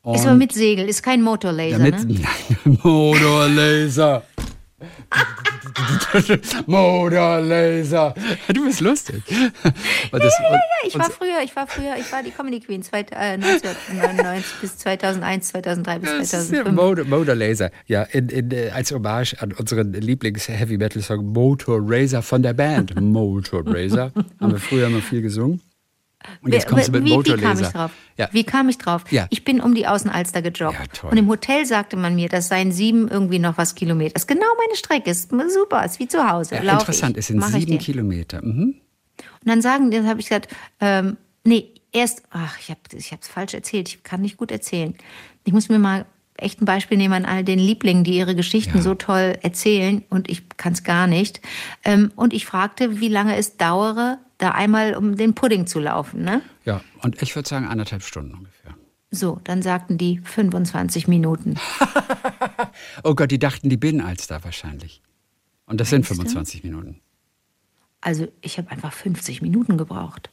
Und 0.02 0.14
Ist 0.14 0.26
aber 0.26 0.36
mit 0.36 0.52
Segel, 0.52 0.88
ist 0.88 1.02
kein 1.02 1.22
Motorlaser, 1.22 1.78
damit, 1.78 2.08
ne? 2.08 2.20
Nein, 2.64 2.78
Motorlaser. 2.82 4.22
Motorlaser. 6.66 8.14
Du 8.54 8.64
bist 8.64 8.80
lustig. 8.80 9.22
Und 10.12 10.22
das, 10.22 10.32
Ja, 10.40 10.58
ich 10.86 10.98
war 10.98 11.10
früher, 11.10 11.42
ich 11.44 11.54
war 11.56 11.66
früher, 11.66 11.96
ich 11.98 12.10
war 12.12 12.22
die 12.22 12.30
Comedy 12.30 12.60
Queen 12.60 12.82
zweit- 12.82 13.10
äh, 13.12 13.36
1999 13.36 14.44
bis 14.60 14.78
2001, 14.78 15.48
2003 15.48 15.98
bis 15.98 16.10
Das 16.10 16.20
ist 16.22 16.32
ja 16.32 16.38
2005. 16.64 16.76
Motor, 16.76 17.04
Motorlaser. 17.18 17.70
Ja, 17.86 18.02
in, 18.04 18.28
in, 18.28 18.52
als 18.72 18.92
Hommage 18.92 19.34
an 19.40 19.52
unseren 19.52 19.92
Lieblings-Heavy-Metal-Song 19.92 21.26
Motorracer 21.32 22.22
von 22.22 22.42
der 22.42 22.54
Band. 22.54 22.98
Motorracer. 23.00 24.12
Haben 24.40 24.52
wir 24.52 24.60
früher 24.60 24.86
immer 24.86 25.00
viel 25.02 25.22
gesungen. 25.22 25.60
Und 26.42 26.52
jetzt 26.52 26.66
kommst 26.66 26.88
du 26.88 26.92
mit 26.92 27.04
wie, 27.04 27.10
wie 27.10 27.36
kam 27.40 27.60
ich 27.60 27.68
drauf? 27.68 27.90
Ja. 28.16 28.28
Wie 28.32 28.44
kam 28.44 28.68
ich 28.68 28.78
drauf? 28.78 29.04
Ja. 29.10 29.26
Ich 29.30 29.44
bin 29.44 29.60
um 29.60 29.74
die 29.74 29.86
Außenalster 29.86 30.42
gejoggt. 30.42 31.00
Ja, 31.02 31.08
und 31.10 31.16
im 31.16 31.28
Hotel 31.28 31.66
sagte 31.66 31.96
man 31.96 32.14
mir, 32.14 32.28
das 32.28 32.48
seien 32.48 32.72
sieben 32.72 33.08
irgendwie 33.08 33.38
noch 33.38 33.58
was 33.58 33.74
Kilometer. 33.74 34.14
Das 34.14 34.22
ist 34.22 34.28
genau 34.28 34.46
meine 34.64 34.76
Strecke. 34.76 35.10
Ist 35.10 35.30
super, 35.30 35.84
ist 35.84 35.98
wie 35.98 36.08
zu 36.08 36.28
Hause. 36.28 36.56
Ja, 36.56 36.78
interessant, 36.78 37.16
ich, 37.16 37.20
es 37.20 37.26
sind 37.28 37.42
sieben. 37.44 37.78
Kilometer. 37.78 38.44
Mhm. 38.44 38.74
Und 39.40 39.46
dann 39.46 39.62
sagen, 39.62 39.90
dann 39.90 40.06
habe 40.06 40.20
ich 40.20 40.28
gesagt, 40.28 40.48
ähm, 40.80 41.16
nee, 41.44 41.72
erst, 41.92 42.22
ach, 42.30 42.58
ich 42.60 42.70
habe 42.70 42.80
ich 42.92 43.12
es 43.12 43.28
falsch 43.28 43.54
erzählt, 43.54 43.88
ich 43.88 44.02
kann 44.02 44.20
nicht 44.20 44.36
gut 44.36 44.50
erzählen. 44.50 44.94
Ich 45.44 45.52
muss 45.52 45.68
mir 45.68 45.78
mal 45.78 46.06
echt 46.36 46.60
ein 46.62 46.64
Beispiel 46.66 46.96
nehmen 46.96 47.14
an 47.14 47.24
all 47.24 47.44
den 47.44 47.58
Lieblingen, 47.58 48.04
die 48.04 48.16
ihre 48.16 48.34
Geschichten 48.34 48.78
Ja. 48.78 48.82
so 48.82 48.94
toll 48.94 49.38
erzählen 49.42 50.04
und 50.08 50.30
ich 50.30 50.48
kann 50.56 50.72
es 50.72 50.84
gar 50.84 51.06
nicht. 51.06 51.40
Ähm, 51.84 52.12
und 52.14 52.32
ich 52.32 52.46
fragte, 52.46 53.00
wie 53.00 53.08
lange 53.08 53.36
es 53.36 53.56
dauere, 53.56 54.18
da 54.38 54.50
einmal 54.52 54.94
um 54.94 55.16
den 55.16 55.34
Pudding 55.34 55.66
zu 55.66 55.80
laufen. 55.80 56.22
Ne? 56.22 56.42
Ja, 56.64 56.80
und 57.02 57.20
ich 57.22 57.34
würde 57.36 57.48
sagen 57.48 57.66
anderthalb 57.66 58.02
Stunden 58.02 58.34
ungefähr. 58.34 58.74
So, 59.10 59.40
dann 59.44 59.62
sagten 59.62 59.98
die 59.98 60.20
25 60.24 61.08
Minuten. 61.08 61.56
Oh 63.02 63.14
Gott, 63.14 63.30
die 63.30 63.38
dachten 63.38 63.68
die 63.68 63.76
Binnenalster 63.76 64.42
wahrscheinlich. 64.44 65.02
Und 65.66 65.80
das 65.80 65.90
sind 65.90 66.00
Meinst 66.00 66.10
du? 66.10 66.14
25 66.16 66.64
Minuten. 66.64 67.00
Also 68.00 68.28
ich 68.40 68.58
habe 68.58 68.70
einfach 68.70 68.92
50 68.92 69.42
Minuten 69.42 69.76
gebraucht. 69.76 70.30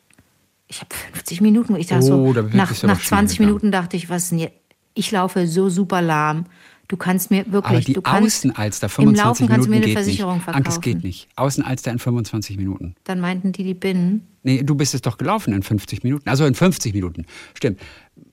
Ich 0.67 0.81
habe 0.81 0.93
50 0.93 1.41
Minuten. 1.41 1.75
Ich 1.75 1.87
dachte 1.87 2.05
Oh, 2.13 2.33
so, 2.33 2.41
nach, 2.41 2.49
du 2.49 2.57
nach 2.57 2.71
schnell 2.71 2.97
20 2.97 3.37
gegangen. 3.37 3.47
Minuten 3.49 3.71
dachte 3.71 3.97
ich, 3.97 4.09
was 4.09 4.29
denn 4.29 4.39
hier? 4.39 4.51
Ich 4.93 5.11
laufe 5.11 5.47
so 5.47 5.69
super 5.69 6.01
lahm. 6.01 6.45
Du 6.87 6.97
kannst 6.97 7.31
mir 7.31 7.45
wirklich, 7.51 7.65
Aber 7.65 7.79
die 7.81 7.93
du 7.93 8.01
kannst 8.01 8.45
Außenalster 8.45 8.85
im 8.87 8.91
25 8.91 9.23
Laufen 9.25 9.47
kannst 9.47 9.65
du 9.65 9.69
mir 9.71 9.75
Minuten 9.79 9.97
eine 9.97 10.03
Versicherung 10.05 10.33
nicht. 10.35 10.43
verkaufen. 10.43 10.65
Anke, 10.65 10.69
es 10.75 10.81
geht 10.81 11.03
nicht. 11.03 11.27
Außenalster 11.35 11.91
in 11.91 11.99
25 11.99 12.57
Minuten. 12.57 12.95
Dann 13.05 13.19
meinten 13.19 13.51
die 13.51 13.63
die 13.63 13.73
Binnen. 13.73 14.27
Nee, 14.43 14.61
du 14.61 14.75
bist 14.75 14.93
es 14.93 15.01
doch 15.01 15.17
gelaufen 15.17 15.53
in 15.53 15.63
50 15.63 16.03
Minuten. 16.03 16.29
Also 16.29 16.45
in 16.45 16.53
50 16.53 16.93
Minuten. 16.93 17.25
Stimmt. 17.55 17.79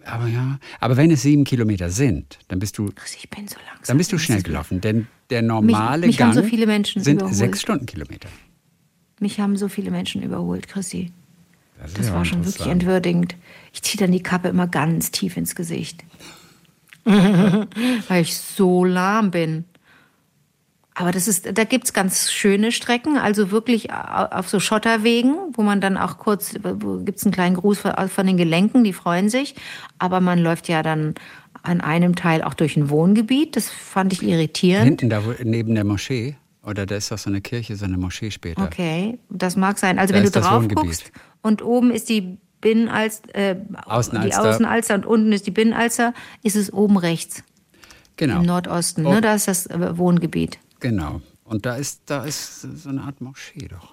Aber 0.04 0.26
ja, 0.26 0.58
aber 0.80 0.96
wenn 0.98 1.10
es 1.10 1.22
sieben 1.22 1.44
Kilometer 1.44 1.88
sind, 1.90 2.38
dann 2.48 2.58
bist 2.58 2.76
du, 2.76 2.90
Chris, 2.94 3.16
Ich 3.16 3.30
bin 3.30 3.48
so 3.48 3.56
langsam. 3.66 3.84
dann 3.86 3.96
bist 3.98 4.12
du 4.12 4.16
Das 4.16 4.24
schnell 4.24 4.42
gelaufen. 4.42 4.80
Denn 4.82 5.06
der 5.30 5.40
normale 5.42 6.06
mich 6.06 6.20
haben 6.20 6.32
Gang 6.34 6.44
so 6.44 6.48
viele 6.48 6.66
Menschen 6.66 7.02
sind 7.02 7.16
überholt. 7.16 7.34
sechs 7.34 7.62
Stundenkilometer. 7.62 8.28
Mich 9.20 9.40
haben 9.40 9.56
so 9.56 9.68
viele 9.68 9.90
Menschen 9.90 10.22
überholt, 10.22 10.68
Chrissy. 10.68 11.12
Das 11.96 12.08
ja 12.08 12.14
war 12.14 12.24
schon 12.24 12.44
wirklich 12.44 12.66
entwürdigend. 12.66 13.34
Ich 13.72 13.82
ziehe 13.82 13.98
dann 13.98 14.12
die 14.12 14.22
Kappe 14.22 14.48
immer 14.48 14.66
ganz 14.68 15.10
tief 15.10 15.36
ins 15.36 15.54
Gesicht. 15.54 16.04
Weil 18.08 18.22
ich 18.22 18.36
so 18.36 18.84
lahm 18.84 19.30
bin. 19.30 19.64
Aber 20.94 21.10
das 21.10 21.26
ist, 21.26 21.56
da 21.56 21.64
gibt's 21.64 21.94
ganz 21.94 22.30
schöne 22.30 22.70
Strecken, 22.70 23.16
also 23.16 23.50
wirklich 23.50 23.90
au- 23.92 24.26
auf 24.30 24.48
so 24.50 24.60
Schotterwegen, 24.60 25.34
wo 25.54 25.62
man 25.62 25.80
dann 25.80 25.96
auch 25.96 26.18
kurz, 26.18 26.54
wo 26.62 26.98
gibt's 26.98 27.24
einen 27.24 27.32
kleinen 27.32 27.56
Gruß 27.56 27.78
von, 28.08 28.26
den 28.26 28.36
Gelenken, 28.36 28.84
die 28.84 28.92
freuen 28.92 29.30
sich. 29.30 29.54
Aber 29.98 30.20
man 30.20 30.38
läuft 30.38 30.68
ja 30.68 30.82
dann 30.82 31.14
an 31.62 31.80
einem 31.80 32.14
Teil 32.14 32.42
auch 32.42 32.52
durch 32.54 32.76
ein 32.76 32.90
Wohngebiet. 32.90 33.56
Das 33.56 33.70
fand 33.70 34.12
ich 34.12 34.22
irritierend. 34.22 34.84
Hinten 35.00 35.08
da 35.08 35.22
neben 35.42 35.74
der 35.74 35.84
Moschee, 35.84 36.36
oder 36.62 36.84
da 36.84 36.96
ist 36.96 37.10
doch 37.10 37.18
so 37.18 37.30
eine 37.30 37.40
Kirche, 37.40 37.74
so 37.76 37.86
eine 37.86 37.96
Moschee 37.96 38.30
später. 38.30 38.62
Okay, 38.62 39.18
das 39.30 39.56
mag 39.56 39.78
sein. 39.78 39.98
Also 39.98 40.12
Da 40.12 40.18
wenn 40.18 40.24
du 40.30 40.30
drauf 40.30 40.68
guckst 40.74 41.10
und 41.40 41.62
oben 41.62 41.90
ist 41.90 42.10
die 42.10 42.36
Binnenalster, 42.62 43.34
äh, 43.34 43.56
die 43.56 43.76
Außenalster. 43.76 44.48
Außenalster 44.48 44.94
und 44.94 45.04
unten 45.06 45.32
ist 45.32 45.46
die 45.46 45.50
Binnenalster, 45.50 46.14
ist 46.42 46.56
es 46.56 46.72
oben 46.72 46.96
rechts 46.96 47.42
Genau. 48.16 48.40
im 48.40 48.46
Nordosten. 48.46 49.02
Ne? 49.02 49.20
Da 49.20 49.34
ist 49.34 49.48
das 49.48 49.66
äh, 49.66 49.98
Wohngebiet. 49.98 50.58
Genau. 50.80 51.20
Und 51.44 51.66
da 51.66 51.76
ist, 51.76 52.00
da 52.06 52.24
ist 52.24 52.62
so 52.62 52.88
eine 52.88 53.02
Art 53.02 53.20
Moschee 53.20 53.68
doch. 53.68 53.92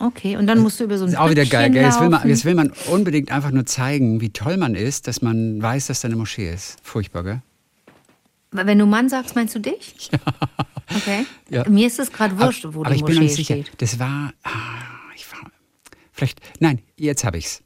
Okay, 0.00 0.36
und 0.38 0.46
dann 0.46 0.60
musst 0.60 0.80
du 0.80 0.84
über 0.84 0.96
so 0.96 1.04
ein 1.04 1.10
Ist 1.10 1.18
auch 1.18 1.28
wieder 1.30 1.44
geil, 1.44 1.70
gell? 1.70 1.82
Jetzt 1.84 2.00
will, 2.00 2.08
man, 2.08 2.26
jetzt 2.26 2.44
will 2.46 2.54
man 2.54 2.72
unbedingt 2.90 3.30
einfach 3.30 3.50
nur 3.50 3.66
zeigen, 3.66 4.20
wie 4.22 4.30
toll 4.30 4.56
man 4.56 4.74
ist, 4.74 5.06
dass 5.06 5.20
man 5.20 5.60
weiß, 5.60 5.88
dass 5.88 6.00
da 6.00 6.08
eine 6.08 6.16
Moschee 6.16 6.50
ist. 6.50 6.78
Furchtbar, 6.82 7.22
gell? 7.22 7.42
Wenn 8.50 8.78
du 8.78 8.86
Mann 8.86 9.08
sagst, 9.10 9.36
meinst 9.36 9.54
du 9.54 9.60
dich? 9.60 10.10
Ja. 10.92 10.96
Okay. 10.96 11.24
Ja. 11.50 11.68
Mir 11.68 11.86
ist 11.86 12.00
es 12.00 12.10
gerade 12.10 12.36
wurscht, 12.40 12.64
wo 12.68 12.80
aber 12.80 12.90
die 12.90 12.96
ich 12.96 13.04
bin 13.04 13.14
Moschee 13.14 13.14
noch 13.14 13.22
nicht 13.22 13.36
sicher. 13.36 13.54
steht. 13.62 13.70
Das 13.80 14.00
war, 14.00 14.32
ah, 14.42 14.50
ich 15.14 15.30
war, 15.30 15.38
vielleicht, 16.10 16.40
nein, 16.58 16.80
jetzt 16.96 17.22
habe 17.24 17.38
ich's. 17.38 17.62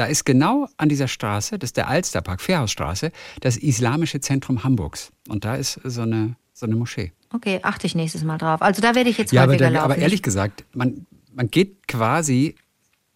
Da 0.00 0.06
ist 0.06 0.24
genau 0.24 0.66
an 0.78 0.88
dieser 0.88 1.08
Straße, 1.08 1.58
das 1.58 1.68
ist 1.68 1.76
der 1.76 1.88
Alsterpark, 1.88 2.40
Fährhausstraße, 2.40 3.12
das 3.42 3.58
Islamische 3.58 4.18
Zentrum 4.22 4.64
Hamburgs. 4.64 5.12
Und 5.28 5.44
da 5.44 5.56
ist 5.56 5.78
so 5.84 6.00
eine, 6.00 6.36
so 6.54 6.64
eine 6.64 6.74
Moschee. 6.74 7.12
Okay, 7.34 7.60
achte 7.62 7.86
ich 7.86 7.94
nächstes 7.94 8.24
Mal 8.24 8.38
drauf. 8.38 8.62
Also 8.62 8.80
da 8.80 8.94
werde 8.94 9.10
ich 9.10 9.18
jetzt 9.18 9.30
Ja, 9.30 9.42
aber, 9.42 9.52
häufiger 9.52 9.66
dann, 9.66 9.74
laufen. 9.74 9.84
aber 9.92 9.98
ehrlich 9.98 10.22
gesagt, 10.22 10.64
man, 10.72 11.06
man 11.34 11.50
geht 11.50 11.86
quasi 11.86 12.54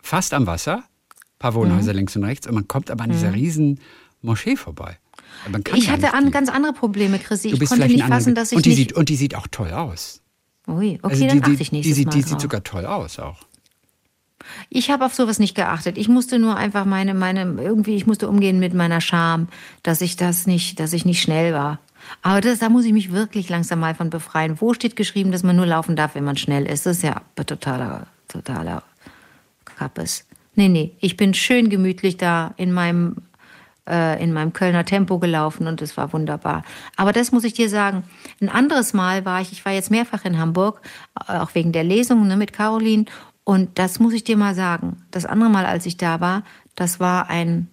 fast 0.02 0.34
am 0.34 0.46
Wasser, 0.46 0.84
paar 1.38 1.54
Wohnhäuser 1.54 1.92
Mhm. 1.92 1.96
links 2.00 2.16
und 2.16 2.24
rechts, 2.24 2.46
und 2.46 2.54
man 2.54 2.68
kommt 2.68 2.90
aber 2.90 3.04
an 3.04 3.10
dieser 3.12 3.32
riesen 3.32 3.80
Moschee 4.20 4.56
vorbei. 4.56 4.98
Aber 5.46 5.60
ich 5.74 5.88
hatte 5.88 6.12
an 6.12 6.26
die- 6.26 6.30
ganz 6.32 6.50
andere 6.50 6.74
Probleme, 6.74 7.18
Chrissy. 7.18 7.52
du 7.52 7.62
Ich 7.62 7.66
konnte 7.70 7.86
nicht 7.86 8.02
ein 8.04 8.10
fassen, 8.12 8.34
dass 8.34 8.52
ich 8.52 8.56
und 8.56 8.66
die 8.66 8.68
nicht... 8.68 8.78
Sieht, 8.78 8.92
und 8.92 9.08
die 9.08 9.16
sieht 9.16 9.34
auch 9.36 9.46
toll 9.50 9.70
aus. 9.72 10.20
Ui, 10.68 10.98
okay, 11.02 11.12
Also 11.14 11.26
dann 11.28 11.36
die, 11.38 11.42
achte 11.44 11.56
die, 11.56 11.62
ich 11.62 11.70
die, 11.70 11.76
nächstes 11.76 11.96
sieht, 11.96 12.06
Mal 12.08 12.12
die 12.12 12.20
drauf. 12.20 12.28
sieht 12.30 12.40
sogar 12.42 12.62
toll 12.62 12.84
aus 12.84 13.18
auch. 13.18 13.40
Ich 14.68 14.90
habe 14.90 15.04
auf 15.04 15.14
sowas 15.14 15.38
nicht 15.38 15.54
geachtet. 15.54 15.98
Ich 15.98 16.08
musste 16.08 16.38
nur 16.38 16.56
einfach 16.56 16.84
meine, 16.84 17.14
meine, 17.14 17.42
irgendwie, 17.60 17.96
ich 17.96 18.06
musste 18.06 18.28
umgehen 18.28 18.58
mit 18.58 18.74
meiner 18.74 19.00
Scham, 19.00 19.48
dass 19.82 20.00
ich 20.00 20.16
das 20.16 20.46
nicht, 20.46 20.80
dass 20.80 20.92
ich 20.92 21.04
nicht 21.04 21.22
schnell 21.22 21.52
war. 21.52 21.78
Aber 22.22 22.40
das, 22.40 22.58
da 22.58 22.68
muss 22.68 22.84
ich 22.84 22.92
mich 22.92 23.12
wirklich 23.12 23.48
langsam 23.48 23.80
mal 23.80 23.94
von 23.94 24.10
befreien. 24.10 24.60
Wo 24.60 24.74
steht 24.74 24.96
geschrieben, 24.96 25.32
dass 25.32 25.42
man 25.42 25.56
nur 25.56 25.66
laufen 25.66 25.96
darf, 25.96 26.14
wenn 26.14 26.24
man 26.24 26.36
schnell 26.36 26.66
ist? 26.66 26.86
Das 26.86 26.98
ist 26.98 27.02
ja 27.02 27.22
totaler, 27.36 28.06
totaler 28.28 28.82
Kappes. 29.64 30.26
Nee, 30.54 30.68
nee, 30.68 30.92
ich 31.00 31.16
bin 31.16 31.34
schön 31.34 31.68
gemütlich 31.68 32.16
da 32.16 32.54
in 32.56 32.72
meinem, 32.72 33.16
äh, 33.88 34.22
in 34.22 34.32
meinem 34.32 34.52
Kölner 34.52 34.84
Tempo 34.84 35.18
gelaufen 35.18 35.66
und 35.66 35.82
es 35.82 35.96
war 35.96 36.12
wunderbar. 36.12 36.64
Aber 36.96 37.12
das 37.12 37.32
muss 37.32 37.44
ich 37.44 37.54
dir 37.54 37.68
sagen. 37.68 38.04
Ein 38.40 38.48
anderes 38.48 38.92
Mal 38.92 39.24
war 39.24 39.40
ich, 39.40 39.50
ich 39.50 39.64
war 39.64 39.72
jetzt 39.72 39.90
mehrfach 39.90 40.24
in 40.24 40.38
Hamburg, 40.38 40.80
äh, 41.28 41.38
auch 41.38 41.54
wegen 41.54 41.72
der 41.72 41.84
Lesung 41.84 42.26
ne, 42.26 42.36
mit 42.36 42.52
Caroline. 42.52 43.06
Und 43.44 43.78
das 43.78 44.00
muss 44.00 44.12
ich 44.14 44.24
dir 44.24 44.36
mal 44.36 44.54
sagen. 44.54 45.04
Das 45.10 45.26
andere 45.26 45.50
Mal, 45.50 45.66
als 45.66 45.84
ich 45.86 45.96
da 45.96 46.20
war, 46.20 46.42
das 46.74 46.98
war 46.98 47.28
ein 47.28 47.68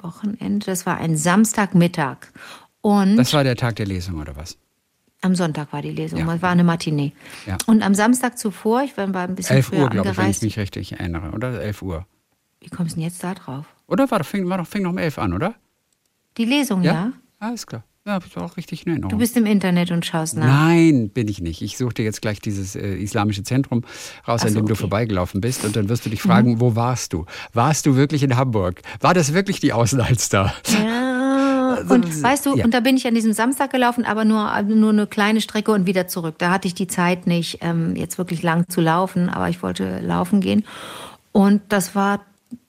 Wochenende, 0.00 0.66
das 0.66 0.86
war 0.86 0.98
ein 0.98 1.16
Samstagmittag. 1.16 2.18
Und 2.80 3.16
Das 3.16 3.32
war 3.32 3.42
der 3.44 3.56
Tag 3.56 3.76
der 3.76 3.86
Lesung, 3.86 4.20
oder 4.20 4.36
was? 4.36 4.56
am 5.22 5.34
Sonntag 5.34 5.72
war 5.72 5.82
die 5.82 5.90
Lesung, 5.90 6.20
Ja. 6.20 6.34
es 6.34 6.42
war 6.42 6.50
eine 6.50 6.62
Matinee. 6.62 7.12
Ja. 7.46 7.56
Und 7.66 7.82
am 7.82 7.94
Samstag 7.94 8.38
zuvor, 8.38 8.82
ich 8.82 8.96
war 8.96 9.06
ein 9.06 9.34
bisschen 9.34 9.56
11 9.56 9.66
früher 9.66 9.80
Uhr, 9.84 9.90
glaube 9.90 10.10
ich, 10.10 10.16
wenn 10.18 10.30
ich 10.30 10.42
mich 10.42 10.58
richtig 10.58 10.92
erinnere, 10.92 11.32
oder? 11.32 11.60
11 11.60 11.82
Uhr. 11.82 12.06
Wie 12.60 12.68
kommst 12.68 12.92
du 12.92 13.00
denn 13.00 13.04
jetzt 13.08 13.24
da 13.24 13.34
drauf? 13.34 13.64
Oder 13.88 14.08
war 14.10 14.20
doch, 14.20 14.26
fing, 14.26 14.48
war 14.48 14.64
fing 14.64 14.82
noch 14.82 14.90
um 14.90 14.98
11 14.98 15.18
an, 15.18 15.32
oder? 15.32 15.54
Die 16.36 16.44
Lesung, 16.44 16.82
ja? 16.82 17.12
Alles 17.40 17.66
klar. 17.66 17.82
Ja, 18.06 18.12
hab 18.12 18.24
ich 18.24 18.36
auch 18.36 18.56
richtig 18.56 18.86
in 18.86 18.92
Erinnerung. 18.92 19.10
Du 19.10 19.18
bist 19.18 19.36
im 19.36 19.46
Internet 19.46 19.90
und 19.90 20.06
schaust 20.06 20.36
nach. 20.36 20.46
Nein, 20.46 21.10
bin 21.10 21.26
ich 21.26 21.40
nicht. 21.40 21.60
Ich 21.60 21.76
suche 21.76 21.94
dir 21.94 22.04
jetzt 22.04 22.22
gleich 22.22 22.38
dieses 22.38 22.76
äh, 22.76 22.94
islamische 22.94 23.42
Zentrum 23.42 23.82
raus, 24.28 24.42
Ach 24.42 24.46
an 24.46 24.52
so, 24.52 24.60
dem 24.60 24.66
du 24.66 24.74
okay. 24.74 24.80
vorbeigelaufen 24.82 25.40
bist. 25.40 25.64
Und 25.64 25.74
dann 25.74 25.88
wirst 25.88 26.06
du 26.06 26.10
dich 26.10 26.22
fragen, 26.22 26.60
wo 26.60 26.76
warst 26.76 27.12
du? 27.12 27.26
Warst 27.52 27.84
du 27.84 27.96
wirklich 27.96 28.22
in 28.22 28.36
Hamburg? 28.36 28.82
War 29.00 29.12
das 29.12 29.32
wirklich 29.32 29.58
die 29.58 29.72
Außenalster? 29.72 30.54
Ja. 30.68 31.78
Und 31.88 32.22
weißt 32.22 32.46
du, 32.46 32.50
Also, 32.50 32.58
ja. 32.58 32.64
und 32.64 32.72
da 32.72 32.80
bin 32.80 32.96
ich 32.96 33.08
an 33.08 33.14
diesem 33.14 33.32
Samstag 33.32 33.72
gelaufen, 33.72 34.04
aber 34.04 34.24
nur, 34.24 34.52
also 34.52 34.74
nur 34.74 34.90
eine 34.90 35.08
kleine 35.08 35.40
Strecke 35.40 35.72
und 35.72 35.86
wieder 35.86 36.06
zurück. 36.06 36.36
Da 36.38 36.50
hatte 36.50 36.68
ich 36.68 36.74
die 36.74 36.86
Zeit 36.86 37.26
nicht, 37.26 37.58
ähm, 37.60 37.96
jetzt 37.96 38.18
wirklich 38.18 38.42
lang 38.42 38.68
zu 38.68 38.80
laufen, 38.80 39.28
aber 39.28 39.48
ich 39.48 39.62
wollte 39.64 39.98
laufen 39.98 40.40
gehen. 40.40 40.64
Und 41.32 41.60
das 41.68 41.96
war 41.96 42.20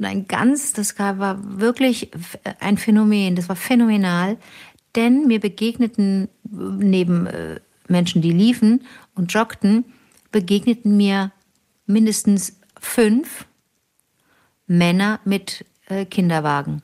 ein 0.01 0.27
ganz, 0.27 0.73
das 0.73 0.97
war 0.97 1.37
wirklich 1.59 2.11
ein 2.59 2.77
Phänomen, 2.77 3.35
das 3.35 3.47
war 3.47 3.55
phänomenal, 3.55 4.37
denn 4.97 5.27
mir 5.27 5.39
begegneten 5.39 6.27
neben 6.43 7.27
äh, 7.27 7.59
Menschen, 7.87 8.21
die 8.21 8.31
liefen 8.31 8.83
und 9.15 9.31
joggten, 9.31 9.85
begegneten 10.31 10.97
mir 10.97 11.31
mindestens 11.85 12.59
fünf 12.79 13.45
Männer 14.65 15.21
mit 15.23 15.65
äh, 15.87 16.05
Kinderwagen. 16.05 16.81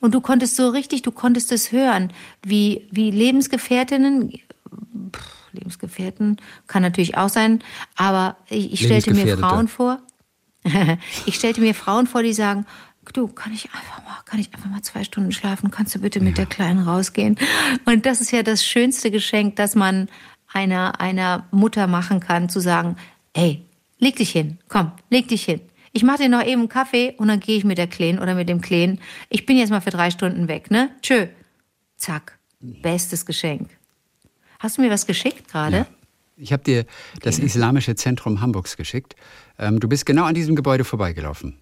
Und 0.00 0.14
du 0.14 0.20
konntest 0.20 0.56
so 0.56 0.70
richtig, 0.70 1.02
du 1.02 1.12
konntest 1.12 1.52
es 1.52 1.70
hören, 1.70 2.12
wie, 2.42 2.88
wie 2.90 3.10
Lebensgefährtinnen, 3.10 4.32
pff, 5.14 5.42
Lebensgefährten 5.52 6.38
kann 6.66 6.82
natürlich 6.82 7.16
auch 7.16 7.28
sein, 7.28 7.62
aber 7.94 8.36
ich, 8.48 8.72
ich 8.72 8.84
stellte 8.84 9.14
mir. 9.14 9.38
Frauen 9.38 9.68
vor, 9.68 10.00
ich 11.26 11.34
stellte 11.34 11.60
mir 11.60 11.74
Frauen 11.74 12.06
vor, 12.06 12.22
die 12.22 12.32
sagen, 12.32 12.66
du, 13.12 13.28
kann 13.28 13.52
ich 13.52 13.64
einfach 13.72 14.04
mal, 14.04 14.18
kann 14.24 14.40
ich 14.40 14.52
einfach 14.54 14.70
mal 14.70 14.82
zwei 14.82 15.04
Stunden 15.04 15.32
schlafen? 15.32 15.70
Kannst 15.70 15.94
du 15.94 15.98
bitte 15.98 16.20
mit 16.20 16.38
der 16.38 16.46
Kleinen 16.46 16.80
rausgehen? 16.80 17.36
Und 17.84 18.06
das 18.06 18.20
ist 18.20 18.30
ja 18.30 18.42
das 18.42 18.64
schönste 18.64 19.10
Geschenk, 19.10 19.56
dass 19.56 19.74
man 19.74 20.08
einer, 20.52 21.00
einer 21.00 21.46
Mutter 21.50 21.86
machen 21.86 22.20
kann, 22.20 22.48
zu 22.48 22.60
sagen, 22.60 22.96
hey, 23.34 23.64
leg 23.98 24.16
dich 24.16 24.30
hin, 24.30 24.58
komm, 24.68 24.92
leg 25.10 25.28
dich 25.28 25.44
hin. 25.44 25.60
Ich 25.92 26.02
mache 26.02 26.22
dir 26.22 26.28
noch 26.28 26.44
eben 26.44 26.62
einen 26.62 26.68
Kaffee 26.68 27.14
und 27.18 27.28
dann 27.28 27.40
gehe 27.40 27.58
ich 27.58 27.64
mit 27.64 27.76
der 27.76 27.86
Kleen 27.86 28.18
oder 28.18 28.34
mit 28.34 28.48
dem 28.48 28.60
Kleen. 28.60 28.98
Ich 29.28 29.44
bin 29.44 29.58
jetzt 29.58 29.70
mal 29.70 29.80
für 29.80 29.90
drei 29.90 30.10
Stunden 30.10 30.48
weg, 30.48 30.70
ne? 30.70 30.90
Tschö. 31.02 31.26
Zack. 31.96 32.38
Bestes 32.60 33.26
Geschenk. 33.26 33.68
Hast 34.58 34.78
du 34.78 34.82
mir 34.82 34.90
was 34.90 35.06
geschickt 35.06 35.48
gerade? 35.48 35.76
Ja. 35.76 35.86
Ich 36.36 36.52
habe 36.52 36.62
dir 36.62 36.86
das 37.20 37.38
Islamische 37.38 37.94
Zentrum 37.94 38.40
Hamburgs 38.40 38.76
geschickt. 38.76 39.16
Ähm, 39.58 39.80
du 39.80 39.88
bist 39.88 40.06
genau 40.06 40.24
an 40.24 40.34
diesem 40.34 40.56
Gebäude 40.56 40.84
vorbeigelaufen. 40.84 41.58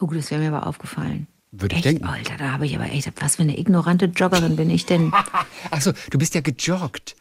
Oh, 0.00 0.06
das 0.06 0.30
wäre 0.30 0.40
mir 0.40 0.48
aber 0.54 0.66
aufgefallen. 0.66 1.26
Würde 1.52 1.74
ich 1.74 1.78
echt, 1.78 1.86
denken. 1.86 2.04
Alter, 2.04 2.36
da 2.36 2.52
habe 2.52 2.66
ich 2.66 2.74
aber 2.74 2.90
echt, 2.90 3.10
was 3.20 3.36
für 3.36 3.42
eine 3.42 3.58
ignorante 3.58 4.06
Joggerin 4.06 4.56
bin 4.56 4.68
ich 4.68 4.84
denn? 4.84 5.12
Achso, 5.70 5.92
du 6.10 6.18
bist 6.18 6.34
ja 6.34 6.40
gejoggt. 6.40 7.16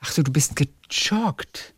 Ach 0.00 0.10
so, 0.10 0.22
du 0.22 0.32
bist 0.32 0.54
gejoggt. 0.56 1.74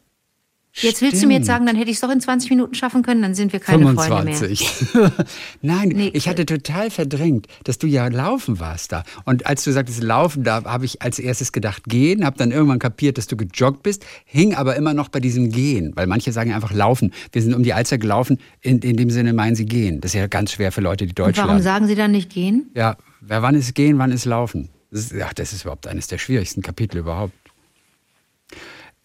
Jetzt 0.76 1.02
willst 1.02 1.22
du 1.22 1.26
mir 1.28 1.34
jetzt 1.34 1.44
Stimmt. 1.44 1.46
sagen, 1.46 1.66
dann 1.66 1.76
hätte 1.76 1.90
ich 1.90 1.96
es 1.96 2.00
doch 2.00 2.10
in 2.10 2.20
20 2.20 2.50
Minuten 2.50 2.74
schaffen 2.74 3.02
können, 3.02 3.22
dann 3.22 3.34
sind 3.36 3.52
wir 3.52 3.60
keine 3.60 3.94
Freunde 3.94 4.24
mehr. 4.24 4.34
25. 4.34 4.94
Nein, 5.62 5.88
Nee, 5.90 6.10
ich 6.14 6.28
hatte 6.28 6.46
total 6.46 6.90
verdrängt, 6.90 7.46
dass 7.62 7.78
du 7.78 7.86
ja 7.86 8.08
laufen 8.08 8.58
warst 8.58 8.90
da. 8.90 9.04
Und 9.24 9.46
als 9.46 9.62
du 9.62 9.70
sagtest 9.72 10.02
laufen, 10.02 10.42
da 10.42 10.64
habe 10.64 10.84
ich 10.84 11.00
als 11.00 11.18
erstes 11.20 11.52
gedacht 11.52 11.84
gehen, 11.84 12.24
habe 12.24 12.36
dann 12.38 12.50
irgendwann 12.50 12.80
kapiert, 12.80 13.18
dass 13.18 13.28
du 13.28 13.36
gejoggt 13.36 13.84
bist, 13.84 14.04
hing 14.24 14.54
aber 14.54 14.74
immer 14.74 14.94
noch 14.94 15.08
bei 15.10 15.20
diesem 15.20 15.50
Gehen, 15.50 15.92
weil 15.94 16.06
manche 16.08 16.32
sagen 16.32 16.52
einfach 16.52 16.72
laufen. 16.72 17.12
Wir 17.32 17.40
sind 17.42 17.54
um 17.54 17.62
die 17.62 17.72
Alster 17.72 17.98
gelaufen, 17.98 18.38
in, 18.60 18.80
in 18.80 18.96
dem 18.96 19.10
Sinne 19.10 19.32
meinen 19.32 19.54
sie 19.54 19.66
gehen. 19.66 20.00
Das 20.00 20.10
ist 20.12 20.18
ja 20.18 20.26
ganz 20.26 20.50
schwer 20.52 20.72
für 20.72 20.80
Leute, 20.80 21.06
die 21.06 21.14
Deutsch 21.14 21.28
Und 21.38 21.44
warum 21.44 21.48
lernen. 21.50 21.62
sagen 21.62 21.86
sie 21.86 21.94
dann 21.94 22.10
nicht 22.10 22.30
gehen? 22.30 22.70
Ja, 22.74 22.96
wer 23.20 23.42
wann 23.42 23.54
ist 23.54 23.74
gehen, 23.76 23.98
wann 23.98 24.10
ist 24.10 24.24
laufen? 24.24 24.70
Das 24.90 25.12
ist, 25.12 25.14
ach, 25.22 25.34
das 25.34 25.52
ist 25.52 25.62
überhaupt 25.62 25.86
eines 25.86 26.08
der 26.08 26.18
schwierigsten 26.18 26.62
Kapitel 26.62 26.98
überhaupt. 26.98 27.32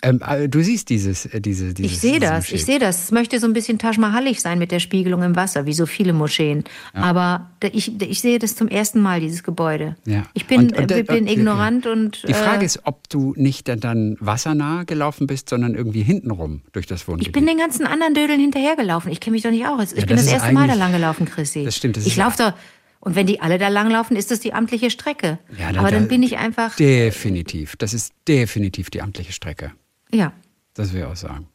Ähm, 0.02 0.22
äh, 0.26 0.48
du 0.48 0.62
siehst 0.64 0.90
dieses, 0.90 1.26
äh, 1.26 1.42
diese, 1.42 1.74
dieses 1.74 1.92
Ich 1.92 2.00
sehe 2.00 2.20
das, 2.22 2.50
ich 2.52 2.64
sehe 2.64 2.80
das. 2.80 3.04
Es 3.04 3.12
möchte 3.12 3.38
so 3.40 3.48
ein 3.48 3.54
bisschen 3.54 3.80
Taj 3.80 3.98
Mahalig 4.00 4.40
sein 4.40 4.58
mit 4.58 4.72
der 4.72 4.80
Spiegelung 4.80 5.22
im 5.24 5.36
Wasser, 5.36 5.66
wie 5.66 5.74
so 5.74 5.86
viele 5.86 6.14
Moscheen. 6.14 6.64
Aber 6.94 7.50
da- 7.60 7.68
ich, 7.74 8.02
ich 8.02 8.22
sehe 8.22 8.40
das 8.40 8.56
zum 8.56 8.70
ersten 8.70 9.02
Mal, 9.02 9.20
dieses 9.20 9.44
Gebäude. 9.44 9.98
Ja. 10.06 10.24
Ich 10.34 10.46
bin, 10.46 10.62
Und- 10.62 10.78
und, 10.78 10.92
äh, 10.92 11.04
bin 11.04 11.28
äh, 11.28 11.34
ignorant 11.34 11.86
und. 11.86 12.24
Die 12.28 12.34
Frage 12.34 12.62
äh, 12.64 12.66
ist, 12.66 12.80
ob 12.86 13.10
du 13.10 13.34
nicht 13.36 13.68
dann- 13.68 13.82
dann 13.82 14.16
wassernah 14.22 14.84
gelaufen 14.86 15.28
bist, 15.28 15.50
sondern 15.50 15.76
irgendwie 15.76 16.02
hintenrum 16.04 16.62
durch 16.72 16.86
das 16.88 17.06
Wohngebiet. 17.08 17.28
ich 17.28 17.34
bin 17.34 17.46
den 17.46 17.58
ganzen 17.58 17.86
anderen 17.86 18.14
Dödeln 18.14 18.40
hinterhergelaufen. 18.40 19.12
Ich 19.12 19.20
kenne 19.20 19.34
mich 19.34 19.44
doch 19.44 19.52
nicht 19.52 19.66
aus. 19.68 19.92
Ich 19.92 20.00
Ja, 20.00 20.06
bin 20.06 20.16
das 20.16 20.26
das 20.26 20.34
erste 20.36 20.54
Mal 20.54 20.68
da 20.68 20.74
eigentlich- 20.74 20.80
lang 20.80 20.92
gelaufen, 20.94 21.26
Chrissy. 21.26 21.66
Das 21.66 21.76
stimmt, 21.76 21.98
das 21.98 22.06
ich 22.06 22.16
laufe 22.16 22.38
da. 22.38 22.56
Und 23.02 23.16
wenn 23.16 23.28
die 23.28 23.40
alle 23.42 23.58
da 23.58 23.68
langlaufen, 23.70 24.16
ist 24.18 24.32
das 24.32 24.40
die 24.40 24.54
amtliche 24.54 24.90
Strecke. 24.90 25.40
Ja, 25.58 25.72
da- 25.74 25.80
Aber 25.82 25.92
dann 25.92 26.04
da- 26.04 26.08
bin 26.10 26.24
ich 26.24 26.38
einfach. 26.38 26.76
Definitiv. 26.78 27.76
Das 27.78 27.94
ist 27.94 28.14
definitiv 28.30 28.90
die 28.90 29.02
amtliche 29.02 29.34
Strecke. 29.34 29.72
Ja. 30.12 30.34
Das 30.74 30.94
will 30.94 31.02
ich 31.02 31.06
auch 31.06 31.16
sagen. 31.16 31.48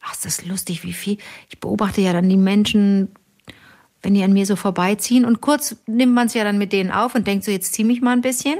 Ach, 0.00 0.14
ist 0.14 0.24
das 0.24 0.44
lustig, 0.44 0.82
wie 0.84 0.92
viel. 0.92 1.18
Ich 1.48 1.60
beobachte 1.60 2.00
ja 2.00 2.12
dann 2.12 2.28
die 2.28 2.36
Menschen, 2.36 3.08
wenn 4.02 4.14
die 4.14 4.22
an 4.24 4.32
mir 4.32 4.46
so 4.46 4.56
vorbeiziehen. 4.56 5.24
Und 5.24 5.40
kurz 5.40 5.76
nimmt 5.86 6.12
man 6.12 6.26
es 6.26 6.34
ja 6.34 6.44
dann 6.44 6.58
mit 6.58 6.72
denen 6.72 6.90
auf 6.90 7.14
und 7.14 7.26
denkt 7.26 7.44
so, 7.44 7.50
jetzt 7.50 7.72
zieh 7.74 7.84
mich 7.84 8.00
mal 8.02 8.12
ein 8.12 8.20
bisschen. 8.22 8.58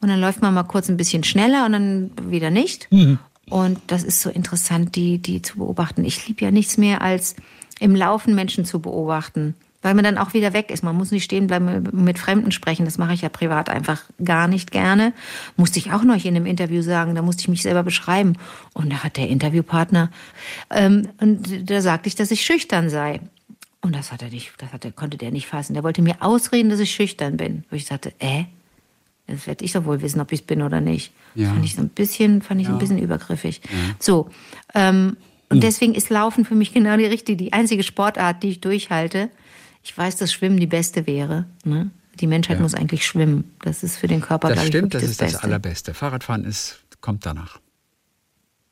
Und 0.00 0.08
dann 0.08 0.20
läuft 0.20 0.40
man 0.40 0.54
mal 0.54 0.62
kurz 0.62 0.88
ein 0.88 0.96
bisschen 0.96 1.24
schneller 1.24 1.66
und 1.66 1.72
dann 1.72 2.10
wieder 2.22 2.50
nicht. 2.50 2.88
Und 3.50 3.78
das 3.86 4.02
ist 4.04 4.20
so 4.20 4.30
interessant, 4.30 4.94
die, 4.96 5.18
die 5.18 5.42
zu 5.42 5.58
beobachten. 5.58 6.04
Ich 6.04 6.26
liebe 6.28 6.44
ja 6.44 6.50
nichts 6.50 6.78
mehr, 6.78 7.02
als 7.02 7.34
im 7.80 7.94
Laufen 7.94 8.34
Menschen 8.34 8.64
zu 8.64 8.80
beobachten. 8.80 9.54
Weil 9.80 9.94
man 9.94 10.02
dann 10.02 10.18
auch 10.18 10.34
wieder 10.34 10.52
weg 10.52 10.72
ist. 10.72 10.82
Man 10.82 10.96
muss 10.96 11.12
nicht 11.12 11.22
stehen 11.22 11.46
bleiben, 11.46 11.88
mit 11.92 12.18
Fremden 12.18 12.50
sprechen. 12.50 12.84
Das 12.84 12.98
mache 12.98 13.14
ich 13.14 13.22
ja 13.22 13.28
privat 13.28 13.68
einfach 13.68 14.02
gar 14.22 14.48
nicht 14.48 14.72
gerne. 14.72 15.12
Musste 15.56 15.78
ich 15.78 15.92
auch 15.92 16.02
noch 16.02 16.16
in 16.24 16.34
einem 16.34 16.46
Interview 16.46 16.82
sagen. 16.82 17.14
Da 17.14 17.22
musste 17.22 17.42
ich 17.42 17.48
mich 17.48 17.62
selber 17.62 17.84
beschreiben. 17.84 18.34
Und 18.74 18.92
da 18.92 19.04
hat 19.04 19.16
der 19.16 19.28
Interviewpartner, 19.28 20.10
ähm, 20.70 21.08
und 21.20 21.70
da 21.70 21.80
sagte 21.80 22.08
ich, 22.08 22.16
dass 22.16 22.32
ich 22.32 22.44
schüchtern 22.44 22.90
sei. 22.90 23.20
Und 23.80 23.94
das 23.94 24.10
hat 24.10 24.22
er 24.22 24.30
nicht, 24.30 24.52
das 24.58 24.72
hat 24.72 24.84
er, 24.84 24.90
konnte 24.90 25.16
der 25.16 25.30
nicht 25.30 25.46
fassen. 25.46 25.74
Der 25.74 25.84
wollte 25.84 26.02
mir 26.02 26.16
ausreden, 26.20 26.70
dass 26.70 26.80
ich 26.80 26.90
schüchtern 26.90 27.36
bin. 27.36 27.64
Wo 27.70 27.76
ich 27.76 27.86
sagte, 27.86 28.12
äh, 28.18 28.44
das 29.28 29.46
werde 29.46 29.64
ich 29.64 29.72
doch 29.72 29.84
wohl 29.84 30.02
wissen, 30.02 30.20
ob 30.20 30.32
ich 30.32 30.40
es 30.40 30.46
bin 30.46 30.62
oder 30.62 30.80
nicht. 30.80 31.12
Ja. 31.34 31.50
Fand 31.50 31.64
ich 31.64 31.76
so 31.76 31.82
ein 31.82 31.90
bisschen, 31.90 32.42
fand 32.42 32.60
ich 32.60 32.66
so 32.66 32.72
ein 32.72 32.78
bisschen 32.78 32.98
übergriffig. 32.98 33.60
So. 34.00 34.30
Ähm, 34.74 35.16
und 35.50 35.62
deswegen 35.62 35.94
ist 35.94 36.10
Laufen 36.10 36.44
für 36.44 36.54
mich 36.54 36.74
genau 36.74 36.96
die 36.96 37.06
richtige, 37.06 37.36
die 37.36 37.52
einzige 37.52 37.82
Sportart, 37.82 38.42
die 38.42 38.50
ich 38.50 38.60
durchhalte. 38.60 39.30
Ich 39.88 39.96
weiß, 39.96 40.16
dass 40.16 40.30
Schwimmen 40.34 40.60
die 40.60 40.66
beste 40.66 41.06
wäre. 41.06 41.46
Ne? 41.64 41.90
Die 42.20 42.26
Menschheit 42.26 42.58
Ja. 42.58 42.62
muss 42.62 42.74
eigentlich 42.74 43.06
schwimmen. 43.06 43.52
Das 43.62 43.82
ist 43.82 43.96
für 43.96 44.06
den 44.06 44.20
Körper, 44.20 44.48
Das 44.48 44.56
glaube 44.56 44.66
ich, 44.66 44.72
stimmt, 44.74 44.92
das 44.94 45.00
wirklich 45.00 45.10
ist 45.12 45.22
das 45.22 45.32
Beste. 45.32 45.44
Allerbeste. 45.44 45.94
Fahrradfahren 45.94 46.44
ist, 46.44 46.80
kommt 47.00 47.24
danach. 47.24 47.58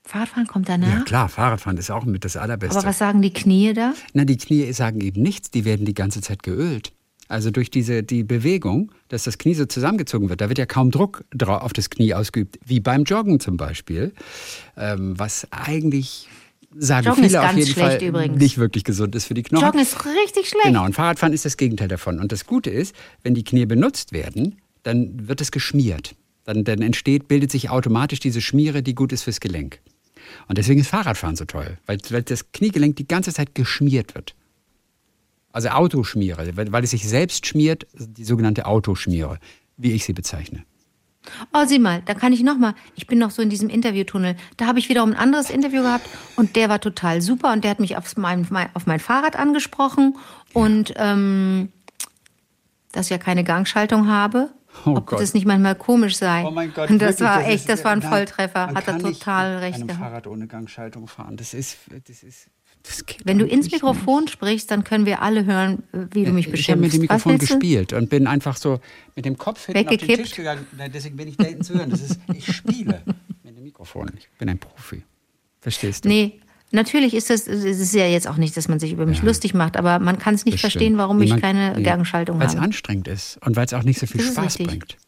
Fahrradfahren 0.05 0.47
kommt 0.47 0.69
danach. 0.69 0.89
Ja, 0.99 1.01
klar, 1.05 1.29
Fahrradfahren 1.31 1.79
ist 1.79 1.91
auch 1.91 2.05
mit 2.05 2.27
das 2.27 2.37
Allerbeste. 2.37 2.77
Aber 2.79 2.87
was 2.89 2.99
sagen 2.99 3.23
die 3.23 3.33
Knie 3.33 3.73
da? 3.73 3.95
Na, 4.13 4.27
die 4.27 4.37
Knie 4.37 4.71
sagen 4.75 5.01
eben 5.01 5.23
nichts, 5.23 5.51
die 5.51 5.65
werden 5.65 5.87
die 5.87 5.95
ganze 5.95 6.21
Zeit 6.21 6.43
geölt. 6.43 6.93
Also 7.29 7.51
durch 7.51 7.71
diese 7.71 8.03
die 8.03 8.23
Bewegung, 8.23 8.93
dass 9.09 9.25
das 9.25 9.39
Knie 9.39 9.55
so 9.55 9.65
zusammengezogen 9.65 10.29
wird, 10.29 10.43
da 10.43 10.49
wird 10.51 10.59
ja 10.59 10.67
kaum 10.67 10.91
Druck 10.91 11.25
auf 11.43 11.73
das 11.73 11.89
Knie 11.89 12.13
ausgeübt, 12.13 12.59
wie 12.65 12.79
beim 12.81 13.05
Joggen 13.05 13.41
zum 13.41 13.57
Beispiel, 13.57 14.13
ähm, 14.77 15.19
was 15.19 15.49
eigentlich 15.51 16.29
sagen 16.79 17.07
Joggen 17.07 17.25
ist 17.25 17.31
viele 17.31 17.41
auf 17.41 17.47
ganz 17.47 17.59
jeden 17.59 17.73
schlecht 17.73 18.01
Fall 18.01 18.09
übrigens. 18.09 18.39
nicht 18.39 18.59
wirklich 18.59 18.85
gesund 18.85 19.15
ist 19.15 19.27
für 19.27 19.35
die 19.35 19.43
Knochen. 19.43 19.65
Joggen 19.65 19.81
ist 19.81 20.05
richtig 20.05 20.49
schlecht. 20.49 20.67
Genau, 20.67 20.85
und 20.85 20.95
Fahrradfahren 20.95 21.33
ist 21.33 21.45
das 21.45 21.57
Gegenteil 21.57 21.89
davon. 21.89 22.21
Und 22.21 22.33
das 22.33 22.47
Gute 22.47 22.71
ist, 22.71 22.95
wenn 23.23 23.35
die 23.35 23.45
Knie 23.45 23.67
benutzt 23.67 24.13
werden, 24.13 24.61
dann 24.83 25.29
wird 25.29 25.41
es 25.41 25.51
geschmiert. 25.51 26.15
Dann, 26.45 26.65
dann 26.65 26.81
entsteht, 26.81 27.29
bildet 27.29 27.51
sich 27.51 27.71
automatisch 27.71 28.21
diese 28.21 28.41
Schmiere, 28.41 28.83
die 28.83 28.95
gut 28.95 29.13
ist 29.13 29.23
fürs 29.25 29.41
Gelenk. 29.41 29.81
Und 30.49 30.59
deswegen 30.59 30.81
ist 30.81 30.89
Fahrradfahren 30.89 31.37
so 31.37 31.45
toll, 31.45 31.79
weil, 31.87 31.99
weil 32.11 32.23
das 32.23 32.53
Kniegelenk 32.53 32.97
die 32.97 33.09
ganze 33.09 33.33
Zeit 33.33 33.55
geschmiert 33.55 34.15
wird. 34.15 34.35
Also 35.53 35.69
Autoschmiere, 35.71 36.57
weil, 36.57 36.71
weil 36.71 36.85
es 36.85 36.91
sich 36.91 37.09
selbst 37.09 37.47
schmiert, 37.47 37.87
die 37.95 38.25
sogenannte 38.25 38.67
Autoschmiere, 38.67 39.39
wie 39.77 39.93
ich 39.93 40.05
sie 40.05 40.13
bezeichne. 40.13 40.65
Oh, 41.53 41.65
sieh 41.67 41.79
mal, 41.79 42.03
da 42.07 42.15
kann 42.15 42.33
ich 42.33 42.43
noch 42.43 42.57
mal. 42.59 42.75
Ich 42.95 43.07
bin 43.07 43.19
noch 43.19 43.31
so 43.31 43.43
in 43.43 43.51
diesem 43.51 43.69
Interviewtunnel. 43.69 44.37
Da 44.57 44.67
habe 44.67 44.79
ich 44.79 44.89
wiederum 44.89 45.11
ein 45.13 45.17
anderes 45.17 45.51
Interview 45.51 45.83
gehabt 45.83 46.09
und 46.37 46.57
der 46.57 46.69
war 46.69 46.81
total 46.81 47.21
super 47.23 47.53
und 47.53 47.65
der 47.65 47.71
hat 47.71 47.81
mich 47.81 47.97
auf 47.97 48.17
mein, 48.17 48.47
auf 48.75 48.87
mein 48.87 49.01
Fahrrad 49.01 49.37
angesprochen 49.37 50.17
und 50.53 50.95
ähm, 50.97 51.71
dass 52.93 53.07
ich 53.07 53.11
ja 53.11 53.19
keine 53.19 53.45
Gangschaltung 53.45 54.09
habe. 54.09 54.51
Oh 54.85 54.91
ob 54.97 55.07
Gott. 55.07 55.21
das 55.21 55.33
nicht 55.33 55.47
manchmal 55.47 55.75
komisch 55.75 56.17
sei. 56.19 56.45
Oh 56.47 56.51
mein 56.51 56.73
Gott, 56.75 56.91
und 56.91 57.01
das 57.01 57.19
wirklich, 57.21 57.29
war 57.29 57.41
ist- 57.43 57.49
echt, 57.49 57.69
das 57.71 57.83
war 57.85 57.93
ein 57.93 58.03
Volltreffer. 58.03 58.67
Hat 58.75 58.87
er 58.87 58.99
total 58.99 59.57
recht 59.59 59.77
einem 59.77 59.87
gehabt. 59.89 60.03
Fahrrad 60.03 60.27
ohne 60.27 60.47
Gangschaltung 60.47 61.09
fahren. 61.09 61.39
Das 61.39 61.55
ist, 61.55 61.79
das 61.89 62.23
ist, 62.23 62.23
das 62.25 62.47
Wenn 63.25 63.39
du 63.39 63.47
ins 63.47 63.71
Mikrofon 63.71 64.25
nicht. 64.25 64.33
sprichst, 64.35 64.71
dann 64.71 64.85
können 64.85 65.07
wir 65.07 65.23
alle 65.23 65.45
hören, 65.45 65.83
wie 65.93 66.25
du 66.25 66.33
mich 66.33 66.47
Ich 66.53 66.71
habe 66.71 66.81
mit 66.81 66.91
beschimpfst. 66.91 66.95
dem 66.95 67.01
Mikrofon 67.03 67.39
gespielt 67.39 67.93
und 67.93 68.09
bin 68.11 68.27
einfach 68.27 68.57
so 68.57 68.81
mit 69.15 69.25
dem 69.25 69.37
Kopf 69.37 69.67
hinten 69.67 69.81
auf 69.81 69.85
den 69.87 70.01
Weggekippt? 70.01 70.23
Tisch 70.29 70.35
gegangen. 70.37 70.67
Nein, 70.77 70.91
deswegen 70.93 71.17
bin 71.17 71.29
ich 71.29 71.37
da 71.37 71.45
hinten 71.45 71.65
zu 71.65 71.75
hören. 71.75 71.91
Das 71.91 72.01
ist, 72.01 72.19
ich 72.35 72.55
spiele 72.55 73.03
mit 73.43 73.57
dem 73.57 73.65
Mikrofon. 73.65 74.11
Ich 74.19 74.29
bin 74.39 74.49
ein 74.49 74.59
Profi. 74.59 75.03
Verstehst 75.61 76.05
du? 76.05 76.09
Nee, 76.09 76.41
natürlich 76.71 77.15
ist 77.15 77.31
das, 77.31 77.47
es 77.49 77.65
ist 77.65 77.95
ja 77.95 78.07
jetzt 78.07 78.29
auch 78.29 78.37
nicht, 78.37 78.57
dass 78.57 78.69
man 78.69 78.79
sich 78.79 78.93
über 78.93 79.07
mich 79.07 79.19
Ja. 79.19 79.25
lustig 79.25 79.53
macht, 79.55 79.77
aber 79.77 79.99
man 79.99 80.19
kann 80.19 80.35
es 80.35 80.45
nicht 80.45 80.55
Das 80.55 80.61
verstehen, 80.61 80.97
warum 80.97 81.21
ich 81.23 81.27
Niemand- 81.35 81.43
keine 81.43 81.77
nee, 81.77 81.83
Gangschaltung 81.83 82.39
Weil 82.39 82.47
es 82.47 82.55
habe. 82.55 82.65
anstrengend 82.67 83.09
ist 83.09 83.39
und 83.45 83.57
weil 83.57 83.67
es 83.67 83.75
auch 83.75 83.83
nicht 83.83 83.99
so 83.99 84.07
viel 84.07 84.21
Das 84.21 84.33
Spaß 84.33 84.59
bringt. 84.59 84.97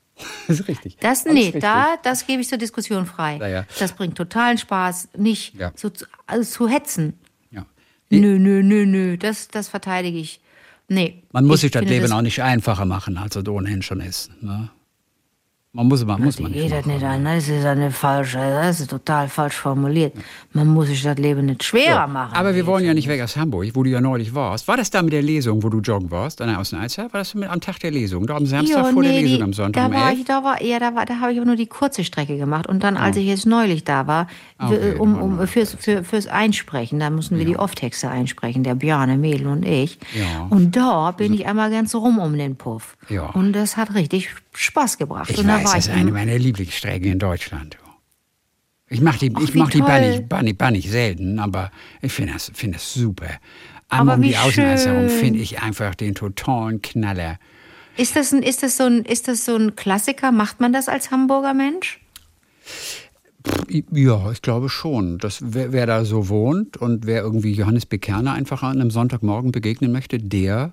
Das 0.49 0.59
ist 0.59 0.67
richtig. 0.67 0.97
Das, 0.99 1.25
nee, 1.27 1.43
richtig. 1.45 1.61
da, 1.63 1.95
das 2.03 2.27
gebe 2.27 2.43
ich 2.43 2.49
zur 2.49 2.59
Diskussion 2.59 3.07
frei. 3.07 3.37
Ja. 3.49 3.65
Das 3.79 3.93
bringt 3.93 4.17
totalen 4.17 4.59
Spaß, 4.59 5.11
nicht 5.17 5.55
Ja. 5.55 5.73
zu, 5.77 5.93
also 6.27 6.43
zu 6.51 6.69
hetzen. 6.69 7.13
Nö, 8.11 8.39
nö, 8.39 8.63
nö, 8.63 8.87
nö, 8.87 9.17
das, 9.17 9.49
das 9.49 9.69
verteidige 9.69 10.19
ich. 10.19 10.41
Nee. 10.89 11.23
Man 11.33 11.45
muss 11.45 11.57
ich 11.57 11.61
sich 11.63 11.71
das 11.71 11.85
Leben 11.85 12.11
auch 12.13 12.23
nicht 12.23 12.43
einfacher 12.43 12.87
machen, 12.87 13.19
als 13.19 13.37
es 13.37 13.47
ohnehin 13.47 13.83
schon 13.83 14.01
ist. 14.01 14.31
Ne? 14.43 14.71
Man 15.79 15.87
muss, 15.87 16.05
man, 16.05 16.21
muss 16.21 16.41
man 16.41 16.51
nicht. 16.51 16.73
Geht 16.73 16.87
nicht 16.87 17.05
an, 17.05 17.25
das 17.25 17.49
ist 17.49 17.65
eine 17.65 17.93
falsche, 17.93 18.39
das 18.39 18.81
ist 18.81 18.91
total 18.91 19.29
falsch 19.29 19.55
formuliert. 19.55 20.13
Man 20.53 20.67
muss 20.67 20.89
sich 20.89 21.05
das 21.05 21.17
Leben 21.19 21.47
nicht 21.47 21.63
schwerer 21.63 22.09
machen. 22.09 22.35
Aber 22.35 22.53
wir 22.57 22.67
wollen 22.67 22.85
ja 22.85 22.95
nicht 22.95 23.07
weg 23.07 23.23
aus 23.23 23.37
Hamburg, 23.37 23.69
wo 23.75 23.85
du 23.85 23.91
ja 23.91 24.01
neulich 24.01 24.35
warst. 24.35 24.67
War 24.67 24.77
das 24.77 24.91
da 24.91 25.03
mit 25.03 25.13
der 25.13 25.23
Lesung, 25.23 25.63
wo 25.63 25.69
du 25.69 25.79
joggen 25.79 26.11
warst, 26.11 26.41
an 26.43 26.49
der 26.49 26.59
Außenalster? 26.59 27.05
War 27.13 27.21
das 27.21 27.33
mit, 27.37 27.49
am 27.49 27.61
Tag 27.61 27.79
der 27.79 27.93
Lesung? 27.93 28.27
Da 28.27 28.35
am 28.35 28.45
Samstag 28.47 28.87
Jo, 28.87 28.93
vor 28.93 29.05
der 29.05 29.13
nee, 29.13 29.21
Lesung 29.21 29.37
die- 29.37 29.43
am 29.45 29.53
Sonntag 29.53 29.81
da 29.81 29.87
um 29.87 29.95
war 30.03 30.09
11? 30.11 30.19
ich, 30.19 30.25
da 30.25 30.43
war, 30.43 30.61
ja, 30.65 30.81
da 30.81 30.97
war, 30.97 31.07
da 31.07 31.21
habe 31.21 31.31
ich 31.33 31.39
aber 31.39 31.47
nur 31.47 31.55
die 31.55 31.67
kurze 31.69 32.03
Strecke 32.03 32.37
gemacht. 32.39 32.67
Und 32.67 32.83
dann, 32.83 32.97
als 32.97 33.17
ich 33.17 33.27
jetzt 33.29 33.47
neulich 33.47 33.85
da 33.85 34.09
war, 34.09 34.27
Ah, 34.61 34.71
okay, 34.71 34.97
um, 34.99 35.15
um, 35.23 35.47
fürs, 35.47 35.77
für, 35.79 36.03
fürs 36.03 36.27
Einsprechen, 36.27 36.99
da 36.99 37.09
mussten 37.11 37.39
wir 37.39 37.45
die 37.45 37.57
Off-Texte 37.57 38.11
einsprechen, 38.11 38.65
der 38.65 38.75
Bjarne, 38.75 39.17
Mädel 39.17 39.47
und 39.47 39.65
ich. 39.65 40.01
Ja. 40.19 40.49
Und 40.51 40.75
da 40.75 41.13
bin 41.13 41.33
ich 41.33 41.47
einmal 41.47 41.71
ganz 41.71 41.95
rum 41.95 42.19
um 42.19 42.37
den 42.37 42.57
Puff. 42.57 42.97
Ja. 43.09 43.27
Und 43.31 43.53
das 43.53 43.77
hat 43.77 43.95
richtig 43.95 44.31
Spaß 44.59 44.99
gebracht. 44.99 45.31
Ich 45.31 45.39
und 45.39 45.47
da 45.47 45.59
weiß, 45.59 45.65
war 45.65 45.75
das 45.77 45.87
ist 45.87 45.93
eine 45.93 46.11
meiner 46.11 46.37
Lieblingsstrecken 46.37 47.13
in 47.13 47.19
Deutschland. 47.21 47.79
Ich 48.89 49.01
mache 49.01 49.19
die, 49.21 49.33
Ach, 49.35 49.41
ich 49.41 49.55
mach 49.55 49.71
die. 49.71 49.81
Bannig, 49.81 50.29
Bannig, 50.29 50.59
Bannig 50.59 50.91
selten, 50.91 51.39
aber 51.39 51.71
ich 52.03 52.13
finde 52.13 52.33
das, 52.33 52.51
find 52.55 52.75
das 52.75 52.93
super. 52.93 53.29
Einmal 53.89 54.15
Aber 54.15 54.23
um 54.25 54.29
die 54.29 54.37
Außenalster 54.37 54.95
herum 54.95 55.11
finde 55.11 55.39
ich 55.39 55.63
einfach 55.63 55.95
den 55.95 56.15
totalen 56.15 56.83
Knaller. 56.83 57.39
Ist 57.97 58.17
das, 58.17 58.33
ein, 58.33 58.43
ist, 58.43 58.63
das 58.63 58.77
so 58.77 58.85
ein, 58.85 59.05
ist 59.05 59.29
das 59.29 59.45
so 59.45 59.55
ein 59.55 59.77
Klassiker? 59.77 60.33
Macht 60.33 60.61
man 60.61 60.73
das 60.73 60.89
als 60.89 61.11
Hamburger 61.11 61.55
Mensch? 61.55 62.01
Ja, 63.93 64.33
ich 64.33 64.43
glaube 64.43 64.69
schon. 64.69 65.19
Dass 65.19 65.39
wer, 65.43 65.73
wer 65.73 65.87
da 65.87 66.05
so 66.05 66.29
wohnt 66.29 66.77
und 66.77 67.07
wer 67.07 67.23
irgendwie 67.23 67.53
Johannes 67.53 67.87
Bekerner 67.87 68.33
einfach 68.33 68.63
an 68.63 68.81
einem 68.81 68.91
Sonntagmorgen 68.91 69.53
begegnen 69.53 69.93
möchte, 69.93 70.19
der 70.19 70.73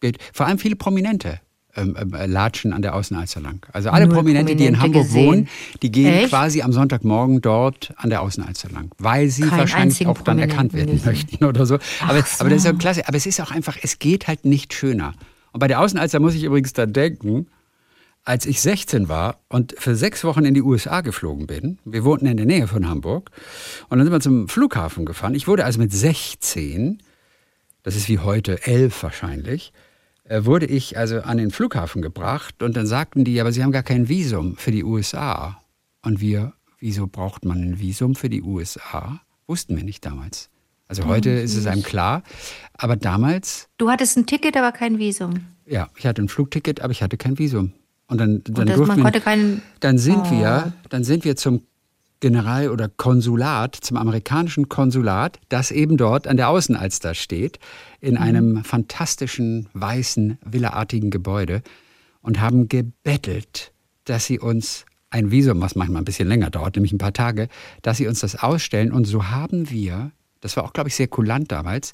geht. 0.00 0.18
Vor 0.32 0.46
allem 0.46 0.58
viele 0.58 0.76
Prominente 0.76 1.40
ähm, 1.76 1.96
äh, 1.96 2.26
latschen 2.26 2.72
an 2.72 2.82
der 2.82 2.94
Außenalster 2.94 3.40
lang. 3.40 3.66
Also 3.72 3.90
alle 3.90 4.06
Null 4.06 4.16
Prominente, 4.16 4.56
die 4.56 4.66
in 4.66 4.74
Prominente 4.74 4.82
Hamburg 4.82 5.06
gesehen. 5.06 5.26
wohnen, 5.26 5.48
die 5.82 5.90
gehen 5.90 6.12
Echt? 6.12 6.28
quasi 6.28 6.62
am 6.62 6.72
Sonntagmorgen 6.72 7.40
dort 7.40 7.94
an 7.96 8.10
der 8.10 8.22
Außenalster 8.22 8.70
lang, 8.70 8.90
weil 8.98 9.28
sie 9.28 9.42
Keinen 9.42 9.58
wahrscheinlich 9.58 10.06
auch 10.06 10.20
dann 10.22 10.38
erkannt 10.38 10.74
werden 10.74 10.98
Prominenten 10.98 11.10
möchten 11.10 11.44
oder 11.44 11.66
so. 11.66 11.74
Aber, 11.74 12.22
Ach 12.24 12.40
aber 12.40 12.50
das 12.50 12.58
ist 12.58 12.64
ja 12.64 12.72
so. 12.72 12.78
klasse. 12.78 13.08
Aber 13.08 13.16
es 13.16 13.26
ist 13.26 13.40
auch 13.40 13.50
einfach, 13.50 13.76
es 13.82 13.98
geht 13.98 14.28
halt 14.28 14.44
nicht 14.44 14.74
schöner. 14.74 15.14
Und 15.52 15.60
bei 15.60 15.68
der 15.68 15.80
Außenalster 15.80 16.20
muss 16.20 16.34
ich 16.34 16.44
übrigens 16.44 16.72
da 16.72 16.86
denken, 16.86 17.46
als 18.24 18.46
ich 18.46 18.60
16 18.60 19.08
war 19.08 19.40
und 19.48 19.74
für 19.78 19.96
sechs 19.96 20.24
Wochen 20.24 20.44
in 20.44 20.54
die 20.54 20.62
USA 20.62 21.00
geflogen 21.00 21.46
bin, 21.46 21.78
wir 21.84 22.04
wohnten 22.04 22.26
in 22.26 22.36
der 22.36 22.46
Nähe 22.46 22.68
von 22.68 22.88
Hamburg, 22.88 23.30
und 23.88 23.98
dann 23.98 24.06
sind 24.06 24.12
wir 24.12 24.20
zum 24.20 24.48
Flughafen 24.48 25.04
gefahren. 25.04 25.34
Ich 25.34 25.48
wurde 25.48 25.64
also 25.64 25.80
mit 25.80 25.92
16, 25.92 27.02
das 27.82 27.96
ist 27.96 28.08
wie 28.08 28.20
heute 28.20 28.64
elf 28.64 29.02
wahrscheinlich, 29.02 29.72
wurde 30.40 30.66
ich 30.66 30.96
also 30.98 31.20
an 31.20 31.36
den 31.38 31.50
Flughafen 31.50 32.00
gebracht 32.02 32.62
und 32.62 32.76
dann 32.76 32.86
sagten 32.86 33.24
die, 33.24 33.40
aber 33.40 33.52
sie 33.52 33.62
haben 33.62 33.72
gar 33.72 33.82
kein 33.82 34.08
Visum 34.08 34.56
für 34.56 34.70
die 34.70 34.84
USA. 34.84 35.60
Und 36.04 36.20
wir, 36.20 36.52
wieso 36.78 37.06
braucht 37.06 37.44
man 37.44 37.58
ein 37.60 37.78
Visum 37.78 38.14
für 38.14 38.28
die 38.28 38.42
USA? 38.42 39.20
Wussten 39.46 39.76
wir 39.76 39.84
nicht 39.84 40.04
damals. 40.06 40.48
Also 40.88 41.06
heute 41.06 41.30
ist 41.30 41.54
es 41.56 41.66
einem 41.66 41.82
klar, 41.82 42.22
aber 42.74 42.96
damals 42.96 43.68
Du 43.78 43.88
hattest 43.90 44.16
ein 44.16 44.26
Ticket, 44.26 44.56
aber 44.56 44.72
kein 44.72 44.98
Visum. 44.98 45.44
ja, 45.66 45.88
ich 45.96 46.06
hatte 46.06 46.22
ein 46.22 46.28
Flugticket, 46.28 46.80
aber 46.80 46.90
ich 46.92 47.02
hatte 47.02 47.16
kein 47.16 47.38
Visum. 47.38 47.72
Und 48.08 48.18
dann, 48.18 48.42
dann 48.44 48.56
Und 48.56 48.68
das, 48.68 48.76
durften 48.76 49.62
dann 49.80 49.98
sind 49.98 50.18
Oh. 50.26 50.30
wir, 50.30 50.72
dann 50.90 51.02
sind 51.04 51.24
wir 51.24 51.34
zum 51.36 51.62
General- 52.22 52.70
oder 52.70 52.88
Konsulat, 52.88 53.74
zum 53.74 53.96
amerikanischen 53.96 54.68
Konsulat, 54.68 55.40
das 55.48 55.72
eben 55.72 55.96
dort 55.96 56.28
an 56.28 56.36
der 56.36 56.48
Außenalster 56.48 57.14
steht, 57.14 57.58
in 58.00 58.16
einem 58.16 58.62
fantastischen, 58.62 59.68
weißen, 59.74 60.38
villaartigen 60.44 61.10
Gebäude 61.10 61.62
und 62.22 62.40
haben 62.40 62.68
gebettelt, 62.68 63.72
dass 64.04 64.24
sie 64.24 64.38
uns 64.38 64.86
ein 65.10 65.32
Visum, 65.32 65.60
was 65.60 65.74
manchmal 65.74 66.02
ein 66.02 66.04
bisschen 66.04 66.28
länger 66.28 66.48
dauert, 66.48 66.76
nämlich 66.76 66.92
ein 66.92 66.98
paar 66.98 67.12
Tage, 67.12 67.48
dass 67.82 67.96
sie 67.96 68.06
uns 68.06 68.20
das 68.20 68.36
ausstellen. 68.36 68.92
Und 68.92 69.04
so 69.04 69.30
haben 69.30 69.68
wir, 69.68 70.12
das 70.40 70.56
war 70.56 70.64
auch, 70.64 70.72
glaube 70.72 70.90
ich, 70.90 70.94
sehr 70.94 71.08
kulant 71.08 71.50
damals, 71.50 71.92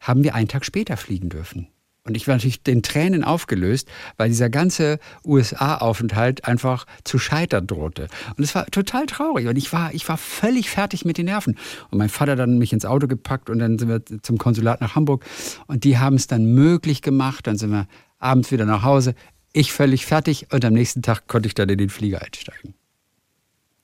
haben 0.00 0.24
wir 0.24 0.34
einen 0.34 0.48
Tag 0.48 0.64
später 0.64 0.96
fliegen 0.96 1.28
dürfen. 1.28 1.68
Und 2.04 2.16
ich 2.16 2.26
war 2.26 2.34
natürlich 2.34 2.62
den 2.62 2.82
Tränen 2.82 3.24
aufgelöst, 3.24 3.88
weil 4.16 4.28
dieser 4.30 4.48
ganze 4.48 4.98
USA-Aufenthalt 5.24 6.46
einfach 6.46 6.86
zu 7.04 7.18
scheitern 7.18 7.66
drohte. 7.66 8.08
Und 8.36 8.42
es 8.44 8.54
war 8.54 8.66
total 8.66 9.06
traurig. 9.06 9.46
Und 9.48 9.56
ich 9.56 9.72
war, 9.72 9.92
ich 9.92 10.08
war 10.08 10.16
völlig 10.16 10.70
fertig 10.70 11.04
mit 11.04 11.18
den 11.18 11.26
Nerven. 11.26 11.56
Und 11.90 11.98
mein 11.98 12.08
Vater 12.08 12.36
dann 12.36 12.58
mich 12.58 12.72
ins 12.72 12.84
Auto 12.86 13.06
gepackt 13.06 13.50
und 13.50 13.58
dann 13.58 13.78
sind 13.78 13.88
wir 13.88 14.02
zum 14.22 14.38
Konsulat 14.38 14.80
nach 14.80 14.94
Hamburg. 14.96 15.24
Und 15.66 15.84
die 15.84 15.98
haben 15.98 16.16
es 16.16 16.26
dann 16.26 16.46
möglich 16.46 17.02
gemacht. 17.02 17.46
Dann 17.46 17.58
sind 17.58 17.70
wir 17.70 17.86
abends 18.18 18.50
wieder 18.50 18.64
nach 18.64 18.82
Hause. 18.82 19.14
Ich 19.52 19.72
völlig 19.72 20.06
fertig. 20.06 20.46
Und 20.52 20.64
am 20.64 20.72
nächsten 20.72 21.02
Tag 21.02 21.26
konnte 21.28 21.48
ich 21.48 21.54
dann 21.54 21.68
in 21.68 21.78
den 21.78 21.90
Flieger 21.90 22.22
einsteigen. 22.22 22.74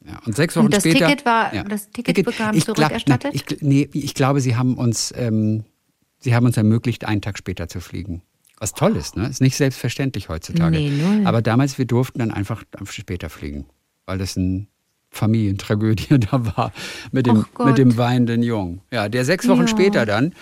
Ja, 0.06 0.20
und 0.24 0.36
sechs 0.36 0.54
Wochen 0.56 0.66
Und 0.66 0.74
das 0.74 0.84
später. 0.84 1.06
Ticket 1.08 1.26
war- 1.26 1.50
das 1.68 1.90
Ticket 1.90 2.24
bekam 2.24 2.56
ich 2.56 2.64
glaub- 2.64 2.76
zurückerstattet? 2.76 3.34
nein, 3.34 3.42
ich, 3.50 3.60
nee, 3.62 3.88
ich 3.92 4.14
glaube, 4.14 4.40
sie 4.40 4.54
haben 4.56 4.74
uns, 4.78 5.12
ähm, 5.16 5.64
sie 6.18 6.34
haben 6.34 6.46
uns 6.46 6.56
ermöglicht, 6.56 7.04
einen 7.04 7.20
Tag 7.22 7.38
später 7.38 7.68
zu 7.68 7.80
fliegen. 7.80 8.22
Was 8.58 8.72
toll 8.72 8.96
ist, 8.96 9.16
ne? 9.16 9.28
Ist 9.28 9.40
nicht 9.42 9.56
selbstverständlich 9.56 10.28
heutzutage. 10.30 10.76
Nee, 10.78 10.90
null. 10.90 11.26
Aber 11.26 11.42
damals, 11.42 11.76
wir 11.76 11.84
durften 11.84 12.20
dann 12.20 12.30
einfach 12.30 12.62
später 12.90 13.28
fliegen, 13.28 13.66
weil 14.06 14.16
das 14.18 14.36
eine 14.36 14.66
Familientragödie 15.10 16.18
da 16.30 16.56
war 16.56 16.72
mit 17.12 17.26
dem, 17.26 17.44
mit 17.64 17.78
dem 17.78 17.96
weinenden 17.96 18.42
Jungen. 18.42 18.80
Ja, 18.90 19.08
der 19.08 19.24
sechs 19.24 19.46
Wochen 19.48 19.62
Ja. 19.62 19.68
später 19.68 20.06
dann, 20.06 20.34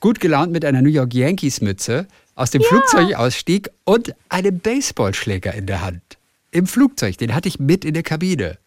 gut 0.00 0.20
gelaunt 0.20 0.52
mit 0.52 0.64
einer 0.64 0.82
New 0.82 0.90
York 0.90 1.14
Yankees 1.14 1.60
Mütze, 1.60 2.06
aus 2.34 2.50
dem 2.50 2.62
Flugzeug 2.62 3.14
ausstieg 3.14 3.70
und 3.84 4.14
einen 4.28 4.58
Baseballschläger 4.58 5.54
in 5.54 5.66
der 5.66 5.82
Hand. 5.82 6.02
Im 6.50 6.66
Flugzeug, 6.66 7.16
den 7.18 7.34
hatte 7.34 7.48
ich 7.48 7.58
mit 7.58 7.84
in 7.84 7.94
der 7.94 8.02
Kabine. 8.02 8.58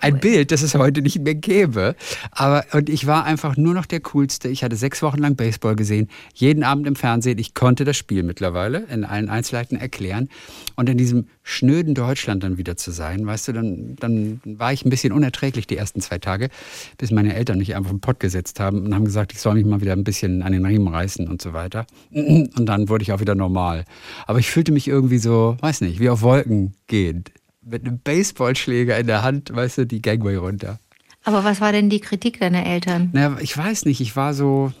Ein 0.00 0.18
Bild, 0.18 0.50
das 0.50 0.62
es 0.62 0.74
heute 0.74 1.02
nicht 1.02 1.20
mehr 1.20 1.34
gäbe. 1.34 1.94
Aber, 2.30 2.64
und 2.72 2.88
ich 2.88 3.06
war 3.06 3.24
einfach 3.24 3.56
nur 3.56 3.74
noch 3.74 3.86
der 3.86 4.00
Coolste. 4.00 4.48
Ich 4.48 4.64
hatte 4.64 4.76
sechs 4.76 5.02
Wochen 5.02 5.18
lang 5.18 5.36
Baseball 5.36 5.76
gesehen, 5.76 6.08
jeden 6.34 6.64
Abend 6.64 6.86
im 6.86 6.96
Fernsehen. 6.96 7.38
Ich 7.38 7.54
konnte 7.54 7.84
das 7.84 7.96
Spiel 7.96 8.22
mittlerweile 8.22 8.84
in 8.90 9.04
allen 9.04 9.28
Einzelheiten 9.28 9.76
erklären. 9.76 10.28
Und 10.76 10.88
in 10.88 10.98
diesem 10.98 11.26
schnöden 11.42 11.94
Deutschland 11.94 12.44
dann 12.44 12.56
wieder 12.56 12.76
zu 12.76 12.90
sein, 12.90 13.26
weißt 13.26 13.48
du, 13.48 13.52
dann, 13.52 13.96
dann 13.96 14.40
war 14.44 14.72
ich 14.72 14.84
ein 14.84 14.90
bisschen 14.90 15.12
unerträglich 15.12 15.66
die 15.66 15.76
ersten 15.76 16.00
zwei 16.00 16.18
Tage, 16.18 16.48
bis 16.98 17.10
meine 17.10 17.34
Eltern 17.34 17.58
mich 17.58 17.74
einfach 17.74 17.90
im 17.90 18.00
Pott 18.00 18.20
gesetzt 18.20 18.60
haben 18.60 18.84
und 18.84 18.94
haben 18.94 19.04
gesagt, 19.04 19.32
ich 19.32 19.40
soll 19.40 19.54
mich 19.54 19.64
mal 19.64 19.80
wieder 19.80 19.92
ein 19.92 20.04
bisschen 20.04 20.42
an 20.42 20.52
den 20.52 20.64
Riemen 20.64 20.88
reißen 20.88 21.28
und 21.28 21.42
so 21.42 21.52
weiter. 21.52 21.86
Und 22.12 22.66
dann 22.66 22.88
wurde 22.88 23.02
ich 23.02 23.12
auch 23.12 23.20
wieder 23.20 23.34
normal. 23.34 23.84
Aber 24.26 24.38
ich 24.38 24.50
fühlte 24.50 24.72
mich 24.72 24.88
irgendwie 24.88 25.18
so, 25.18 25.56
weiß 25.60 25.80
nicht, 25.82 26.00
wie 26.00 26.10
auf 26.10 26.22
Wolken 26.22 26.74
gehend 26.86 27.32
mit 27.64 27.86
einem 27.86 27.98
Baseballschläger 27.98 28.98
in 28.98 29.06
der 29.06 29.22
Hand, 29.22 29.54
weißt 29.54 29.78
du, 29.78 29.86
die 29.86 30.02
Gangway 30.02 30.36
runter. 30.36 30.78
Aber 31.24 31.44
was 31.44 31.60
war 31.60 31.72
denn 31.72 31.88
die 31.88 32.00
Kritik 32.00 32.40
deiner 32.40 32.66
Eltern? 32.66 33.10
Naja, 33.12 33.36
ich 33.40 33.56
weiß 33.56 33.84
nicht, 33.84 34.00
ich 34.00 34.16
war 34.16 34.34
so, 34.34 34.72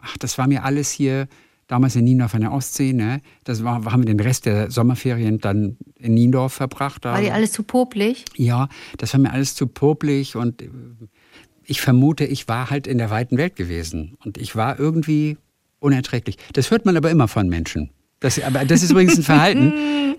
ach, 0.00 0.16
das 0.18 0.38
war 0.38 0.46
mir 0.46 0.64
alles 0.64 0.90
hier, 0.90 1.28
damals 1.70 1.94
in 1.94 2.04
Niendorf 2.04 2.34
an 2.34 2.40
der 2.40 2.52
Ostsee, 2.52 2.92
ne? 2.92 3.20
Das 3.44 3.62
war, 3.62 3.84
haben 3.84 4.02
wir 4.02 4.06
den 4.06 4.20
Rest 4.20 4.46
der 4.46 4.70
Sommerferien 4.70 5.38
dann 5.38 5.76
in 5.98 6.14
Niendorf 6.14 6.54
verbracht. 6.54 7.04
War 7.04 7.20
dir 7.20 7.34
alles 7.34 7.52
zu 7.52 7.62
popelig? 7.62 8.24
Ja, 8.36 8.68
das 8.98 9.12
war 9.12 9.20
mir 9.20 9.32
alles 9.32 9.54
zu 9.54 9.66
popelig 9.66 10.36
und 10.36 10.62
äh, 10.62 10.70
ich 11.64 11.80
vermute, 11.80 12.24
ich 12.24 12.48
war 12.48 12.70
halt 12.70 12.86
in 12.86 12.98
der 12.98 13.10
weiten 13.10 13.36
Welt 13.36 13.54
gewesen 13.54 14.16
und 14.24 14.38
ich 14.38 14.56
war 14.56 14.80
irgendwie 14.80 15.36
unerträglich. 15.78 16.36
Das 16.52 16.70
hört 16.70 16.84
man 16.84 16.96
aber 16.96 17.10
immer 17.10 17.28
von 17.28 17.48
Menschen. 17.48 17.90
Das, 18.20 18.40
aber 18.42 18.64
das 18.66 18.82
ist 18.82 18.90
übrigens 18.90 19.16
ein 19.16 19.22
Verhalten, 19.22 19.72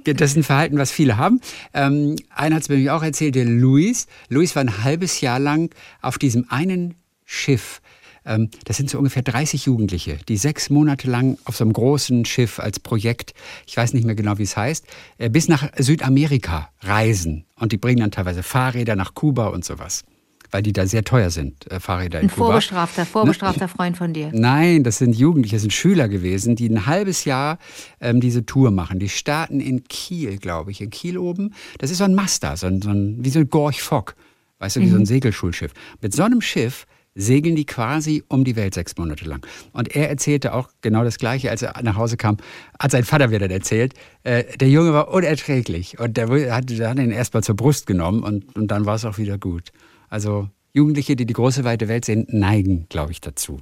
das 0.03 0.31
ist 0.31 0.37
ein 0.37 0.43
Verhalten, 0.43 0.77
was 0.77 0.91
viele 0.91 1.17
haben. 1.17 1.39
Ähm, 1.73 2.15
einer 2.29 2.55
hat 2.55 2.63
es 2.63 2.69
mir 2.69 2.95
auch 2.95 3.03
erzählt, 3.03 3.35
der 3.35 3.45
Luis. 3.45 4.07
Luis 4.27 4.55
war 4.55 4.63
ein 4.63 4.83
halbes 4.83 5.21
Jahr 5.21 5.39
lang 5.39 5.73
auf 6.01 6.17
diesem 6.17 6.49
einen 6.49 6.95
Schiff. 7.25 7.79
Ähm, 8.25 8.49
das 8.65 8.77
sind 8.77 8.89
so 8.89 8.97
ungefähr 8.97 9.21
30 9.21 9.65
Jugendliche, 9.65 10.17
die 10.27 10.37
sechs 10.37 10.69
Monate 10.69 11.09
lang 11.09 11.37
auf 11.45 11.55
so 11.55 11.63
einem 11.63 11.73
großen 11.73 12.25
Schiff 12.25 12.59
als 12.59 12.79
Projekt, 12.79 13.33
ich 13.65 13.77
weiß 13.77 13.93
nicht 13.93 14.05
mehr 14.05 14.15
genau, 14.15 14.37
wie 14.37 14.43
es 14.43 14.57
heißt, 14.57 14.85
äh, 15.19 15.29
bis 15.29 15.47
nach 15.47 15.69
Südamerika 15.77 16.69
reisen. 16.81 17.45
Und 17.55 17.71
die 17.71 17.77
bringen 17.77 17.99
dann 17.99 18.11
teilweise 18.11 18.43
Fahrräder 18.43 18.95
nach 18.95 19.13
Kuba 19.13 19.47
und 19.47 19.63
sowas. 19.63 20.03
Weil 20.51 20.61
die 20.63 20.73
da 20.73 20.85
sehr 20.85 21.03
teuer 21.03 21.29
sind, 21.29 21.71
äh, 21.71 21.79
Fahrräder 21.79 22.19
in 22.19 22.27
Ein 22.27 22.31
Kuba. 22.31 22.45
vorbestrafter, 22.47 23.05
vorbestrafter 23.05 23.67
Freund 23.67 23.97
von 23.97 24.13
dir. 24.13 24.31
Nein, 24.33 24.83
das 24.83 24.97
sind 24.97 25.15
Jugendliche, 25.15 25.55
das 25.55 25.61
sind 25.61 25.71
Schüler 25.71 26.09
gewesen, 26.09 26.55
die 26.55 26.67
ein 26.69 26.85
halbes 26.85 27.25
Jahr 27.25 27.57
ähm, 28.01 28.19
diese 28.19 28.45
Tour 28.45 28.71
machen. 28.71 28.99
Die 28.99 29.09
starten 29.09 29.61
in 29.61 29.85
Kiel, 29.85 30.37
glaube 30.37 30.71
ich, 30.71 30.81
in 30.81 30.89
Kiel 30.89 31.17
oben. 31.17 31.53
Das 31.77 31.89
ist 31.89 31.99
so 31.99 32.03
ein 32.03 32.13
Master, 32.13 32.57
so 32.57 32.67
ein, 32.67 32.81
so 32.81 32.89
ein, 32.89 33.17
wie 33.23 33.29
so 33.29 33.39
ein 33.39 33.49
Gorch 33.49 33.81
Fock, 33.81 34.15
weißt 34.59 34.75
du, 34.75 34.81
wie 34.81 34.89
so 34.89 34.97
ein 34.97 35.05
Segelschulschiff. 35.05 35.71
Mit 36.01 36.13
so 36.13 36.23
einem 36.23 36.41
Schiff 36.41 36.85
segeln 37.15 37.55
die 37.55 37.65
quasi 37.65 38.23
um 38.27 38.43
die 38.43 38.55
Welt 38.55 38.73
sechs 38.73 38.95
Monate 38.97 39.25
lang. 39.25 39.45
Und 39.73 39.95
er 39.95 40.09
erzählte 40.09 40.53
auch 40.53 40.69
genau 40.81 41.03
das 41.03 41.17
Gleiche, 41.17 41.49
als 41.49 41.61
er 41.61 41.81
nach 41.83 41.97
Hause 41.97 42.17
kam, 42.17 42.37
hat 42.79 42.91
sein 42.91 43.03
Vater 43.03 43.27
dann 43.27 43.51
erzählt, 43.51 43.93
äh, 44.23 44.45
der 44.57 44.69
Junge 44.69 44.93
war 44.93 45.09
unerträglich 45.13 45.99
und 45.99 46.17
der 46.17 46.29
hat, 46.53 46.69
der 46.69 46.89
hat 46.89 46.99
ihn 46.99 47.11
erst 47.11 47.33
mal 47.33 47.43
zur 47.43 47.55
Brust 47.55 47.85
genommen 47.85 48.23
und, 48.23 48.55
und 48.55 48.67
dann 48.67 48.85
war 48.85 48.95
es 48.95 49.05
auch 49.05 49.17
wieder 49.17 49.37
gut. 49.37 49.71
Also 50.11 50.49
Jugendliche, 50.73 51.15
die 51.15 51.25
die 51.25 51.33
große 51.33 51.63
weite 51.63 51.87
Welt 51.87 52.05
sehen, 52.05 52.27
neigen, 52.29 52.85
glaube 52.89 53.11
ich, 53.11 53.19
dazu. 53.21 53.59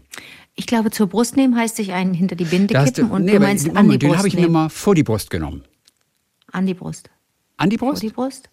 Ich 0.56 0.66
glaube, 0.68 0.91
zur 0.91 1.08
Brust 1.08 1.38
nehmen 1.38 1.56
heißt 1.56 1.78
sich 1.78 1.93
einen 1.93 2.14
hinter 2.14 2.36
die 2.36 2.43
Binde 2.43 2.74
kippen 2.74 3.10
und 3.10 3.24
nee, 3.24 3.32
du 3.34 3.39
meinst 3.39 3.66
den- 3.66 3.78
an 3.78 3.84
die 3.86 3.88
Moment, 3.88 4.02
den 4.04 4.10
Brust 4.10 4.18
habe 4.20 4.28
ich 4.28 4.36
mir 4.36 4.50
mal 4.50 4.70
vor 4.70 4.93
die 4.95 5.04
Brust 5.04 5.30
genommen. 5.30 5.64
An 6.52 6.66
die 6.66 6.74
Brust. 6.74 7.10
An 7.58 7.70
die 7.70 7.78
Vor 7.78 7.91
Brust? 7.91 8.04
die 8.04 8.10
Brust? 8.10 8.50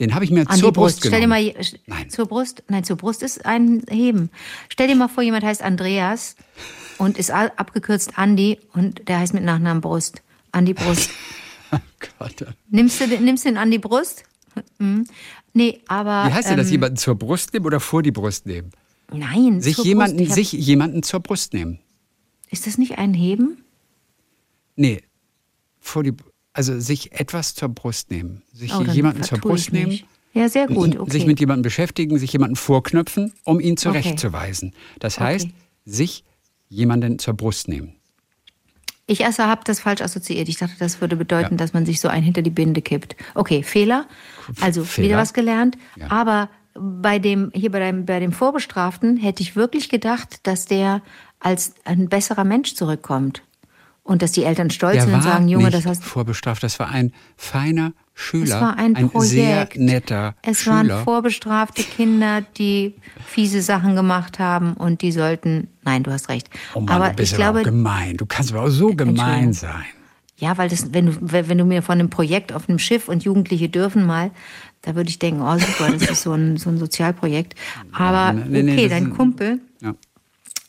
Den 0.00 0.12
habe 0.14 0.24
ich 0.24 0.30
mir 0.32 0.48
An 0.48 0.56
zur 0.58 0.72
Brust. 0.72 0.96
Brust 0.96 1.06
Stell 1.06 1.20
dir 1.20 1.26
genommen. 1.28 1.52
mal 1.54 1.64
Nein. 1.86 2.10
zur 2.10 2.26
Brust. 2.26 2.64
Nein, 2.68 2.82
zur 2.84 2.96
Brust 2.96 3.22
ist 3.22 3.46
ein 3.46 3.82
Heben. 3.88 4.30
Stell 4.68 4.88
dir 4.88 4.96
mal 4.96 5.08
vor, 5.08 5.22
jemand 5.22 5.44
heißt 5.44 5.62
Andreas 5.62 6.34
und 6.98 7.16
ist 7.16 7.30
abgekürzt 7.30 8.18
Andi 8.18 8.58
und 8.72 9.08
der 9.08 9.20
heißt 9.20 9.34
mit 9.34 9.44
Nachnamen 9.44 9.80
Brust. 9.80 10.22
An 10.52 10.64
die 10.66 10.74
Brust. 10.74 11.10
Oh 11.72 11.78
Gott. 12.20 12.46
nimmst 12.68 13.00
du 13.00 13.08
den, 13.08 13.24
nimmst 13.24 13.44
du 13.44 13.48
den 13.48 13.56
an 13.58 13.68
die 13.70 13.80
Brust? 13.80 14.22
Mhm. 14.78 15.06
Nee, 15.54 15.80
aber. 15.86 16.28
Wie 16.28 16.32
heißt 16.34 16.50
denn 16.50 16.56
das? 16.58 16.66
ähm, 16.66 16.72
Jemanden 16.72 16.96
zur 16.96 17.14
Brust 17.14 17.52
nehmen 17.54 17.64
oder 17.66 17.80
vor 17.80 18.02
die 18.02 18.10
Brust 18.12 18.46
nehmen? 18.46 18.70
Nein, 19.12 19.60
Sich 19.60 19.76
zur 19.76 19.84
jemanden, 19.84 20.16
Brust. 20.18 20.30
Hab- 20.30 20.34
sich 20.36 20.52
jemanden 20.52 21.02
zur 21.02 21.20
Brust 21.20 21.54
nehmen. 21.54 21.78
Ist 22.50 22.66
das 22.66 22.76
nicht 22.78 22.98
ein 22.98 23.14
Heben? 23.14 23.64
Nee, 24.76 25.02
vor 25.80 26.02
die, 26.02 26.12
also 26.52 26.78
sich 26.80 27.12
etwas 27.12 27.54
zur 27.54 27.68
Brust 27.68 28.10
nehmen. 28.10 28.42
Sich 28.52 28.74
Oh, 28.74 28.82
jemanden 28.82 29.22
zur 29.22 29.38
Brust 29.38 29.72
nehmen. 29.72 30.00
Ja, 30.32 30.48
sehr 30.48 30.66
gut. 30.66 30.98
Okay. 30.98 31.10
Sich 31.12 31.26
mit 31.26 31.38
jemandem 31.38 31.62
beschäftigen, 31.62 32.18
sich 32.18 32.32
jemanden 32.32 32.56
vorknöpfen, 32.56 33.32
um 33.44 33.60
ihn 33.60 33.76
zurechtzuweisen. 33.76 34.72
Das 34.98 35.20
heißt, 35.20 35.46
Okay. 35.46 35.54
sich 35.84 36.24
jemanden 36.68 37.20
zur 37.20 37.34
Brust 37.34 37.68
nehmen. 37.68 37.94
Ich 39.06 39.20
erst 39.20 39.38
habe 39.38 39.62
das 39.64 39.80
falsch 39.80 40.00
assoziiert. 40.00 40.48
Ich 40.48 40.58
dachte, 40.58 40.74
das 40.78 41.00
würde 41.00 41.16
bedeuten, 41.16 41.56
dass 41.56 41.74
man 41.74 41.84
sich 41.84 42.00
so 42.00 42.08
ein 42.08 42.22
hinter 42.22 42.42
die 42.42 42.50
Binde 42.50 42.80
kippt. 42.80 43.16
Okay, 43.34 43.62
Fehler. 43.62 44.06
Also 44.60 44.84
Fehler. 44.84 45.08
wieder 45.08 45.16
was 45.18 45.34
gelernt. 45.34 45.76
Ja. 45.96 46.10
Aber 46.10 46.48
bei 46.74 47.18
dem, 47.18 47.50
hier 47.54 47.70
bei 47.70 47.80
dem, 47.80 48.06
bei 48.06 48.18
dem 48.18 48.32
Vorbestraften 48.32 49.16
hätte 49.16 49.42
ich 49.42 49.56
wirklich 49.56 49.88
gedacht, 49.88 50.46
dass 50.46 50.64
der 50.64 51.02
als 51.38 51.74
ein 51.84 52.08
besserer 52.08 52.44
Mensch 52.44 52.74
zurückkommt. 52.74 53.42
Und 54.02 54.20
dass 54.20 54.32
die 54.32 54.44
Eltern 54.44 54.68
stolz 54.68 54.96
Der 54.96 55.02
sind 55.04 55.14
und 55.14 55.22
sagen, 55.22 55.48
Junge, 55.48 55.70
das 55.70 55.86
hast 55.86 56.04
vorbestraft. 56.04 56.62
Das 56.62 56.78
war 56.78 56.90
ein 56.90 57.12
feiner 57.38 57.94
Schüler. 58.16 58.44
Es 58.56 58.60
war 58.60 58.76
ein, 58.76 58.94
sehr 58.94 59.08
Projekt. 59.66 59.76
netter 59.78 60.34
es 60.42 60.60
Schüler. 60.62 60.76
waren 60.76 61.04
vorbestrafte 61.04 61.82
Kinder, 61.82 62.42
die 62.56 62.94
fiese 63.26 63.60
Sachen 63.60 63.96
gemacht 63.96 64.38
haben 64.38 64.74
und 64.74 65.02
die 65.02 65.10
sollten. 65.12 65.68
Nein, 65.82 66.04
du 66.04 66.12
hast 66.12 66.28
recht. 66.28 66.48
oh 66.74 66.80
Mann, 66.80 66.88
aber 66.90 67.08
du 67.10 67.16
bist 67.16 67.32
ich 67.32 67.38
aber 67.44 67.52
glaube, 67.54 67.60
auch 67.60 67.64
gemein. 67.72 68.16
Du 68.16 68.26
kannst 68.26 68.52
aber 68.52 68.62
auch 68.62 68.68
so 68.68 68.94
gemein 68.94 69.52
sein. 69.52 69.84
ja, 70.36 70.56
weil 70.56 70.68
das, 70.68 70.92
wenn 70.94 71.06
du, 71.06 71.16
wenn 71.20 71.58
du 71.58 71.64
mir 71.64 71.82
von 71.82 71.98
einem 71.98 72.08
Projekt 72.10 72.52
auf 72.52 72.68
einem 72.68 72.78
Schiff 72.78 73.08
und 73.08 73.24
Jugendliche 73.24 73.68
dürfen 73.68 74.06
mal, 74.06 74.30
da 74.82 74.94
würde 74.94 75.08
ich 75.10 75.18
denken, 75.18 75.40
oh 75.42 75.58
super, 75.58 75.90
das 75.92 76.08
ist 76.10 76.22
so 76.22 76.32
ein, 76.32 76.56
so 76.56 76.70
ein 76.70 76.78
Sozialprojekt. 76.78 77.54
Aber 77.92 78.32
Nee, 78.32 78.62
nee, 78.62 78.72
okay, 78.74 78.88
das 78.88 78.98
dein 79.00 79.10
Kumpel, 79.10 79.60
Ja. 79.80 79.94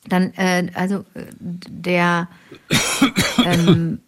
dann, 0.08 0.34
äh, 0.34 0.68
also 0.74 1.00
äh, 1.14 1.26
der, 1.40 2.28
ähm, 3.46 4.00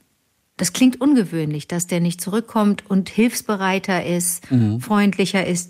das 0.58 0.74
klingt 0.74 1.00
ungewöhnlich, 1.00 1.68
dass 1.68 1.88
der 1.88 2.00
nicht 2.00 2.20
zurückkommt 2.20 2.84
und 2.90 3.10
hilfsbereiter 3.10 4.06
ist, 4.06 4.44
freundlicher 4.80 5.46
ist, 5.46 5.70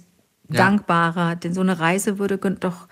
Mhm. 0.49 0.55
Ja. 0.55 0.63
dankbarer. 0.63 1.35
Denn 1.35 1.53
so 1.53 1.59
eine 1.59 1.77
Reise 1.79 2.19
würde 2.19 2.38
doch, 2.38 2.88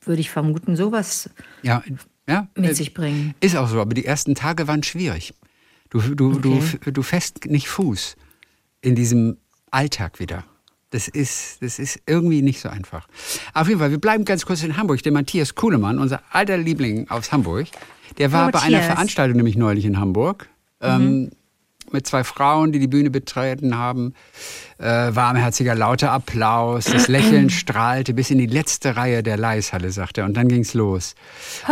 würde 0.00 0.20
ich 0.20 0.30
vermuten, 0.30 0.76
sowas 0.76 1.28
Ja, 1.62 1.82
ja. 2.28 2.46
mit 2.56 2.76
sich 2.76 2.94
bringen. 2.94 3.34
Ist 3.40 3.56
auch 3.56 3.68
so, 3.68 3.80
aber 3.80 3.94
die 3.94 4.04
ersten 4.04 4.36
Tage 4.36 4.68
waren 4.68 4.84
schwierig. 4.84 5.34
Du, 5.90 5.98
du, 6.00 6.38
du, 6.38 6.54
Okay. 6.58 6.92
du 6.92 7.02
fest 7.02 7.46
nicht 7.46 7.68
Fuß 7.68 8.16
in 8.80 8.94
diesem 8.94 9.38
Alltag 9.72 10.20
wieder. 10.20 10.44
Das 10.90 11.08
ist, 11.08 11.60
das 11.62 11.80
ist 11.80 12.00
irgendwie 12.06 12.42
nicht 12.42 12.60
so 12.60 12.68
einfach. 12.68 13.08
Auf 13.52 13.66
jeden 13.66 13.80
Fall, 13.80 13.90
wir 13.90 13.98
bleiben 14.00 14.24
ganz 14.24 14.46
kurz 14.46 14.62
in 14.62 14.76
Hamburg. 14.76 15.02
Der 15.02 15.10
Matthias 15.12 15.56
Kuhlemann, 15.56 15.98
unser 15.98 16.22
alter 16.30 16.56
Liebling 16.58 17.10
aus 17.10 17.32
Hamburg, 17.32 17.66
der 18.18 18.30
war 18.30 18.42
Hallo, 18.42 18.52
bei 18.52 18.60
einer 18.60 18.76
Matthias. 18.78 18.86
Veranstaltung 18.94 19.36
nämlich 19.36 19.56
neulich 19.56 19.84
in 19.84 19.98
Hamburg. 19.98 20.48
Ähm, 20.80 21.30
mit 21.92 22.04
zwei 22.04 22.24
Frauen, 22.24 22.72
die 22.72 22.80
die 22.80 22.88
Bühne 22.88 23.10
betreten 23.10 23.78
haben. 23.78 24.12
Äh, 24.78 24.84
warmherziger, 25.14 25.76
lauter 25.76 26.10
Applaus. 26.10 26.86
Das 26.86 27.06
Lächeln 27.06 27.48
strahlte 27.50 28.12
bis 28.12 28.30
in 28.32 28.38
die 28.38 28.46
letzte 28.46 28.96
Reihe 28.96 29.22
der 29.22 29.36
Leishalle, 29.36 29.92
sagt 29.92 30.18
er. 30.18 30.24
Und 30.24 30.36
dann 30.36 30.48
ging's 30.48 30.74
los. 30.74 31.14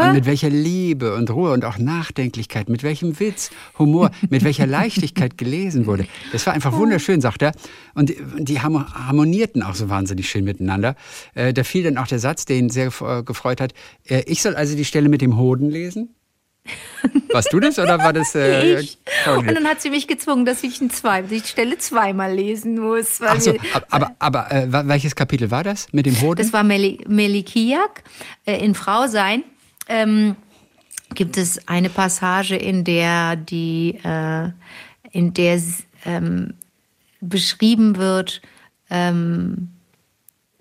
Und 0.00 0.12
mit 0.12 0.24
welcher 0.24 0.50
Liebe 0.50 1.16
und 1.16 1.30
Ruhe 1.30 1.50
und 1.52 1.64
auch 1.64 1.78
Nachdenklichkeit, 1.78 2.68
mit 2.68 2.84
welchem 2.84 3.18
Witz, 3.18 3.50
Humor, 3.76 4.12
mit 4.30 4.44
welcher 4.44 4.68
Leichtigkeit 4.68 5.36
gelesen 5.36 5.86
wurde. 5.86 6.06
Das 6.30 6.46
war 6.46 6.54
einfach 6.54 6.72
wunderschön, 6.74 7.20
sagt 7.20 7.42
er. 7.42 7.50
Und 7.94 8.10
die- 8.10 8.18
die 8.38 8.60
harmo- 8.60 8.86
harmonierten 8.94 9.64
auch 9.64 9.74
so 9.74 9.88
wahnsinnig 9.88 10.30
schön 10.30 10.44
miteinander. 10.44 10.94
Äh, 11.34 11.52
da 11.52 11.64
fiel 11.64 11.82
dann 11.82 11.98
auch 11.98 12.06
der 12.06 12.20
Satz, 12.20 12.44
der 12.44 12.56
ihn 12.58 12.70
sehr 12.70 12.92
äh, 13.02 13.24
gefreut 13.24 13.60
hat. 13.60 13.74
Äh, 14.04 14.22
ich 14.26 14.42
soll 14.42 14.54
also 14.54 14.76
die 14.76 14.84
Stelle 14.84 15.08
mit 15.08 15.22
dem 15.22 15.36
Hoden 15.36 15.70
lesen? 15.70 16.14
Warst 17.32 17.52
du 17.52 17.60
das 17.60 17.78
oder 17.78 17.98
war 17.98 18.12
das 18.12 18.34
äh, 18.34 18.74
ich. 18.80 18.98
Und 19.26 19.46
dann 19.46 19.66
hat 19.66 19.80
sie 19.80 19.90
mich 19.90 20.06
gezwungen, 20.06 20.44
dass 20.44 20.62
ich, 20.62 20.80
ein 20.80 20.90
zwei, 20.90 21.22
die 21.22 21.40
Stelle 21.40 21.78
zweimal 21.78 22.32
lesen 22.32 22.78
muss. 22.78 23.20
Ach 23.20 23.40
so, 23.40 23.54
aber, 23.72 23.86
aber, 23.90 24.14
aber 24.18 24.52
äh, 24.52 24.88
welches 24.88 25.14
Kapitel 25.14 25.50
war 25.50 25.64
das 25.64 25.92
mit 25.92 26.06
dem 26.06 26.20
Hoden? 26.20 26.36
Das 26.36 26.52
war 26.52 26.64
Meli 26.64 27.04
Melikiak 27.08 28.04
äh, 28.46 28.64
in 28.64 28.74
Frau 28.74 29.06
sein. 29.06 29.44
Ähm, 29.88 30.36
gibt 31.14 31.36
es 31.36 31.68
eine 31.68 31.90
Passage, 31.90 32.56
in 32.56 32.84
der 32.84 33.36
die, 33.36 33.98
äh, 34.02 34.50
in 35.10 35.34
der 35.34 35.60
ähm, 36.04 36.54
beschrieben 37.20 37.96
wird, 37.96 38.42
ähm, 38.90 39.70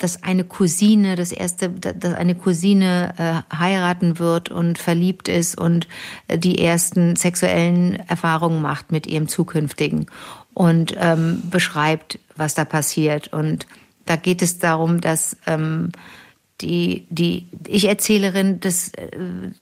dass 0.04 0.22
eine 0.22 0.44
Cousine, 0.44 1.16
das 1.16 1.32
erste, 1.32 1.70
dass 1.70 2.14
eine 2.14 2.36
Cousine 2.36 3.14
äh, 3.18 3.56
heiraten 3.56 4.20
wird 4.20 4.50
und 4.50 4.78
verliebt 4.78 5.30
ist 5.30 5.58
und 5.58 5.88
äh, 6.28 6.38
die 6.38 6.60
ersten 6.60 7.16
sexuellen 7.16 7.96
Erfahrungen 8.10 8.62
macht 8.62 8.92
mit 8.92 9.08
ihrem 9.08 9.30
zukünftigen 9.30 10.08
und 10.54 10.94
ähm, 11.00 11.42
beschreibt, 11.50 12.20
was 12.36 12.54
da 12.54 12.66
passiert. 12.66 13.32
Und 13.32 13.66
da 14.06 14.18
geht 14.18 14.42
es 14.42 14.60
darum, 14.60 15.00
dass 15.00 15.38
ähm, 15.48 15.94
die, 16.64 17.06
die 17.10 17.48
Ich-Erzählerin 17.68 18.60
das, 18.60 18.90
äh, 18.96 19.08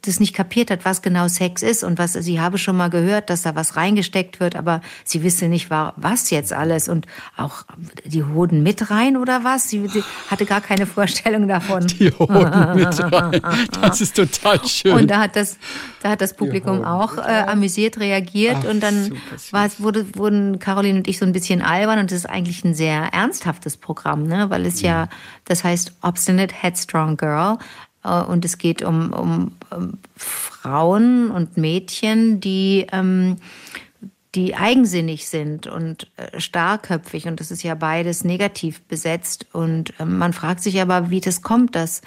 das 0.03 0.19
nicht 0.19 0.33
kapiert 0.35 0.69
hat, 0.71 0.85
was 0.85 1.01
genau 1.01 1.27
Sex 1.27 1.61
ist 1.63 1.83
und 1.83 1.97
was, 1.97 2.13
sie 2.13 2.39
habe 2.39 2.57
schon 2.57 2.77
mal 2.77 2.89
gehört, 2.89 3.29
dass 3.29 3.41
da 3.41 3.55
was 3.55 3.75
reingesteckt 3.75 4.39
wird, 4.39 4.55
aber 4.55 4.81
sie 5.03 5.23
wisse 5.23 5.47
nicht, 5.47 5.69
wa- 5.69 5.93
was 5.97 6.29
jetzt 6.29 6.53
alles 6.53 6.87
und 6.87 7.07
auch 7.37 7.63
die 8.05 8.23
Hoden 8.23 8.63
mit 8.63 8.91
rein 8.91 9.17
oder 9.17 9.43
was? 9.43 9.69
Sie, 9.69 9.87
sie 9.87 10.03
hatte 10.29 10.45
gar 10.45 10.61
keine 10.61 10.85
Vorstellung 10.85 11.47
davon. 11.47 11.87
die 11.87 12.11
Hoden 12.11 12.75
mit 12.75 12.99
rein. 13.13 13.41
Das 13.81 14.01
ist 14.01 14.15
total 14.15 14.65
schön. 14.67 14.93
Und 14.93 15.07
da 15.09 15.21
hat 15.21 15.35
das, 15.35 15.57
da 16.03 16.09
hat 16.11 16.21
das 16.21 16.35
Publikum 16.35 16.83
auch 16.85 17.17
äh, 17.17 17.21
amüsiert 17.47 17.99
reagiert 17.99 18.57
Ach, 18.63 18.69
und 18.69 18.81
dann 18.81 19.13
war, 19.51 19.65
es- 19.65 19.81
wurde, 19.81 20.05
wurden 20.15 20.59
Caroline 20.59 20.99
und 20.99 21.07
ich 21.07 21.17
so 21.17 21.25
ein 21.25 21.31
bisschen 21.31 21.61
albern 21.61 21.99
und 21.99 22.11
das 22.11 22.19
ist 22.19 22.29
eigentlich 22.29 22.63
ein 22.63 22.73
sehr 22.75 23.13
ernsthaftes 23.13 23.77
Programm, 23.77 24.27
ne? 24.27 24.49
weil 24.49 24.65
es 24.65 24.81
ja, 24.81 25.07
das 25.45 25.63
heißt 25.63 25.93
Obstinate 26.01 26.53
Headstrong 26.53 26.90
Girl. 27.17 27.57
Äh, 28.03 28.21
und 28.23 28.45
es 28.45 28.57
geht 28.57 28.81
um, 28.81 29.13
um, 29.13 29.51
um 29.69 29.97
Frauen 30.15 31.31
und 31.31 31.57
Mädchen, 31.57 32.39
die 32.39 32.87
ähm, 32.91 33.37
die 34.33 34.55
eigensinnig 34.55 35.27
sind 35.27 35.67
und 35.67 36.07
äh, 36.15 36.39
starrköpfig. 36.39 37.27
Und 37.27 37.41
das 37.41 37.51
ist 37.51 37.63
ja 37.63 37.75
beides 37.75 38.23
negativ 38.23 38.81
besetzt. 38.83 39.45
Und 39.51 39.93
ähm, 39.99 40.17
man 40.17 40.31
fragt 40.31 40.63
sich 40.63 40.81
aber, 40.81 41.09
wie 41.09 41.19
das 41.19 41.41
kommt, 41.41 41.75
dass 41.75 42.01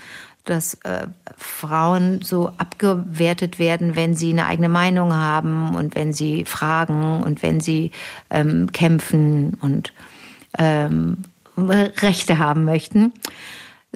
dass 0.44 0.74
äh, 0.84 1.06
Frauen 1.38 2.20
so 2.20 2.48
abgewertet 2.58 3.58
werden, 3.58 3.96
wenn 3.96 4.14
sie 4.14 4.30
eine 4.30 4.46
eigene 4.46 4.68
Meinung 4.68 5.14
haben 5.14 5.74
und 5.74 5.94
wenn 5.94 6.12
sie 6.12 6.44
fragen 6.44 7.22
und 7.22 7.42
wenn 7.42 7.60
sie 7.60 7.92
ähm, 8.28 8.70
kämpfen 8.70 9.54
und 9.62 9.94
ähm, 10.58 11.24
Rechte 11.56 12.38
haben 12.38 12.64
möchten. 12.64 13.12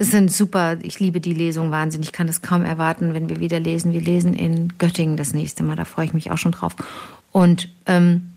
Es 0.01 0.11
sind 0.11 0.31
super, 0.31 0.77
ich 0.81 0.99
liebe 1.01 1.19
die 1.19 1.33
Lesung 1.33 1.71
wahnsinnig. 1.71 2.07
Ich 2.07 2.13
kann 2.13 2.29
es 2.29 2.41
kaum 2.41 2.63
erwarten, 2.63 3.13
wenn 3.13 3.27
wir 3.27 3.41
wieder 3.41 3.59
lesen. 3.59 3.91
Wir 3.91 3.99
lesen 3.99 4.33
in 4.33 4.71
Göttingen 4.77 5.17
das 5.17 5.33
nächste 5.33 5.61
Mal, 5.63 5.75
da 5.75 5.83
freue 5.83 6.05
ich 6.05 6.13
mich 6.13 6.31
auch 6.31 6.37
schon 6.37 6.53
drauf. 6.53 6.73
Und 7.33 7.67
ähm, 7.85 8.29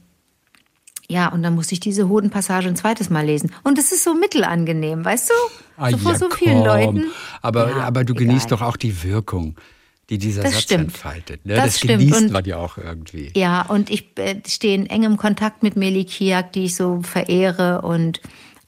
ja, 1.08 1.28
und 1.28 1.42
dann 1.44 1.54
musste 1.54 1.74
ich 1.74 1.80
diese 1.80 2.08
Hodenpassage 2.08 2.66
ein 2.66 2.74
zweites 2.74 3.10
Mal 3.10 3.24
lesen. 3.26 3.52
Und 3.62 3.78
es 3.78 3.92
ist 3.92 4.02
so 4.02 4.12
mittelangenehm, 4.14 5.04
weißt 5.04 5.30
du? 5.30 5.34
Ah, 5.76 5.90
so 5.90 5.98
vor 5.98 6.12
ja, 6.12 6.18
so 6.18 6.30
vielen 6.30 6.58
komm. 6.58 6.66
Leuten. 6.66 7.04
Aber, 7.42 7.68
Ja, 7.70 7.76
aber 7.84 8.04
du 8.04 8.12
egal. 8.14 8.26
genießt 8.26 8.50
doch 8.50 8.60
auch 8.62 8.76
die 8.76 9.02
Wirkung, 9.04 9.54
die 10.10 10.18
dieser 10.18 10.42
Das 10.42 10.54
Satz 10.54 10.62
stimmt. 10.62 10.84
entfaltet. 10.86 11.46
Ne? 11.46 11.54
Das 11.54 11.64
Das, 11.66 11.78
stimmt. 11.78 12.00
genießt 12.00 12.22
Und- 12.22 12.32
man 12.32 12.44
ja 12.44 12.56
auch 12.56 12.76
irgendwie. 12.76 13.30
Ja, 13.36 13.62
und 13.62 13.88
ich 13.88 14.18
äh, 14.18 14.36
stehe 14.48 14.74
in 14.74 14.86
engem 14.86 15.16
Kontakt 15.16 15.62
mit 15.62 15.76
Meli 15.76 16.04
Kiak, 16.06 16.52
die 16.54 16.64
ich 16.64 16.74
so 16.74 17.02
verehre 17.02 17.82
und 17.82 18.20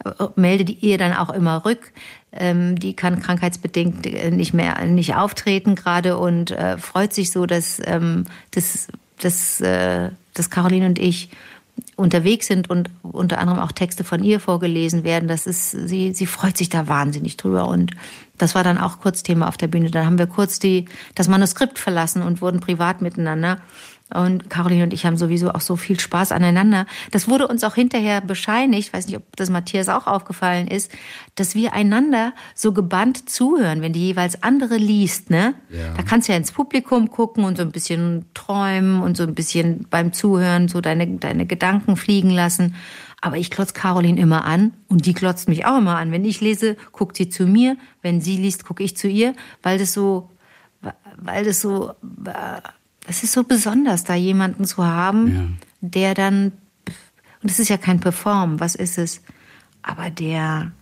äh, 0.04 0.10
melde 0.36 0.64
die- 0.64 0.74
ihr 0.74 0.98
dann 0.98 1.12
auch 1.14 1.30
immer 1.30 1.64
rück. 1.64 1.92
Ähm, 2.36 2.78
die 2.78 2.94
kann 2.94 3.20
krankheitsbedingt 3.20 4.06
äh, 4.06 4.30
nicht 4.30 4.54
mehr 4.54 4.84
nicht 4.86 5.14
auftreten 5.14 5.74
gerade 5.74 6.18
und 6.18 6.50
äh, 6.50 6.78
freut 6.78 7.12
sich 7.12 7.30
so, 7.30 7.46
dass, 7.46 7.80
ähm, 7.84 8.24
dass, 8.50 8.88
dass, 9.20 9.60
äh, 9.60 10.10
dass 10.32 10.50
Caroline 10.50 10.86
und 10.86 10.98
ich 10.98 11.30
unterwegs 11.96 12.46
sind 12.46 12.70
und 12.70 12.90
unter 13.02 13.38
anderem 13.38 13.60
auch 13.60 13.72
Texte 13.72 14.04
von 14.04 14.22
ihr 14.22 14.40
vorgelesen 14.40 15.04
werden. 15.04 15.28
Das 15.28 15.46
ist, 15.46 15.70
sie, 15.70 16.12
sie 16.12 16.26
freut 16.26 16.56
sich 16.56 16.68
da 16.68 16.88
wahnsinnig 16.88 17.36
drüber. 17.36 17.68
Und 17.68 17.92
das 18.38 18.54
war 18.54 18.64
dann 18.64 18.78
auch 18.78 19.00
kurz 19.00 19.22
Thema 19.22 19.48
auf 19.48 19.56
der 19.56 19.68
Bühne. 19.68 19.90
Dann 19.90 20.06
haben 20.06 20.18
wir 20.18 20.26
kurz 20.26 20.58
die, 20.58 20.86
das 21.14 21.28
Manuskript 21.28 21.78
verlassen 21.78 22.22
und 22.22 22.40
wurden 22.40 22.60
privat 22.60 23.02
miteinander. 23.02 23.58
Und 24.12 24.50
Caroline 24.50 24.84
und 24.84 24.92
ich 24.92 25.06
haben 25.06 25.16
sowieso 25.16 25.50
auch 25.50 25.62
so 25.62 25.76
viel 25.76 25.98
Spaß 25.98 26.30
aneinander. 26.30 26.84
Das 27.10 27.26
wurde 27.26 27.48
uns 27.48 27.64
auch 27.64 27.74
hinterher 27.74 28.20
bescheinigt, 28.20 28.92
weiß 28.92 29.06
nicht, 29.06 29.16
ob 29.16 29.34
das 29.36 29.48
Matthias 29.48 29.88
auch 29.88 30.06
aufgefallen 30.06 30.68
ist, 30.68 30.92
dass 31.36 31.54
wir 31.54 31.72
einander 31.72 32.34
so 32.54 32.72
gebannt 32.72 33.30
zuhören, 33.30 33.80
wenn 33.80 33.94
die 33.94 34.06
jeweils 34.06 34.42
andere 34.42 34.76
liest, 34.76 35.30
ne? 35.30 35.54
Ja. 35.70 35.94
Da 35.94 36.02
kannst 36.02 36.28
du 36.28 36.32
ja 36.32 36.38
ins 36.38 36.52
Publikum 36.52 37.10
gucken 37.10 37.44
und 37.44 37.56
so 37.56 37.62
ein 37.62 37.72
bisschen 37.72 38.26
träumen 38.34 39.00
und 39.00 39.16
so 39.16 39.22
ein 39.22 39.34
bisschen 39.34 39.86
beim 39.88 40.12
Zuhören 40.12 40.68
so 40.68 40.82
deine, 40.82 41.06
deine 41.16 41.46
Gedanken 41.46 41.96
fliegen 41.96 42.30
lassen. 42.30 42.76
Aber 43.22 43.38
ich 43.38 43.50
klotz 43.50 43.72
Caroline 43.72 44.20
immer 44.20 44.44
an 44.44 44.74
und 44.86 45.06
die 45.06 45.14
klotzt 45.14 45.48
mich 45.48 45.64
auch 45.64 45.78
immer 45.78 45.96
an. 45.96 46.12
Wenn 46.12 46.26
ich 46.26 46.42
lese, 46.42 46.76
guckt 46.92 47.16
sie 47.16 47.30
zu 47.30 47.46
mir. 47.46 47.78
Wenn 48.02 48.20
sie 48.20 48.36
liest, 48.36 48.66
gucke 48.66 48.84
ich 48.84 48.98
zu 48.98 49.08
ihr, 49.08 49.34
weil 49.62 49.78
das 49.78 49.94
so, 49.94 50.30
weil 51.16 51.46
das 51.46 51.62
so, 51.62 51.94
es 53.06 53.22
ist 53.22 53.32
so 53.32 53.44
besonders, 53.44 54.04
da 54.04 54.14
jemanden 54.14 54.64
zu 54.64 54.84
haben, 54.84 55.34
Ja. 55.34 55.42
der 55.80 56.14
dann, 56.14 56.52
und 57.42 57.50
es 57.50 57.58
ist 57.58 57.68
ja 57.68 57.76
kein 57.76 58.00
Perform, 58.00 58.60
was 58.60 58.74
ist 58.74 58.98
es? 58.98 59.20
Aber 59.82 60.10
der, 60.10 60.72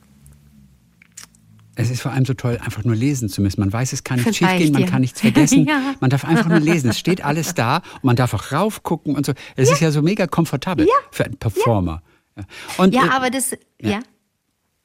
Es 1.74 1.90
ist 1.90 2.02
vor 2.02 2.12
allem 2.12 2.24
so 2.26 2.34
toll, 2.34 2.58
einfach 2.62 2.84
nur 2.84 2.94
lesen 2.94 3.28
zu 3.30 3.40
müssen. 3.40 3.58
Man 3.60 3.72
weiß, 3.72 3.92
es 3.94 4.04
kann 4.04 4.18
ich 4.20 4.36
schiefgehen, 4.36 4.72
man 4.72 4.82
dir. 4.82 4.88
kann 4.88 5.00
nichts 5.00 5.20
vergessen. 5.20 5.64
Ja. 5.68 5.94
Man 6.00 6.10
darf 6.10 6.24
einfach 6.24 6.48
nur 6.48 6.60
lesen. 6.60 6.90
Es 6.90 6.98
steht 6.98 7.24
alles 7.24 7.54
da 7.54 7.76
und 7.78 8.04
man 8.04 8.14
darf 8.16 8.34
auch 8.34 8.52
raufgucken 8.52 9.16
und 9.16 9.24
so. 9.24 9.32
Es 9.56 9.70
ist 9.70 9.80
ja 9.80 9.90
so 9.90 10.02
mega 10.02 10.26
komfortabel 10.26 10.86
für 11.10 11.24
einen 11.24 11.36
Performer. 11.38 12.02
Ja, 12.36 12.44
und, 12.76 12.94
Ja, 12.94 13.06
äh, 13.06 13.08
aber 13.10 13.30
das, 13.30 13.56
ja. 13.80 14.00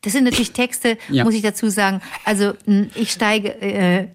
Das 0.08 0.14
sind 0.14 0.24
natürlich 0.24 0.54
Texte, 0.54 0.98
Ja. 1.10 1.26
muss 1.26 1.34
ich 1.34 1.42
dazu 1.42 1.68
sagen. 1.70 2.00
Also 2.24 2.54
mh, 2.66 2.86
ich 2.96 3.12
steige, 3.12 3.50
äh, 3.62 4.08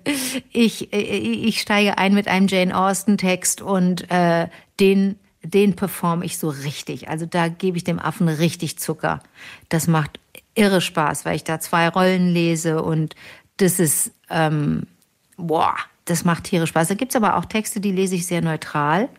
ich, 0.50 0.90
äh, 0.90 0.96
ich 0.98 1.60
steige 1.60 1.98
ein 1.98 2.14
mit 2.14 2.28
einem 2.28 2.46
Jane 2.46 2.74
Austen 2.74 3.18
Text 3.18 3.60
und 3.60 4.10
äh, 4.10 4.48
den, 4.80 5.16
den 5.42 5.76
performe 5.76 6.24
ich 6.24 6.38
so 6.38 6.48
richtig. 6.48 7.10
Also 7.10 7.26
da 7.26 7.48
gebe 7.48 7.76
ich 7.76 7.84
dem 7.84 7.98
Affen 7.98 8.28
richtig 8.28 8.78
Zucker. 8.78 9.22
Das 9.68 9.86
macht 9.86 10.18
irre 10.54 10.80
Spaß, 10.80 11.26
weil 11.26 11.36
ich 11.36 11.44
da 11.44 11.60
zwei 11.60 11.90
Rollen 11.90 12.30
lese 12.32 12.82
und 12.82 13.14
das 13.58 13.78
ist, 13.78 14.12
ähm, 14.30 14.86
boah, 15.36 15.74
das 16.06 16.24
macht 16.24 16.44
tierisch 16.44 16.70
Spaß. 16.70 16.88
Da 16.88 16.94
gibt's 16.94 17.16
aber 17.16 17.36
auch 17.36 17.44
Texte, 17.44 17.80
die 17.80 17.92
lese 17.92 18.14
ich 18.14 18.26
sehr 18.26 18.40
neutral. 18.40 19.10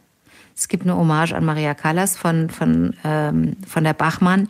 Es 0.56 0.68
gibt 0.68 0.86
eine 0.86 0.98
Hommage 0.98 1.34
an 1.34 1.46
Maria 1.46 1.76
Callas 1.76 2.18
von, 2.18 2.50
von, 2.50 2.96
ähm, 3.04 3.58
von 3.68 3.84
der 3.84 3.94
Bachmann. 3.94 4.48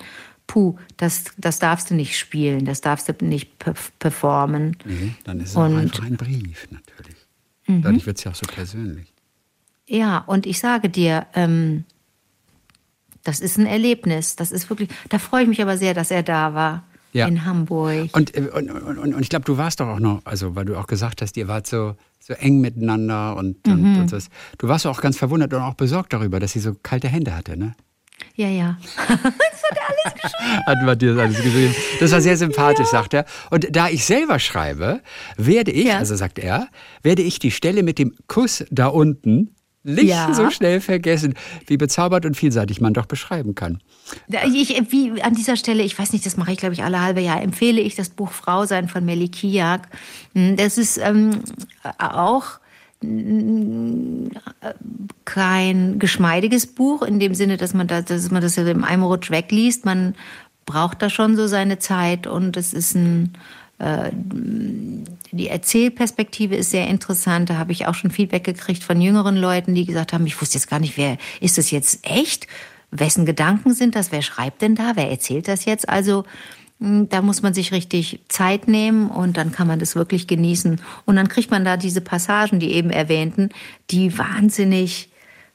Puh, 0.48 0.78
das, 0.98 1.26
das 1.38 1.60
darfst 1.60 1.90
du 1.90 1.96
nicht 1.96 2.18
spielen, 2.18 2.66
das 2.66 2.82
darfst 2.82 3.08
du 3.10 3.14
nicht 3.26 3.58
pe 3.60 3.74
performen. 4.00 4.78
nee, 4.86 5.14
dann 5.24 5.40
ist 5.40 5.52
es 5.52 5.56
Und- 5.56 5.76
einfach 5.78 6.04
ein 6.06 6.18
Brief, 6.18 6.68
natürlich. 6.70 7.18
Mhm. 7.68 7.82
Dadurch 7.82 8.06
wird 8.06 8.18
es 8.18 8.24
ja 8.26 8.32
auch 8.32 8.36
so 8.36 8.46
persönlich. 8.46 9.08
Ja, 9.88 10.18
und 10.20 10.46
ich 10.46 10.60
sage 10.60 10.90
dir, 10.90 11.26
ähm, 11.34 11.86
das 13.24 13.40
ist 13.40 13.58
ein 13.58 13.66
Erlebnis. 13.66 14.36
Das 14.36 14.52
ist 14.52 14.70
wirklich, 14.70 14.90
da 15.10 15.18
freue 15.20 15.44
ich 15.44 15.50
mich 15.50 15.62
aber 15.62 15.78
sehr, 15.78 15.94
dass 15.94 16.12
er 16.12 16.24
da 16.24 16.54
war. 16.54 16.84
Ja. 17.14 17.28
In 17.28 17.46
Hamburg. 17.46 18.10
Und, 18.14 18.36
äh, 18.36 18.50
und, 18.54 18.72
und, 18.72 18.98
und, 18.98 19.14
und 19.14 19.22
ich 19.22 19.30
glaube, 19.30 19.46
du 19.46 19.56
warst 19.58 19.80
doch 19.80 19.88
auch 19.88 20.00
noch, 20.00 20.22
also 20.26 20.56
weil 20.56 20.66
du 20.66 20.76
auch 20.78 20.88
gesagt 20.88 21.22
hast, 21.22 21.38
ihr 21.38 21.48
wart 21.48 21.68
so, 21.68 21.96
so 22.20 22.34
eng 22.34 22.60
miteinander 22.60 23.36
und, 23.36 23.66
Mhm. 23.68 23.74
und, 23.74 24.00
und 24.02 24.10
so. 24.10 24.18
Du 24.58 24.68
warst 24.68 24.88
auch 24.88 25.00
ganz 25.00 25.18
verwundert 25.18 25.54
und 25.54 25.62
auch 25.62 25.76
besorgt 25.76 26.12
darüber, 26.14 26.40
dass 26.40 26.54
sie 26.54 26.60
so 26.60 26.74
kalte 26.82 27.08
Hände 27.08 27.36
hatte, 27.36 27.56
ne? 27.56 27.76
Ja, 28.36 28.48
ja. 28.48 28.78
Hat 30.66 30.82
Matthias 30.84 31.18
alles 31.18 31.38
geschrieben. 31.38 31.76
Das 32.00 32.12
war 32.12 32.22
sehr 32.22 32.38
sympathisch, 32.38 32.88
sagt 32.88 33.14
er. 33.14 33.26
Und 33.52 33.76
da 33.76 33.90
ich 33.90 34.06
selber 34.06 34.40
schreibe, 34.40 35.02
werde 35.38 35.72
ich, 35.72 35.86
Ja. 35.88 35.98
also 36.00 36.16
sagt 36.16 36.40
er, 36.40 36.68
werde 37.04 37.22
ich 37.22 37.40
die 37.40 37.52
Stelle 37.52 37.84
mit 37.84 38.00
dem 38.00 38.16
Kuss 38.28 38.66
da 38.72 38.88
unten 38.88 39.56
nicht 39.86 40.06
Ja. 40.08 40.34
so 40.34 40.50
schnell 40.50 40.80
vergessen, 40.80 41.34
wie 41.68 41.76
bezaubert 41.78 42.26
und 42.26 42.38
vielseitig 42.38 42.80
man 42.80 42.94
doch 42.94 43.06
beschreiben 43.06 43.54
kann. 43.54 43.82
Ich, 44.54 44.70
wie 44.92 45.22
an 45.22 45.36
dieser 45.36 45.58
Stelle, 45.58 45.84
ich 45.84 46.00
weiß 46.00 46.14
nicht, 46.14 46.26
das 46.26 46.38
mache 46.38 46.54
ich, 46.54 46.58
glaube 46.58 46.74
ich, 46.74 46.84
alle 46.84 47.02
halbe 47.02 47.20
Jahr, 47.20 47.42
empfehle 47.42 47.82
ich 47.82 47.96
das 47.96 48.10
Buch 48.10 48.32
Frau 48.32 48.66
sein 48.66 48.88
von 48.88 49.04
Melly 49.06 49.28
Kiak. 49.30 49.90
Das 50.34 50.78
ist 50.78 50.98
ähm, 50.98 51.42
auch 52.00 52.46
kein 55.26 56.00
geschmeidiges 56.00 56.68
Buch, 56.68 57.02
in 57.02 57.20
dem 57.20 57.36
Sinne, 57.36 57.58
dass 57.58 57.74
man, 57.74 57.88
da, 57.88 58.02
dass 58.02 58.32
man 58.32 58.42
das 58.42 58.58
im 58.58 58.84
einem 58.84 59.04
Rutsch 59.04 59.32
wegliest. 59.32 59.86
Man 59.86 60.16
braucht 60.66 61.02
da 61.02 61.10
schon 61.10 61.36
so 61.36 61.48
seine 61.48 61.80
Zeit 61.80 62.28
und 62.28 62.58
es 62.58 62.74
ist 62.74 62.96
ein 62.96 63.34
äh, 63.80 64.12
die 65.32 65.48
Erzählperspektive 65.48 66.56
ist 66.56 66.70
sehr 66.72 66.88
interessant. 66.88 67.50
Da 67.50 67.58
habe 67.58 67.72
ich 67.72 67.88
auch 67.88 67.96
schon 67.96 68.12
Feedback 68.12 68.44
gekriegt 68.44 68.84
von 68.84 69.02
jüngeren 69.02 69.36
Leuten, 69.36 69.74
die 69.74 69.86
gesagt 69.86 70.14
haben, 70.14 70.28
ich 70.28 70.40
wusste 70.40 70.58
jetzt 70.58 70.70
gar 70.70 70.80
nicht, 70.80 70.98
wer 70.98 71.18
ist 71.42 71.58
das 71.58 71.72
jetzt 71.72 72.08
echt? 72.08 72.48
Wessen 72.92 73.26
Gedanken 73.26 73.74
sind 73.74 73.96
das? 73.96 74.12
Wer 74.12 74.22
schreibt 74.22 74.62
denn 74.62 74.76
da? 74.76 74.92
Wer 74.96 75.10
erzählt 75.10 75.48
das 75.48 75.66
jetzt? 75.66 75.90
Also 75.90 76.26
da 76.84 77.22
muss 77.22 77.42
man 77.42 77.54
sich 77.54 77.72
richtig 77.72 78.20
Zeit 78.28 78.68
nehmen 78.68 79.10
und 79.10 79.38
dann 79.38 79.54
kann 79.54 79.68
man 79.68 79.80
das 79.80 79.96
wirklich 79.96 80.28
genießen. 80.28 80.82
Und 81.06 81.16
dann 81.16 81.30
kriegt 81.30 81.50
man 81.50 81.64
da 81.64 81.78
diese 81.78 82.02
Passagen, 82.02 82.60
die 82.60 82.74
eben 82.74 82.90
erwähnten, 82.90 83.50
die 83.90 84.18
wahnsinnig 84.18 85.10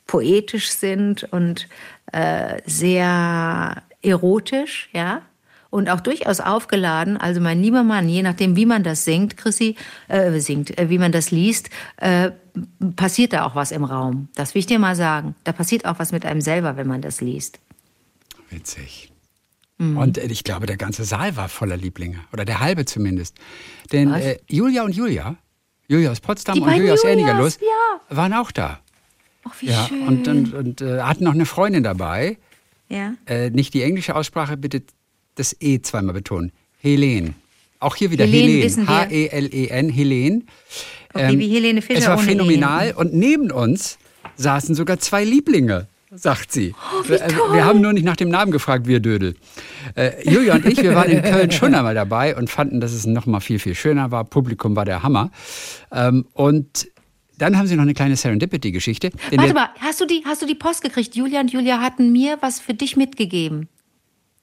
poetisch 0.07 0.70
sind 0.70 1.24
und 1.31 1.68
äh, 2.12 2.62
sehr 2.64 3.83
erotisch, 4.03 4.89
ja. 4.93 5.22
Und 5.70 5.91
auch 5.91 6.01
durchaus 6.01 6.41
aufgeladen. 6.41 7.18
Also 7.18 7.43
mein 7.43 7.62
lieber 7.62 7.83
Mann, 7.83 8.09
je 8.09 8.22
nachdem, 8.22 8.57
wie 8.57 8.64
man 8.64 8.83
das 8.83 9.05
singt, 9.05 9.37
Chrissy, 9.37 9.76
äh, 10.09 10.31
singt, 10.41 10.79
äh, 10.79 10.89
wie 10.89 10.97
man 10.97 11.12
das 11.12 11.31
liest, 11.31 11.68
äh, 11.99 12.31
passiert 12.97 13.35
da 13.35 13.45
auch 13.45 13.55
was 13.55 13.70
im 13.70 13.85
Raum. 13.85 14.29
Das 14.35 14.55
will 14.55 14.61
ich 14.61 14.66
dir 14.66 14.79
mal 14.79 14.97
sagen. 14.97 15.35
Da 15.45 15.53
passiert 15.53 15.85
auch 15.85 15.99
was 15.99 16.11
mit 16.11 16.24
einem 16.24 16.41
selber, 16.41 16.79
wenn 16.79 16.87
man 16.87 17.03
das 17.03 17.20
liest. 17.20 17.59
Witzig. 18.49 19.12
Mhm. 19.79 19.97
Und 19.97 20.18
äh, 20.18 20.26
ich 20.26 20.45
glaube, 20.45 20.66
der 20.66 20.76
ganze 20.76 21.05
Saal 21.05 21.37
war 21.37 21.49
voller 21.49 21.76
Lieblinge. 21.76 22.18
Oder 22.33 22.45
der 22.45 22.61
halbe 22.61 22.85
zumindest. 22.85 23.37
Denn 23.93 24.12
äh, 24.12 24.39
Julia 24.49 24.83
und 24.85 24.95
Julia, 24.95 25.37
Julia 25.89 26.11
aus 26.11 26.20
Potsdam 26.20 26.57
Die 26.57 26.61
und 26.61 26.74
Julia 26.76 26.93
aus 26.95 27.05
Ernigerlust, 27.05 27.61
ja. 27.61 28.16
waren 28.16 28.33
auch 28.35 28.51
da. 28.53 28.81
Ach, 29.45 29.55
wie 29.61 29.66
Ja, 29.66 29.87
schön. 29.89 30.03
und, 30.07 30.29
und, 30.29 30.55
und 30.55 30.81
äh, 30.83 31.01
hatten 31.03 31.24
noch 31.24 31.33
eine 31.35 31.47
Freundin 31.47 31.83
dabei. 31.83 32.39
ja. 32.89 33.14
Äh, 33.26 33.51
nicht 33.51 33.72
die 33.74 33.83
englische 33.83 34.14
Aussprache, 34.16 34.57
bitte 34.57 34.83
das 35.37 35.57
E 35.61 35.81
zweimal 35.81 36.14
betonen. 36.14 36.53
Helene. 36.81 37.35
Auch 37.81 37.95
hier 37.95 38.11
wieder 38.11 38.24
Helene 38.24 38.47
Helene. 38.49 38.64
wissen 38.64 38.89
wir. 38.89 38.95
H-E-L-E-N, 38.97 39.89
Helene. 39.91 40.43
Okay, 41.14 41.39
wie 41.39 41.49
Helene 41.49 41.81
Fischer 41.81 41.99
Es 42.01 42.07
war 42.09 42.16
ohne 42.18 42.24
E. 42.24 42.29
phänomenal 42.31 42.93
und 42.97 43.14
neben 43.14 43.51
uns 43.53 43.99
saßen 44.37 44.74
sogar 44.74 44.99
zwei 44.99 45.24
Lieblinge, 45.24 45.87
sagt 46.15 46.53
sie. 46.53 46.75
Oh, 46.75 47.09
wir, 47.09 47.21
äh, 47.21 47.63
haben 47.63 47.81
nur 47.81 47.93
nicht 47.93 48.05
nach 48.05 48.17
dem 48.17 48.31
Namen 48.31 48.51
gefragt, 48.51 48.87
wir 48.87 49.01
Dödel. 49.01 49.35
Äh, 49.95 50.31
Julia 50.31 50.55
und 50.55 50.67
ich, 50.67 50.83
wir 50.83 50.95
waren 50.95 51.11
in 51.11 51.23
Köln 51.23 51.51
schon 51.51 51.75
einmal 51.75 51.95
dabei 51.95 52.37
und 52.37 52.49
fanden, 52.49 52.81
dass 52.81 52.93
es 52.93 53.07
noch 53.07 53.27
mal 53.27 53.41
viel, 53.41 53.59
viel 53.59 53.75
schöner 53.75 54.11
war. 54.11 54.25
Publikum 54.25 54.77
war 54.77 54.85
der 54.85 55.03
Hammer. 55.03 55.31
Ähm, 55.93 56.27
und 56.33 56.89
dann 57.37 57.57
haben 57.57 57.67
sie 57.67 57.77
noch 57.77 57.83
eine 57.83 57.95
kleine 57.95 58.17
Serendipity-Geschichte. 58.17 59.11
Warte 59.33 59.55
mal, 59.55 59.69
hast 59.81 60.01
du, 60.01 60.07
die, 60.07 60.23
hast 60.25 60.43
du 60.43 60.47
die 60.47 60.55
Post 60.55 60.83
gekriegt? 60.83 61.15
Julia 61.15 61.41
und 61.41 61.53
Julia 61.53 61.81
hatten 61.81 62.13
mir 62.13 62.39
was 62.41 62.59
für 62.59 62.75
dich 62.75 62.97
mitgegeben. 62.97 63.69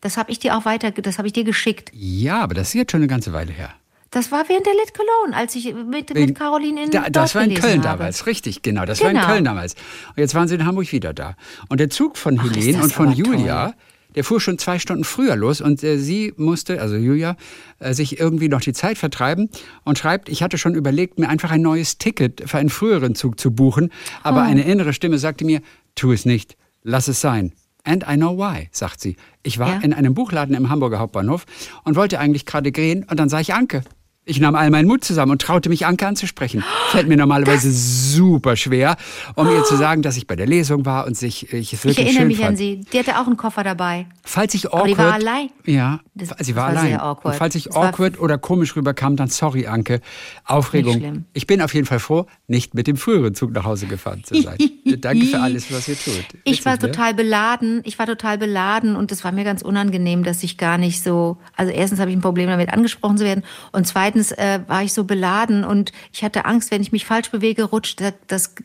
Das 0.02 0.18
habe 0.18 0.32
ich 0.32 0.40
dir 0.40 0.56
auch 0.56 0.66
weiter, 0.66 0.92
das 0.92 1.18
habe 1.18 1.28
ich 1.28 1.34
dir 1.34 1.44
geschickt. 1.44 1.90
Ja, 1.94 2.42
aber 2.42 2.54
das 2.54 2.70
ist 2.70 2.74
jetzt 2.76 2.92
schon 2.92 3.00
eine 3.02 3.08
ganze 3.08 3.34
Weile 3.34 3.52
her. 3.52 3.74
Das 4.16 4.32
war 4.32 4.48
während 4.48 4.66
der 4.66 4.74
Lit 4.74 4.94
Cologne, 4.94 5.36
als 5.36 5.56
ich 5.56 5.74
mit, 5.74 6.14
mit 6.14 6.36
Caroline 6.36 6.86
in 6.86 6.92
da, 6.92 7.10
Das 7.10 7.36
war 7.36 7.44
in 7.44 7.54
Köln 7.54 7.84
habe. 7.84 7.98
damals, 8.00 8.26
richtig, 8.28 8.62
genau. 8.62 8.86
Das 8.86 9.02
war 9.02 9.10
Genau. 9.10 9.24
in 9.24 9.28
Köln 9.28 9.44
damals. 9.44 9.74
Und 10.10 10.18
jetzt 10.20 10.34
waren 10.34 10.48
sie 10.48 10.56
in 10.56 10.66
Hamburg 10.66 10.90
wieder 10.94 11.14
da. 11.14 11.36
Und 11.68 11.82
der 11.82 11.90
Zug 11.90 12.16
von 12.18 12.40
Ach, 12.40 12.44
Helene 12.50 12.82
und 12.82 12.94
von 12.94 13.12
Julia, 13.12 13.66
toll. 13.66 13.74
der 14.16 14.24
fuhr 14.24 14.40
schon 14.40 14.58
zwei 14.58 14.80
Stunden 14.80 15.04
früher 15.04 15.36
los 15.36 15.60
und 15.60 15.84
äh, 15.84 15.98
sie 15.98 16.34
musste, 16.38 16.80
also 16.82 16.96
Julia, 16.96 17.36
äh, 17.80 17.94
sich 17.94 18.18
irgendwie 18.18 18.48
noch 18.48 18.62
die 18.62 18.72
Zeit 18.72 18.98
vertreiben 18.98 19.50
und 19.84 19.98
schreibt, 19.98 20.30
ich 20.30 20.42
hatte 20.42 20.58
schon 20.58 20.76
überlegt, 20.76 21.20
mir 21.20 21.28
einfach 21.28 21.52
ein 21.52 21.62
neues 21.62 21.98
Ticket 21.98 22.44
für 22.50 22.58
einen 22.58 22.70
früheren 22.70 23.16
Zug 23.16 23.38
zu 23.38 23.52
buchen, 23.52 23.92
aber 24.24 24.40
Oh. 24.44 24.44
eine 24.50 24.64
innere 24.64 24.94
Stimme 24.94 25.18
sagte 25.18 25.44
mir, 25.44 25.60
tu 25.96 26.14
es 26.14 26.24
nicht, 26.26 26.56
lass 26.84 27.10
es 27.10 27.20
sein. 27.20 27.52
And 27.84 28.06
I 28.10 28.16
know 28.16 28.38
why, 28.38 28.70
sagt 28.72 29.02
sie. 29.02 29.18
Ich 29.44 29.60
war 29.60 29.74
Ja. 29.74 29.80
in 29.82 29.94
einem 29.94 30.14
Buchladen 30.14 30.56
im 30.56 30.70
Hamburger 30.70 31.00
Hauptbahnhof 31.00 31.44
und 31.84 31.98
wollte 31.98 32.18
eigentlich 32.18 32.46
gerade 32.46 32.72
gehen 32.72 33.06
und 33.10 33.20
dann 33.20 33.28
sah 33.28 33.42
ich 33.42 33.54
Anke. 33.54 33.84
Ich 34.28 34.40
nahm 34.40 34.56
all 34.56 34.72
meinen 34.72 34.88
Mut 34.88 35.04
zusammen 35.04 35.32
und 35.34 35.42
traute 35.42 35.70
mich, 35.70 35.86
Anke 35.86 36.08
anzusprechen. 36.08 36.64
Fällt 36.90 37.08
mir 37.08 37.16
normalerweise 37.16 37.72
super 37.72 38.56
schwer, 38.56 38.98
um 39.36 39.48
ihr 39.52 39.64
zu 39.66 39.76
sagen, 39.76 40.02
dass 40.02 40.18
ich 40.18 40.26
bei 40.26 40.36
der 40.36 40.48
Lesung 40.48 40.84
war 40.84 41.06
und 41.06 41.16
sich, 41.16 41.54
ich 41.54 41.74
es 41.74 41.74
Ich 41.74 41.84
wirklich 41.86 41.98
erinnere 42.00 42.22
schön 42.22 42.28
mich 42.30 42.38
fand. 42.38 42.50
an 42.50 42.58
sie. 42.58 42.82
Die 42.92 42.98
hatte 42.98 43.20
auch 43.20 43.28
einen 43.28 43.38
Koffer 43.38 43.64
dabei. 43.64 44.08
Falls 44.24 44.56
ich 44.56 44.66
Aber 44.66 44.78
awkward, 44.78 44.90
die 44.90 44.98
war 44.98 45.14
allein. 45.14 45.50
Ja, 45.66 46.00
Das- 46.16 46.30
sie 46.30 46.36
das 46.38 46.56
war 46.56 46.64
war 46.64 46.70
allein. 46.70 46.88
sehr 46.88 47.04
awkward. 47.04 47.34
Und 47.36 47.38
falls 47.38 47.54
ich 47.54 47.66
Das 47.66 47.76
war- 47.76 47.90
awkward 47.90 48.20
oder 48.20 48.40
komisch 48.40 48.76
rüberkam, 48.76 49.16
dann 49.16 49.28
sorry, 49.28 49.68
Anke. 49.68 50.02
Aufregung. 50.44 51.26
Ich 51.34 51.46
bin 51.46 51.62
auf 51.62 51.74
jeden 51.76 51.86
Fall 51.86 52.00
froh, 52.00 52.26
nicht 52.48 52.74
mit 52.74 52.88
dem 52.88 52.98
früheren 52.98 53.36
Zug 53.36 53.52
nach 53.52 53.66
Hause 53.66 53.86
gefahren 53.86 54.24
zu 54.24 54.42
sein. 54.42 54.58
Danke 55.02 55.26
für 55.28 55.40
alles, 55.40 55.72
was 55.72 55.88
ihr 55.88 55.98
tut. 56.00 56.14
Ich 56.46 56.66
war 56.66 56.74
Witzig, 56.74 56.88
ne? 56.88 56.92
total 56.94 57.14
beladen. 57.14 57.82
Ich 57.84 58.00
war 58.00 58.08
total 58.08 58.38
beladen 58.40 58.96
und 58.96 59.12
es 59.12 59.24
war 59.24 59.32
mir 59.32 59.44
ganz 59.44 59.62
unangenehm, 59.62 60.24
dass 60.24 60.42
ich 60.44 60.58
gar 60.58 60.78
nicht 60.80 61.04
so. 61.04 61.38
Also 61.56 61.72
erstens 61.72 62.00
habe 62.00 62.10
ich 62.10 62.18
ein 62.18 62.22
Problem 62.22 62.50
damit 62.50 62.70
angesprochen 62.74 63.18
zu 63.18 63.24
werden 63.24 63.44
und 63.72 63.86
zweitens 63.86 64.15
äh, 64.16 64.60
war 64.68 64.84
ich 64.84 64.94
so 64.94 65.04
beladen 65.04 65.64
und 65.64 65.92
ich 66.14 66.24
hatte 66.24 66.46
Angst, 66.46 66.72
wenn 66.72 66.82
ich 66.82 66.92
mich 66.92 67.06
falsch 67.06 67.30
bewege, 67.32 67.64
rutscht 67.66 68.02
das, 68.02 68.14
das, 68.28 68.56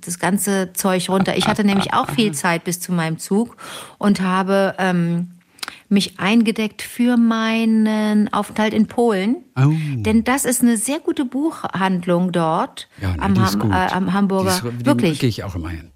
das 0.00 0.18
ganze 0.18 0.72
Zeug 0.72 1.08
runter. 1.10 1.36
Ich 1.36 1.46
hatte 1.48 1.64
nämlich 1.64 1.92
auch 1.94 2.10
viel 2.10 2.32
Zeit 2.32 2.64
bis 2.64 2.80
zu 2.80 2.92
meinem 2.92 3.18
Zug 3.18 3.56
und 3.98 4.20
habe 4.20 4.74
ähm, 4.78 5.32
mich 5.88 6.20
eingedeckt 6.20 6.82
für 6.82 7.16
meinen 7.16 8.32
Aufenthalt 8.32 8.72
in 8.74 8.86
Polen. 8.86 9.36
Oh. 9.56 9.70
Denn 9.96 10.22
das 10.24 10.44
ist 10.44 10.62
eine 10.62 10.76
sehr 10.76 11.00
gute 11.00 11.24
Buchhandlung 11.24 12.30
dort 12.32 12.88
Ja, 13.00 13.12
nee, 13.12 13.18
am, 13.20 13.38
Ham- 13.44 13.70
äh, 13.72 13.74
am 13.74 14.12
Hamburger. 14.12 14.60
Die 14.62 14.68
ist, 14.68 14.80
die 14.80 14.86
Wirklich. 14.86 15.18
gehe 15.18 15.28
ich 15.28 15.42
auch 15.44 15.54
immer 15.56 15.70
hin. 15.70 15.90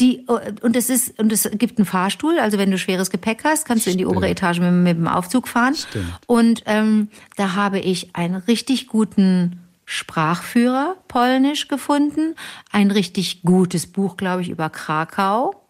Die, 0.00 0.26
und 0.62 0.76
es 0.76 0.88
ist, 0.88 1.18
und 1.18 1.32
es 1.32 1.48
gibt 1.52 1.78
einen 1.78 1.86
Fahrstuhl, 1.86 2.38
also 2.38 2.58
wenn 2.58 2.70
du 2.70 2.78
schweres 2.78 3.10
Gepäck 3.10 3.44
hast, 3.44 3.66
kannst 3.66 3.86
du 3.86 3.90
in 3.90 3.98
die 3.98 4.06
obere 4.06 4.28
Etage 4.28 4.60
mit, 4.60 4.72
mit 4.72 4.96
dem 4.96 5.06
Aufzug 5.06 5.46
fahren. 5.46 5.74
Stimmt. 5.74 6.12
Und 6.26 6.62
ähm, 6.66 7.08
da 7.36 7.54
habe 7.54 7.78
ich 7.78 8.14
einen 8.14 8.36
richtig 8.36 8.86
guten 8.86 9.60
Sprachführer 9.84 10.96
Polnisch 11.08 11.68
gefunden, 11.68 12.36
ein 12.70 12.90
richtig 12.90 13.42
gutes 13.42 13.88
Buch, 13.88 14.16
glaube 14.16 14.42
ich, 14.42 14.48
über 14.48 14.70
Krakau, 14.70 15.66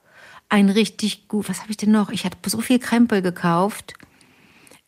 ein 0.51 0.69
richtig 0.69 1.27
gut, 1.27 1.49
was 1.49 1.63
habe 1.63 1.71
ich 1.71 1.79
denn 1.79 1.91
noch? 1.91 2.11
Ich 2.11 2.25
hatte 2.25 2.37
so 2.47 2.61
viel 2.61 2.79
Krempel 2.79 3.23
gekauft. 3.23 3.95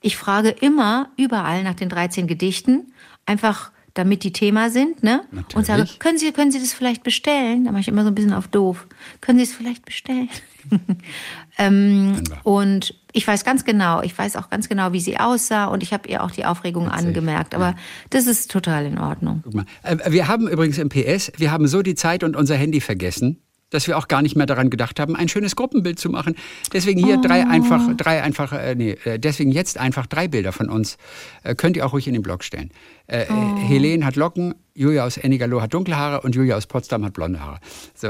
Ich 0.03 0.16
frage 0.16 0.51
immer 0.51 1.09
überall 1.16 1.62
nach 1.62 1.74
den 1.74 1.88
13 1.88 2.26
Gedichten, 2.26 2.93
einfach 3.24 3.70
damit 3.95 4.24
die 4.24 4.32
Thema 4.32 4.70
sind, 4.70 5.03
ne? 5.03 5.22
Und 5.55 5.66
sage, 5.66 5.80
Natürlich. 5.80 5.99
können 5.99 6.18
Sie, 6.18 6.32
können 6.32 6.51
Sie 6.51 6.61
das 6.61 6.72
vielleicht 6.72 7.03
bestellen? 7.03 7.64
Da 7.64 7.72
mache 7.72 7.82
ich 7.82 7.88
immer 7.88 8.03
so 8.03 8.09
ein 8.09 8.14
bisschen 8.14 8.32
auf 8.32 8.49
doof. 8.49 8.86
Können 9.20 9.38
Sie 9.38 9.45
es 9.45 9.53
vielleicht 9.53 9.84
bestellen? 9.84 10.28
ähm, 11.59 12.22
und 12.43 12.95
ich 13.12 13.26
weiß 13.26 13.45
ganz 13.45 13.64
genau, 13.64 14.03
ich 14.03 14.16
weiß 14.16 14.36
auch 14.36 14.49
ganz 14.49 14.68
genau, 14.68 14.93
wie 14.93 15.01
sie 15.01 15.18
aussah 15.18 15.66
und 15.66 15.82
ich 15.82 15.93
habe 15.93 16.09
ihr 16.09 16.22
auch 16.22 16.30
die 16.30 16.45
Aufregung 16.45 16.88
angemerkt. 16.88 17.55
Aber 17.55 17.74
das 18.11 18.26
ist 18.26 18.51
total 18.51 18.86
in 18.86 18.99
Ordnung. 18.99 19.40
Guck 19.45 19.55
mal. 19.55 19.66
Äh, 19.82 20.11
Wir 20.11 20.28
haben 20.28 20.49
übrigens 20.49 20.78
im 20.78 20.88
PS, 20.88 21.32
wir 21.36 21.51
haben 21.51 21.66
so 21.66 21.82
die 21.82 21.95
Zeit 21.95 22.24
und 22.24 22.36
unser 22.36 22.55
Handy 22.57 22.80
vergessen, 22.80 23.41
dass 23.73 23.87
wir 23.87 23.99
auch 23.99 24.09
gar 24.09 24.23
nicht 24.23 24.37
mehr 24.37 24.47
daran 24.47 24.70
gedacht 24.70 25.01
haben, 25.01 25.16
ein 25.16 25.29
schönes 25.29 25.57
Gruppenbild 25.57 25.99
zu 25.99 26.11
machen. 26.11 26.37
Deswegen 26.73 27.05
hier 27.05 27.16
drei 27.18 27.47
einfach, 27.47 27.81
drei 27.97 28.23
einfach, 28.23 28.53
äh, 28.53 28.75
nee, 28.75 28.97
äh, 29.05 29.18
deswegen 29.18 29.51
jetzt 29.51 29.79
einfach 29.79 30.07
drei 30.07 30.29
Bilder 30.29 30.53
von 30.53 30.68
uns. 30.68 30.99
Äh, 31.43 31.55
könnt 31.55 31.77
ihr 31.77 31.87
auch 31.87 31.93
ruhig 31.93 32.07
in 32.07 32.14
den 32.14 32.23
Blog 32.23 32.45
stellen. 32.45 32.70
Äh, 33.07 33.25
Helene 33.66 34.07
hat 34.07 34.16
Locken, 34.16 34.55
Julia 34.75 35.05
aus 35.05 35.16
Ennigerloh 35.16 35.61
hat 35.61 35.75
dunkle 35.75 35.97
Haare 35.97 36.20
und 36.20 36.35
Julia 36.35 36.57
aus 36.57 36.66
Potsdam 36.66 37.05
hat 37.05 37.12
blonde 37.12 37.41
Haare. 37.41 37.59
So. 37.95 38.09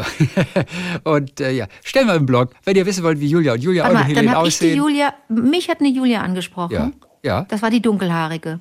und 1.04 1.40
äh, 1.40 1.52
ja, 1.52 1.66
stellen 1.82 2.06
wir 2.06 2.14
im 2.14 2.26
Blog, 2.26 2.52
wenn 2.64 2.76
ihr 2.76 2.86
wissen 2.86 3.02
wollt, 3.02 3.20
wie 3.20 3.26
Julia 3.26 3.54
und 3.54 3.62
Julia 3.62 3.84
Warte 3.84 3.94
und 3.94 4.00
mal, 4.00 4.08
dann 4.08 4.16
Helene 4.16 4.36
habe 4.36 4.48
ich 4.48 4.58
die 4.58 4.66
aussehen. 4.66 4.78
Julia, 4.78 5.14
mich 5.28 5.68
hat 5.68 5.80
eine 5.80 5.88
Julia 5.88 6.20
angesprochen. 6.20 6.72
Ja, 6.72 6.90
ja. 7.22 7.46
Das 7.48 7.62
war 7.62 7.70
die 7.70 7.82
dunkelhaarige. 7.82 8.60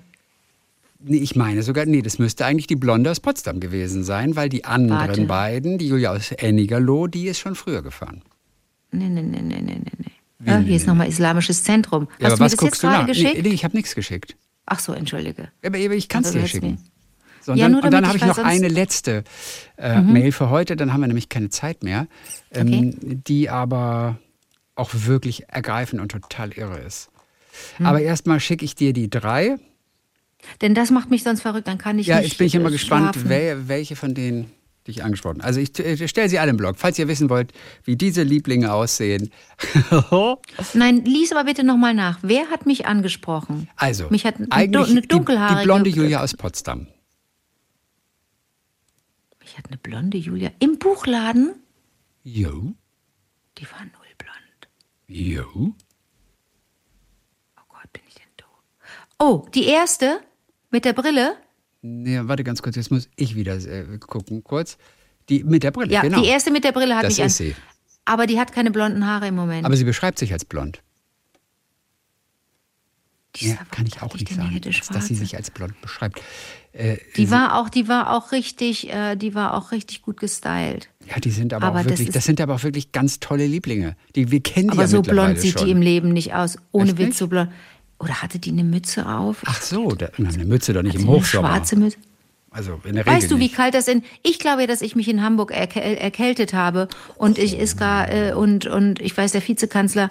Nee, 1.04 1.18
ich 1.18 1.36
meine 1.36 1.64
sogar, 1.64 1.86
nee, 1.86 2.02
das 2.02 2.20
müsste 2.20 2.46
eigentlich 2.46 2.68
die 2.68 2.76
Blonde 2.76 3.10
aus 3.12 3.20
Potsdam 3.20 3.60
gewesen 3.60 4.04
sein, 4.04 4.36
weil 4.36 4.50
die 4.50 4.66
anderen 4.66 5.00
Warte. 5.08 5.26
beiden, 5.26 5.78
die 5.78 5.88
Julia 5.88 6.12
aus 6.12 6.32
Ennigerloh, 6.32 7.08
die 7.08 7.28
ist 7.28 7.40
schon 7.40 7.56
früher 7.56 7.82
gefahren. 7.82 8.22
Nee, 8.92 9.10
nee, 9.10 9.22
nee, 9.22 9.42
nee, 9.42 9.62
nee, 9.62 9.82
nee. 9.98 10.12
Ja, 10.46 10.58
hier 10.60 10.76
ist 10.76 10.88
nochmal 10.88 11.08
Islamisches 11.08 11.64
Zentrum. 11.64 12.08
Ja, 12.20 12.26
Hast 12.28 12.34
aber 12.34 12.36
du 12.36 12.42
mir 12.42 12.46
was 12.46 12.52
das 12.52 12.58
guckst 12.60 12.74
jetzt 12.76 12.84
du 12.84 12.88
gerade 12.88 13.00
nach? 13.02 13.08
geschickt? 13.08 13.44
Nee, 13.44 13.50
ich 13.50 13.64
habe 13.64 13.76
nichts 13.78 13.96
geschickt. 13.96 14.36
Ach 14.66 14.80
so, 14.80 14.94
entschuldige. 14.94 15.50
Aber 15.66 15.78
ich 15.78 16.08
kann 16.10 16.22
es 16.22 16.28
Also 16.30 16.40
dir 16.40 16.48
schicken. 16.48 16.78
So, 17.42 17.52
und 17.54 17.58
Ja, 17.58 17.68
dann, 17.70 17.80
und 17.80 17.92
dann 17.92 18.08
habe 18.08 18.18
ich 18.18 18.26
noch 18.26 18.38
Mhm. 18.38 18.44
eine 18.46 18.68
letzte 18.68 19.24
äh, 19.78 20.02
Mail 20.02 20.32
für 20.32 20.50
heute, 20.50 20.76
dann 20.76 20.94
haben 20.94 21.02
wir 21.02 21.08
nämlich 21.08 21.30
keine 21.30 21.50
Zeit 21.50 21.84
mehr, 21.84 22.08
ähm, 22.52 22.68
Okay. 22.68 22.96
die 23.28 23.50
aber 23.50 24.20
auch 24.76 24.92
wirklich 24.94 25.50
ergreifend 25.50 26.02
und 26.02 26.10
total 26.12 26.52
irre 26.54 26.80
ist. 26.80 27.10
Hm. 27.78 27.86
Aber 27.88 28.02
erstmal 28.02 28.40
schicke 28.40 28.64
ich 28.66 28.76
dir 28.76 28.94
die 28.94 29.10
drei. 29.10 29.58
Denn 30.62 30.74
das 30.74 30.92
macht 30.92 31.10
mich 31.10 31.24
sonst 31.24 31.42
verrückt, 31.42 31.68
dann 31.68 31.78
kann 31.78 32.00
ich 32.00 32.08
Ja, 32.08 32.18
nicht 32.18 32.30
jetzt 32.30 32.38
bin 32.38 32.48
ich 32.48 32.56
immer 32.56 32.72
gespannt, 32.72 33.30
wel, 33.30 33.68
welche 33.68 33.96
von 33.96 34.14
denen 34.14 34.52
dich 34.88 35.04
angesprochen. 35.04 35.42
Also 35.42 35.60
ich 35.60 35.78
äh, 35.80 36.08
stelle 36.08 36.28
sie 36.30 36.40
alle 36.40 36.50
im 36.52 36.58
Blog. 36.58 36.76
Falls 36.80 36.98
ihr 36.98 37.08
wissen 37.08 37.30
wollt, 37.30 37.54
wie 37.84 37.96
diese 37.96 38.24
Lieblinge 38.24 38.74
aussehen. 38.74 39.32
Nein, 40.74 41.06
lies 41.06 41.32
aber 41.32 41.44
bitte 41.44 41.64
nochmal 41.64 41.94
nach. 41.94 42.18
Wer 42.24 42.50
hat 42.50 42.66
mich 42.66 42.88
angesprochen? 42.88 43.70
Also, 43.76 44.08
mich 44.10 44.26
hat 44.26 44.38
eine, 44.38 44.48
eigentlich 44.52 44.90
eine 44.90 45.02
die, 45.02 45.08
dunkelhaarige... 45.08 45.60
die 45.60 45.66
blonde 45.66 45.90
Julia 45.92 46.24
aus 46.24 46.34
Potsdam. 46.34 46.88
Mich 49.40 49.58
hat 49.58 49.68
eine 49.68 49.78
blonde 49.78 50.18
Julia 50.18 50.50
im 50.60 50.78
Buchladen. 50.80 51.54
Jo, 52.24 52.74
Die 53.58 53.66
war 53.72 53.82
null 53.82 54.14
blond. 54.18 54.68
jo. 55.08 55.74
Oh 57.58 57.62
Gott, 57.70 57.94
bin 57.94 58.02
ich 58.08 58.16
denn 58.16 58.24
doof. 58.38 58.48
Oh, 59.20 59.46
die 59.54 59.66
erste 59.66 60.22
mit 60.72 60.86
der 60.86 60.94
Brille. 60.94 61.36
Nee, 61.82 62.20
warte 62.24 62.44
ganz 62.44 62.62
kurz, 62.62 62.76
jetzt 62.76 62.92
muss 62.92 63.10
ich 63.16 63.36
wieder 63.36 63.56
äh, 63.56 63.98
gucken, 64.00 64.44
kurz. 64.44 64.78
Die 65.30 65.44
mit 65.44 65.64
der 65.64 65.72
Brille, 65.72 65.92
Ja, 65.92 66.02
genau. 66.02 66.22
die 66.22 66.28
erste 66.28 66.52
mit 66.52 66.64
der 66.64 66.72
Brille 66.72 66.96
hat 66.96 67.04
Das 67.04 67.14
mich 67.18 67.24
an. 67.24 67.30
sie. 67.30 67.56
Aber 68.06 68.26
die 68.28 68.40
hat 68.40 68.52
keine 68.52 68.72
blonden 68.72 69.06
Haare 69.06 69.28
im 69.28 69.36
Moment. 69.36 69.66
Aber 69.66 69.76
sie 69.78 69.84
beschreibt 69.84 70.18
sich 70.20 70.34
als 70.34 70.46
blond. 70.46 70.82
Dieser, 73.38 73.54
Ja, 73.54 73.60
kann 73.72 73.86
ich 73.86 74.02
auch 74.02 74.14
nicht 74.14 74.28
sagen, 74.30 74.60
dass, 74.92 75.08
sie 75.08 75.16
sich 75.16 75.38
als 75.38 75.52
blond 75.52 75.80
beschreibt. 75.82 76.22
Äh, 76.74 76.98
Die 77.16 77.32
war 77.32 77.58
auch, 77.60 77.70
die 77.70 77.88
war 77.88 78.14
auch 78.14 78.34
richtig, 78.34 78.92
äh, 78.92 79.16
die 79.16 79.34
war 79.36 79.54
auch 79.54 79.72
richtig 79.72 80.02
gut 80.02 80.20
gestylt. 80.20 80.90
ja, 81.08 81.18
die 81.20 81.32
sind 81.32 81.54
aber, 81.54 81.68
aber 81.68 81.80
auch 81.80 81.84
das 81.84 81.92
wirklich, 81.94 82.08
das, 82.10 82.18
ist- 82.18 82.26
sind 82.26 82.42
aber 82.42 82.56
auch 82.56 82.64
wirklich 82.64 82.92
ganz 82.92 83.20
tolle 83.22 83.48
Lieblinge. 83.48 83.96
Die, 84.16 84.32
wir 84.32 84.42
kennen 84.42 84.68
die 84.68 84.72
Aber 84.74 84.82
ja 84.82 84.88
so 84.88 84.98
mittlerweile 84.98 85.28
blond 85.34 85.40
sieht 85.42 85.54
schon. 85.60 85.66
die 85.66 85.72
im 85.72 85.82
Leben 85.82 86.10
nicht 86.10 86.34
aus. 86.34 86.58
Ohne 86.74 86.90
Echt 86.90 86.98
Witz 86.98 87.08
nicht? 87.08 87.18
so 87.20 87.28
blond. 87.30 87.52
Oder 88.02 88.22
hatte 88.22 88.40
die 88.40 88.52
eine 88.52 88.64
Mütze 88.64 89.08
auf? 89.08 89.44
Ach 89.46 89.62
so, 89.62 89.90
da, 89.90 90.10
na, 90.18 90.30
eine 90.30 90.46
Mütze 90.46 90.74
doch 90.74 90.82
nicht 90.82 90.96
im 90.96 91.02
sie 91.02 91.08
eine 91.08 91.18
Hochsommer. 91.18 91.50
schwarze 91.50 91.76
Mütze. 91.76 91.98
Also 92.50 92.82
in 92.84 92.96
der 92.96 93.06
Regel 93.06 93.18
Weißt 93.18 93.32
du, 93.32 93.36
wie 93.38 93.44
nicht. 93.44 93.56
kalt 93.56 93.74
das 93.74 93.88
in? 93.88 94.04
Ich 94.24 94.40
glaube 94.40 94.62
ja, 94.62 94.68
dass 94.68 94.82
ich 94.82 94.96
mich 94.96 95.08
in 95.08 95.22
Hamburg 95.22 95.52
erkä 95.52 95.80
erkältet 95.80 96.54
habe 96.54 96.88
und 97.18 97.38
ich 97.38 97.58
ist 97.58 97.78
gar 97.78 98.12
äh, 98.12 98.34
und 98.34 98.66
und 98.66 99.00
ich 99.00 99.16
weiß, 99.16 99.32
der 99.32 99.48
Vizekanzler, 99.48 100.10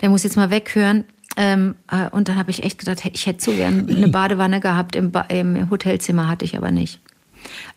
der 0.00 0.10
muss 0.10 0.24
jetzt 0.24 0.36
mal 0.36 0.50
weghören. 0.50 1.04
Ähm, 1.36 1.76
äh, 1.88 2.08
und 2.10 2.28
dann 2.28 2.36
habe 2.36 2.50
ich 2.50 2.64
echt 2.64 2.78
gedacht, 2.78 3.04
ich 3.12 3.26
hätte 3.26 3.44
so 3.44 3.52
gern 3.52 3.88
eine 3.88 4.08
Badewanne 4.08 4.58
gehabt 4.58 4.96
im, 4.96 5.12
ba 5.12 5.20
im 5.28 5.70
Hotelzimmer, 5.70 6.26
hatte 6.26 6.44
ich 6.44 6.56
aber 6.56 6.72
nicht. 6.72 7.00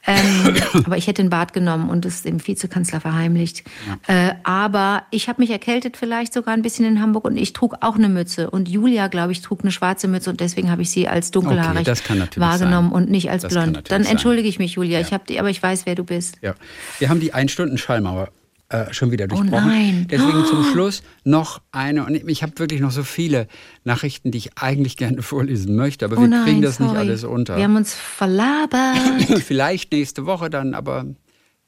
Ähm, 0.07 0.55
aber 0.85 0.97
ich 0.97 1.07
hätte 1.07 1.21
ein 1.21 1.29
Bad 1.29 1.53
genommen 1.53 1.89
und 1.89 2.05
es 2.05 2.23
dem 2.23 2.45
Vizekanzler 2.45 3.01
verheimlicht. 3.01 3.63
Äh, 4.07 4.31
aber 4.43 5.03
ich 5.11 5.29
habe 5.29 5.41
mich 5.41 5.51
erkältet 5.51 5.97
vielleicht 5.97 6.33
sogar 6.33 6.53
ein 6.53 6.61
bisschen 6.61 6.85
in 6.85 7.01
Hamburg 7.01 7.25
und 7.25 7.37
ich 7.37 7.53
trug 7.53 7.75
auch 7.81 7.95
eine 7.95 8.09
Mütze. 8.09 8.49
Und 8.49 8.67
Julia, 8.67 9.07
glaube 9.07 9.31
ich, 9.31 9.41
trug 9.41 9.61
eine 9.61 9.71
schwarze 9.71 10.07
Mütze 10.07 10.29
und 10.29 10.39
deswegen 10.39 10.71
habe 10.71 10.81
ich 10.81 10.89
sie 10.89 11.07
als 11.07 11.31
dunkelhaarig 11.31 11.85
natürlich 11.87 12.39
wahrgenommen 12.39 12.89
sein. 12.91 13.03
und 13.03 13.11
nicht 13.11 13.29
als 13.29 13.43
Das 13.43 13.53
blond. 13.53 13.91
Dann 13.91 14.05
entschuldige 14.05 14.47
ich 14.47 14.59
mich, 14.59 14.73
Julia. 14.73 14.99
Ich 14.99 15.13
hab 15.13 15.27
die, 15.27 15.39
aber 15.39 15.49
ich 15.49 15.61
weiß, 15.61 15.85
wer 15.85 15.95
du 15.95 16.03
bist. 16.03 16.37
Ja. 16.41 16.55
Wir 16.99 17.09
haben 17.09 17.19
die 17.19 17.33
Ein-Stunden-Schallmauer 17.33 18.29
äh, 18.71 18.93
schon 18.93 19.11
wieder 19.11 19.27
durchbrochen. 19.27 19.53
Oh 19.53 19.67
nein. 19.67 20.07
Deswegen 20.09 20.45
zum 20.45 20.63
Schluss 20.71 21.03
noch 21.25 21.61
eine. 21.71 22.05
Und 22.05 22.15
ich 22.29 22.41
habe 22.41 22.57
wirklich 22.57 22.79
noch 22.79 22.91
so 22.91 23.03
viele 23.03 23.47
Nachrichten, 23.83 24.31
die 24.31 24.37
ich 24.37 24.57
eigentlich 24.57 24.95
gerne 24.95 25.21
vorlesen 25.21 25.75
möchte, 25.75 26.05
aber 26.05 26.17
Oh 26.17 26.21
wir 26.21 26.27
nein, 26.29 26.45
kriegen 26.45 26.61
das 26.61 26.77
sorry. 26.77 26.91
nicht 26.91 26.99
alles 26.99 27.23
unter. 27.25 27.57
Wir 27.57 27.65
haben 27.65 27.75
uns 27.75 27.93
verlabert. 27.93 28.97
Vielleicht 29.43 29.91
nächste 29.91 30.25
Woche 30.25 30.49
dann, 30.49 30.73
aber 30.73 31.05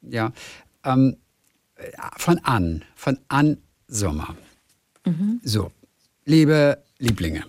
ja. 0.01 0.31
Ähm, 0.85 1.17
äh, 1.75 1.83
von 2.17 2.39
Ann, 2.43 2.83
von 2.95 3.19
Ann 3.27 3.57
Sommer. 3.87 4.35
Mhm. 5.05 5.41
So, 5.43 5.71
liebe 6.25 6.77
Lieblinge, 6.99 7.43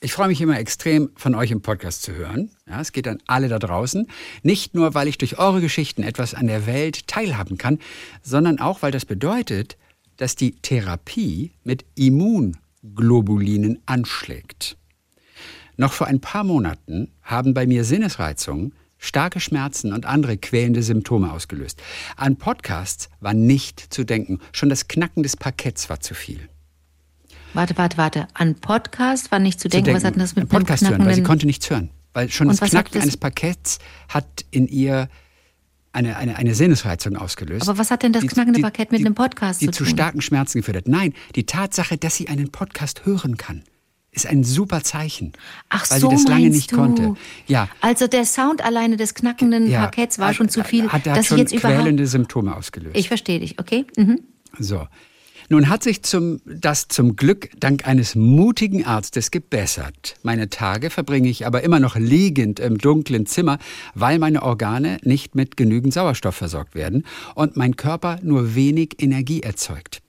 ich 0.00 0.12
freue 0.12 0.28
mich 0.28 0.40
immer 0.40 0.58
extrem, 0.58 1.10
von 1.16 1.34
euch 1.34 1.50
im 1.50 1.62
Podcast 1.62 2.02
zu 2.02 2.12
hören. 2.12 2.50
Ja, 2.68 2.80
es 2.80 2.92
geht 2.92 3.08
an 3.08 3.18
alle 3.26 3.48
da 3.48 3.58
draußen. 3.58 4.06
Nicht 4.42 4.74
nur, 4.74 4.94
weil 4.94 5.08
ich 5.08 5.18
durch 5.18 5.38
eure 5.38 5.60
Geschichten 5.60 6.02
etwas 6.02 6.34
an 6.34 6.46
der 6.46 6.66
Welt 6.66 7.06
teilhaben 7.06 7.56
kann, 7.56 7.78
sondern 8.22 8.60
auch, 8.60 8.82
weil 8.82 8.92
das 8.92 9.06
bedeutet, 9.06 9.76
dass 10.16 10.36
die 10.36 10.52
Therapie 10.52 11.52
mit 11.64 11.84
Immunglobulinen 11.94 13.82
anschlägt. 13.86 14.76
Noch 15.76 15.92
vor 15.92 16.06
ein 16.06 16.20
paar 16.20 16.44
Monaten 16.44 17.10
haben 17.22 17.54
bei 17.54 17.66
mir 17.66 17.84
Sinnesreizungen, 17.84 18.74
starke 18.98 19.40
Schmerzen 19.40 19.92
und 19.92 20.06
andere 20.06 20.36
quälende 20.36 20.82
Symptome 20.82 21.32
ausgelöst. 21.32 21.82
An 22.16 22.36
Podcasts 22.36 23.08
war 23.20 23.34
nicht 23.34 23.80
zu 23.92 24.04
denken. 24.04 24.40
Schon 24.52 24.68
das 24.68 24.88
Knacken 24.88 25.22
des 25.22 25.36
Parketts 25.36 25.90
war 25.90 26.00
zu 26.00 26.14
viel. 26.14 26.48
Warte, 27.56 27.76
warte, 27.76 27.96
warte. 27.96 28.28
An 28.34 28.54
Podcast 28.54 29.30
war 29.32 29.38
nicht 29.38 29.58
zu 29.60 29.68
denken. 29.68 29.92
Was 29.94 30.04
hat 30.04 30.14
denn 30.14 30.20
das 30.20 30.36
mit 30.36 30.48
Podcast 30.48 30.84
einem 30.84 30.92
hören, 30.98 31.06
weil 31.06 31.14
sie 31.14 31.22
konnte 31.22 31.46
nichts 31.46 31.68
hören. 31.70 31.90
Weil 32.14 32.30
schon 32.30 32.46
Und 32.48 32.54
das 32.54 32.62
hat 32.62 32.70
Knacken 32.70 32.92
das- 32.94 33.02
eines 33.02 33.16
Parketts 33.16 33.78
hat 34.08 34.26
in 34.50 34.68
ihr 34.68 35.08
eine, 35.92 36.16
eine, 36.16 36.36
eine 36.36 36.54
Sinnesreizung 36.54 37.16
ausgelöst. 37.16 37.68
Aber 37.68 37.78
was 37.78 37.90
hat 37.90 38.02
denn 38.02 38.12
das 38.12 38.22
die- 38.22 38.28
knackende 38.28 38.58
die- 38.58 38.62
Parkett 38.62 38.92
mit 38.92 39.00
die- 39.00 39.06
einem 39.06 39.14
Podcast 39.14 39.60
die 39.60 39.66
zu 39.66 39.72
zu 39.72 39.84
tun? 39.84 39.92
starken 39.94 40.20
Schmerzen 40.20 40.58
geführt 40.58 40.76
hat? 40.76 40.88
Nein, 40.88 41.14
die 41.34 41.44
Tatsache, 41.46 41.96
dass 41.96 42.16
sie 42.16 42.28
einen 42.28 42.50
Podcast 42.50 43.06
hören 43.06 43.36
kann, 43.38 43.62
ist 44.12 44.26
ein 44.26 44.44
super 44.44 44.82
Zeichen. 44.82 45.32
Ach 45.68 45.90
weil 45.90 46.00
so, 46.00 46.08
sie 46.10 46.16
das 46.16 46.24
lange 46.26 46.48
nicht 46.50 46.72
du? 46.72 46.76
konnte. 46.76 47.14
Ja, 47.46 47.68
Also 47.82 48.06
der 48.06 48.24
Sound 48.26 48.62
alleine 48.64 48.96
des 48.96 49.14
knackenden 49.14 49.68
ja, 49.70 49.80
Parketts 49.80 50.18
war 50.18 50.28
hat- 50.28 50.36
schon 50.36 50.48
zu 50.50 50.64
viel, 50.64 50.84
Hat, 50.84 50.92
hat 50.92 51.06
dass 51.06 51.18
ich 51.20 51.26
schon 51.28 51.38
jetzt 51.38 51.52
überhaupt. 51.52 51.80
quälende 51.80 52.06
Symptome 52.06 52.54
ausgelöst. 52.54 52.96
Ich 52.96 53.08
verstehe 53.08 53.40
dich, 53.40 53.58
okay? 53.58 53.84
Mhm. 53.96 54.20
So. 54.58 54.86
Nun 55.48 55.68
hat 55.68 55.82
sich 55.82 56.02
zum, 56.02 56.40
das 56.44 56.88
zum 56.88 57.14
Glück 57.14 57.50
dank 57.58 57.86
eines 57.86 58.16
mutigen 58.16 58.84
Arztes 58.84 59.30
gebessert. 59.30 60.16
Meine 60.22 60.48
Tage 60.48 60.90
verbringe 60.90 61.28
ich 61.28 61.46
aber 61.46 61.62
immer 61.62 61.78
noch 61.78 61.94
liegend 61.96 62.58
im 62.58 62.78
dunklen 62.78 63.26
Zimmer, 63.26 63.58
weil 63.94 64.18
meine 64.18 64.42
Organe 64.42 64.98
nicht 65.02 65.34
mit 65.36 65.56
genügend 65.56 65.94
Sauerstoff 65.94 66.34
versorgt 66.34 66.74
werden 66.74 67.04
und 67.34 67.56
mein 67.56 67.76
Körper 67.76 68.18
nur 68.22 68.54
wenig 68.56 68.96
Energie 68.98 69.40
erzeugt. 69.40 70.02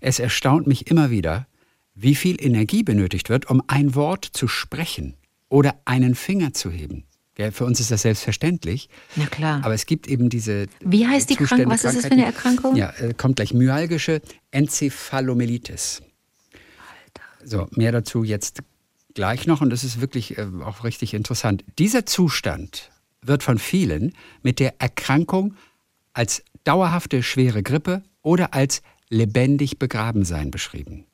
Es 0.00 0.18
erstaunt 0.18 0.66
mich 0.66 0.90
immer 0.90 1.10
wieder, 1.10 1.46
wie 1.94 2.14
viel 2.14 2.42
Energie 2.42 2.82
benötigt 2.82 3.28
wird, 3.28 3.50
um 3.50 3.62
ein 3.66 3.94
Wort 3.94 4.24
zu 4.24 4.48
sprechen 4.48 5.14
oder 5.48 5.80
einen 5.84 6.14
Finger 6.14 6.54
zu 6.54 6.70
heben. 6.70 7.07
Gell, 7.38 7.52
für 7.52 7.64
uns 7.64 7.78
ist 7.78 7.92
das 7.92 8.02
selbstverständlich. 8.02 8.88
Na 9.14 9.26
klar. 9.26 9.64
Aber 9.64 9.72
es 9.72 9.86
gibt 9.86 10.08
eben 10.08 10.28
diese. 10.28 10.66
Wie 10.80 11.06
heißt 11.06 11.30
die 11.30 11.36
Zustände, 11.36 11.66
Krank- 11.66 11.72
was 11.72 11.84
ist 11.84 11.96
das 11.98 12.06
für 12.06 12.12
eine. 12.12 12.24
Erkrankung? 12.24 12.74
Ja, 12.74 12.90
äh, 12.98 13.14
kommt 13.14 13.36
gleich 13.36 13.54
myalgische 13.54 14.20
Enzephalomyelitis. 14.50 16.02
So, 17.44 17.68
mehr 17.70 17.92
dazu 17.92 18.24
jetzt 18.24 18.58
gleich 19.14 19.46
noch 19.46 19.60
und 19.60 19.70
das 19.70 19.84
ist 19.84 20.00
wirklich 20.00 20.36
äh, 20.36 20.48
auch 20.64 20.82
richtig 20.82 21.14
interessant. 21.14 21.64
Dieser 21.78 22.04
Zustand 22.04 22.90
wird 23.22 23.44
von 23.44 23.58
vielen 23.58 24.14
mit 24.42 24.58
der 24.58 24.74
Erkrankung 24.80 25.54
als 26.12 26.42
dauerhafte 26.64 27.22
schwere 27.22 27.62
Grippe 27.62 28.02
oder 28.22 28.52
als 28.52 28.82
lebendig 29.10 29.78
begraben 29.78 30.24
sein 30.24 30.50
beschrieben. 30.50 31.04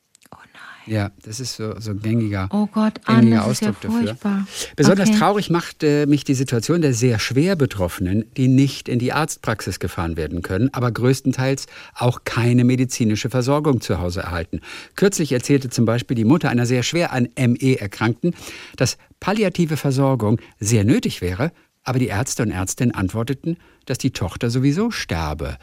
Ja, 0.86 1.10
das 1.22 1.40
ist 1.40 1.56
so, 1.56 1.78
so 1.80 1.92
ein 1.92 2.00
gängiger, 2.00 2.48
Oh 2.52 2.66
Gott, 2.66 3.00
Anne, 3.04 3.20
gängiger 3.20 3.36
das 3.42 3.52
ist 3.52 3.62
ja 3.62 3.70
Ausdruck 3.70 3.92
dafür. 4.20 4.46
Besonders 4.76 5.08
Okay. 5.08 5.18
traurig 5.18 5.50
macht 5.50 5.82
äh, 5.82 6.06
mich 6.06 6.24
die 6.24 6.34
Situation 6.34 6.82
der 6.82 6.92
sehr 6.94 7.18
schwer 7.18 7.56
Betroffenen, 7.56 8.24
die 8.36 8.48
nicht 8.48 8.88
in 8.88 8.98
die 8.98 9.12
Arztpraxis 9.12 9.78
gefahren 9.78 10.16
werden 10.16 10.42
können, 10.42 10.68
aber 10.72 10.90
größtenteils 10.90 11.66
auch 11.94 12.24
keine 12.24 12.64
medizinische 12.64 13.30
Versorgung 13.30 13.80
zu 13.80 13.98
Hause 13.98 14.20
erhalten. 14.20 14.60
Kürzlich 14.96 15.32
erzählte 15.32 15.70
zum 15.70 15.84
Beispiel 15.84 16.14
die 16.16 16.24
Mutter 16.24 16.50
einer 16.50 16.66
sehr 16.66 16.82
schwer 16.82 17.12
an 17.12 17.28
ME 17.38 17.80
Erkrankten, 17.80 18.34
dass 18.76 18.98
palliative 19.20 19.76
Versorgung 19.76 20.40
sehr 20.60 20.84
nötig 20.84 21.20
wäre, 21.20 21.52
aber 21.82 21.98
die 21.98 22.08
Ärzte 22.08 22.42
und 22.42 22.50
Ärztinnen 22.50 22.94
antworteten, 22.94 23.56
dass 23.86 23.98
die 23.98 24.10
Tochter 24.10 24.50
sowieso 24.50 24.90
sterbe. 24.90 25.58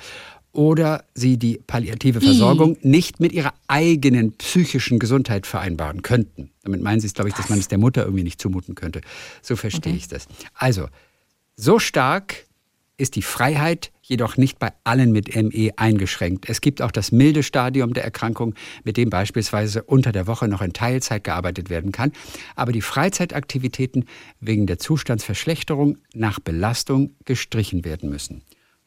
Oder 0.54 1.06
sie 1.14 1.38
die 1.38 1.62
palliative 1.66 2.20
Versorgung 2.20 2.78
nicht 2.82 3.20
mit 3.22 3.32
ihrer 3.32 3.54
eigenen 3.68 4.34
psychischen 4.34 5.00
Gesundheit 5.00 5.48
vereinbaren 5.48 6.02
könnten. 6.02 6.52
Damit 6.64 6.82
meinen 6.82 7.00
sie 7.00 7.08
es, 7.08 7.14
glaube 7.14 7.30
ich, 7.30 7.36
dass 7.36 7.50
man 7.50 7.58
es 7.58 7.70
der 7.70 7.78
Mutter 7.78 8.04
irgendwie 8.04 8.26
nicht 8.26 8.42
zumuten 8.42 8.76
könnte. 8.76 9.02
So 9.42 9.56
verstehe 9.56 9.96
ich 9.96 10.10
das. 10.10 10.28
Also, 10.54 10.88
so 11.56 11.80
stark 11.80 12.46
ist 12.98 13.16
die 13.16 13.22
Freiheit 13.22 13.92
jedoch 14.02 14.38
nicht 14.38 14.60
bei 14.60 14.74
allen 14.84 15.12
mit 15.12 15.36
ME 15.36 15.72
eingeschränkt. 15.76 16.50
Es 16.50 16.62
gibt 16.62 16.82
auch 16.82 16.92
das 16.92 17.12
milde 17.12 17.44
Stadium 17.44 17.94
der 17.94 18.04
Erkrankung, 18.04 18.54
mit 18.84 18.98
dem 18.98 19.10
beispielsweise 19.10 19.84
unter 19.84 20.12
der 20.12 20.28
Woche 20.28 20.48
noch 20.48 20.62
in 20.62 20.74
Teilzeit 20.74 21.24
gearbeitet 21.24 21.70
werden 21.70 21.92
kann. 21.92 22.12
Aber 22.56 22.74
die 22.74 22.82
Freizeitaktivitäten 22.82 24.06
wegen 24.40 24.68
der 24.68 24.78
Zustandsverschlechterung 24.78 25.98
nach 26.14 26.40
Belastung 26.40 27.16
gestrichen 27.26 27.86
werden 27.86 28.10
müssen. 28.10 28.44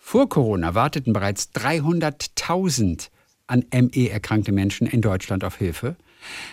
Vor 0.06 0.28
Corona 0.28 0.74
warteten 0.74 1.14
bereits 1.14 1.48
300.000 1.54 3.08
an 3.46 3.64
ME 3.72 4.10
erkrankte 4.10 4.52
Menschen 4.52 4.86
in 4.86 5.00
Deutschland 5.00 5.44
auf 5.44 5.56
Hilfe. 5.56 5.96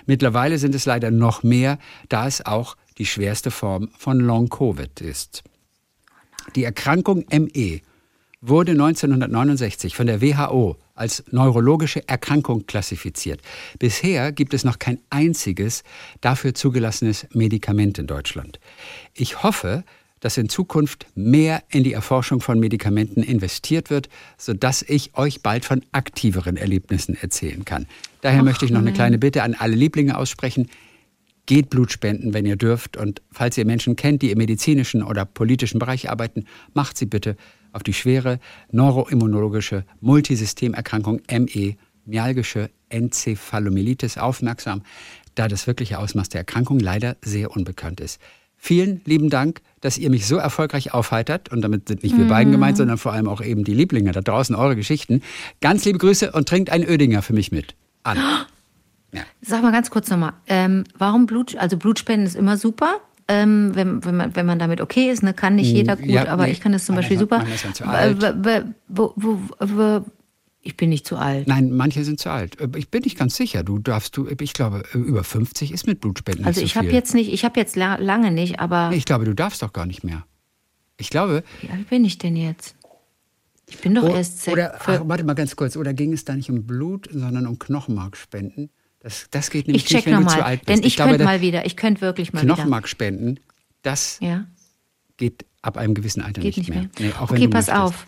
Mittlerweile 0.06 0.58
sind 0.58 0.74
es 0.74 0.86
leider 0.86 1.12
noch 1.12 1.44
mehr, 1.44 1.78
da 2.08 2.28
es 2.28 2.44
auch 2.44 2.78
die 2.98 3.06
schwerste 3.06 3.52
Form 3.52 3.90
von 4.00 4.22
Long-Covid 4.22 5.02
ist. 5.02 5.44
Die 6.56 6.64
Erkrankung 6.64 7.26
ME 7.30 7.82
wurde 8.40 8.72
1969 8.72 9.98
von 9.98 10.08
der 10.08 10.22
WHO 10.22 10.78
als 10.96 11.26
neurologische 11.30 12.08
Erkrankung 12.08 12.66
klassifiziert. 12.66 13.42
Bisher 13.78 14.32
gibt 14.32 14.54
es 14.54 14.64
noch 14.64 14.80
kein 14.80 15.00
einziges 15.10 15.84
dafür 16.22 16.54
zugelassenes 16.54 17.28
Medikament 17.34 18.00
in 18.00 18.08
Deutschland. 18.08 18.62
Ich 19.14 19.44
hoffe, 19.44 19.84
dass 20.22 20.38
in 20.38 20.48
Zukunft 20.48 21.08
mehr 21.16 21.64
in 21.70 21.84
die 21.84 21.94
Erforschung 21.94 22.40
von 22.40 22.60
Medikamenten 22.60 23.22
investiert 23.22 23.90
wird, 23.90 24.08
sodass 24.38 24.82
ich 24.84 25.18
euch 25.18 25.42
bald 25.42 25.66
von 25.66 25.84
aktiveren 25.92 26.56
Erlebnissen 26.56 27.18
erzählen 27.20 27.66
kann. 27.66 27.88
Daher 28.22 28.44
möchte 28.44 28.64
ich 28.64 28.72
noch 28.72 28.80
eine 28.80 28.94
kleine 28.94 29.18
Bitte 29.18 29.44
an 29.44 29.56
alle 29.56 29.76
Lieblinge 29.76 30.18
aussprechen. 30.18 30.70
Geht 31.48 31.70
Blut 31.70 31.92
spenden, 31.92 32.34
wenn 32.34 32.46
ihr 32.46 32.56
dürft. 32.56 32.96
Und 32.96 33.22
falls 33.32 33.58
ihr 33.58 33.66
Menschen 33.66 33.96
kennt, 33.96 34.22
die 34.22 34.32
im 34.32 34.38
medizinischen 34.38 35.04
oder 35.04 35.26
politischen 35.26 35.80
Bereich 35.80 36.10
arbeiten, 36.10 36.46
macht 36.74 36.98
sie 36.98 37.08
bitte 37.08 37.36
auf 37.74 37.84
die 37.84 37.94
schwere 37.94 38.40
neuroimmunologische 38.72 39.86
Multisystemerkrankung 40.02 41.22
ME, 41.32 41.76
myalgische 42.06 42.70
Enzephalomyelitis 42.90 44.18
aufmerksam, 44.18 44.84
da 45.34 45.48
das 45.48 45.66
wirkliche 45.66 45.98
Ausmaß 45.98 46.30
der 46.30 46.42
Erkrankung 46.42 46.80
leider 46.80 47.18
sehr 47.22 47.52
unbekannt 47.52 48.02
ist. 48.02 48.20
Vielen 48.64 49.02
lieben 49.06 49.32
Dank, 49.32 49.62
dass 49.82 49.98
ihr 49.98 50.12
mich 50.12 50.28
so 50.28 50.36
erfolgreich 50.36 50.94
aufheitert. 50.94 51.50
Und 51.50 51.64
damit 51.64 51.88
sind 51.88 52.04
nicht 52.04 52.16
wir 52.16 52.28
beiden 52.28 52.52
gemeint, 52.52 52.78
sondern 52.78 53.00
vor 53.00 53.12
allem 53.12 53.28
auch 53.28 53.42
eben 53.42 53.64
die 53.64 53.74
Lieblinge 53.74 54.12
da 54.12 54.22
draußen, 54.22 54.56
eure 54.56 54.76
Geschichten. 54.76 55.24
Ganz 55.62 55.84
liebe 55.84 55.98
Grüße 55.98 56.32
und 56.32 56.48
trinkt 56.48 56.70
einen 56.70 56.88
Ödinger 56.88 57.24
für 57.24 57.34
mich 57.34 57.52
mit. 57.52 57.74
An. 58.04 58.20
Sag 59.42 59.64
mal 59.64 59.72
ganz 59.72 59.90
kurz 59.90 60.12
nochmal, 60.12 60.34
ähm, 60.46 60.84
warum 60.96 61.26
Blut, 61.26 61.56
also 61.58 61.76
Blutspenden 61.76 62.28
ist 62.28 62.36
immer 62.36 62.56
super, 62.56 63.00
ähm, 63.28 63.72
wenn, 63.74 64.06
wenn, 64.06 64.16
man, 64.16 64.36
wenn 64.36 64.46
man 64.46 64.60
damit 64.60 64.80
okay 64.80 65.10
ist, 65.10 65.24
ne, 65.24 65.34
kann 65.34 65.56
nicht 65.56 65.74
jeder 65.74 65.98
gut, 65.98 66.06
ja, 66.06 66.28
aber 66.28 66.46
nee, 66.46 66.52
ich 66.52 66.62
kann 66.62 66.72
das 66.72 66.86
zum 66.86 66.96
Beispiel 66.96 67.18
super. 67.18 67.44
Wo, 68.88 69.14
wo, 69.16 69.40
wo, 69.60 70.06
ich 70.62 70.78
bin 70.78 70.90
nicht 70.90 71.08
zu 71.08 71.18
alt. 71.18 71.48
Nein, 71.48 71.72
manche 71.72 72.04
sind 72.04 72.20
zu 72.20 72.30
alt. 72.30 72.60
Äh, 72.62 72.70
Ich 72.78 72.90
bin 72.90 73.02
nicht 73.04 73.18
ganz 73.18 73.36
sicher. 73.36 73.64
Du 73.64 73.80
darfst, 73.80 74.16
du, 74.16 74.28
ich 74.40 74.54
glaube, 74.54 74.84
über 74.94 75.24
50 75.24 75.72
ist 75.72 75.88
mit 75.88 76.00
Blutspenden 76.02 76.46
Also 76.46 76.60
nicht 76.62 76.68
ich 76.68 76.74
so 76.74 76.80
habe 76.80 76.92
jetzt 76.92 77.14
nicht, 77.14 77.32
ich 77.34 77.44
habe 77.46 77.60
jetzt 77.60 77.76
la 77.76 77.96
lange 77.96 78.32
nicht, 78.32 78.60
aber 78.60 78.90
Nee, 78.90 78.98
ich 78.98 79.06
glaube, 79.06 79.26
du 79.26 79.34
darfst 79.34 79.62
doch 79.64 79.74
gar 79.74 79.86
nicht 79.86 80.04
mehr. 80.04 80.26
Ich 80.98 81.10
glaube. 81.10 81.44
wie 81.62 81.70
alt 81.70 81.90
bin 81.90 82.06
ich 82.06 82.18
denn 82.20 82.36
jetzt? 82.36 82.76
Ich 83.68 83.78
bin 83.80 83.96
doch 83.96 84.04
Oh, 84.04 84.14
erst 84.16 84.44
sech- 84.44 84.54
oder, 84.54 84.76
ach, 84.80 85.02
warte 85.06 85.24
mal 85.24 85.34
ganz 85.34 85.56
kurz. 85.56 85.78
Oder 85.78 85.94
ging 85.94 86.14
es 86.14 86.26
da 86.26 86.36
nicht 86.36 86.50
um 86.52 86.68
Blut, 86.68 87.08
sondern 87.12 87.48
um 87.48 87.58
Knochenmarkspenden? 87.58 88.70
Das, 89.00 89.28
das 89.32 89.50
geht 89.50 89.66
nämlich 89.68 89.84
ich 89.86 89.90
check 89.90 90.06
nicht, 90.06 90.16
wenn 90.16 90.22
du 90.24 90.30
zu 90.30 90.36
nochmal, 90.36 90.44
alt 90.44 90.66
bist. 90.66 90.70
denn 90.80 90.86
ich, 90.88 90.96
glaube, 90.96 91.12
könnte 91.12 91.24
mal 91.26 91.42
wieder, 91.42 91.66
ich 91.66 91.76
könnte 91.76 92.02
wirklich 92.02 92.34
mal 92.34 92.44
wieder. 92.44 92.54
Knochenmarkspenden, 92.54 93.40
das 93.82 94.18
Ja, 94.22 94.46
geht 95.18 95.46
ab 95.64 95.78
einem 95.78 95.94
gewissen 95.96 96.22
Alter 96.22 96.42
geht 96.42 96.58
nicht 96.58 96.70
mehr. 96.70 96.82
nicht 96.84 97.00
mehr. 97.00 97.10
Nee, 97.10 97.16
okay, 97.20 97.48
pass 97.48 97.68
möchtest. 97.68 97.72
auf. 97.82 98.08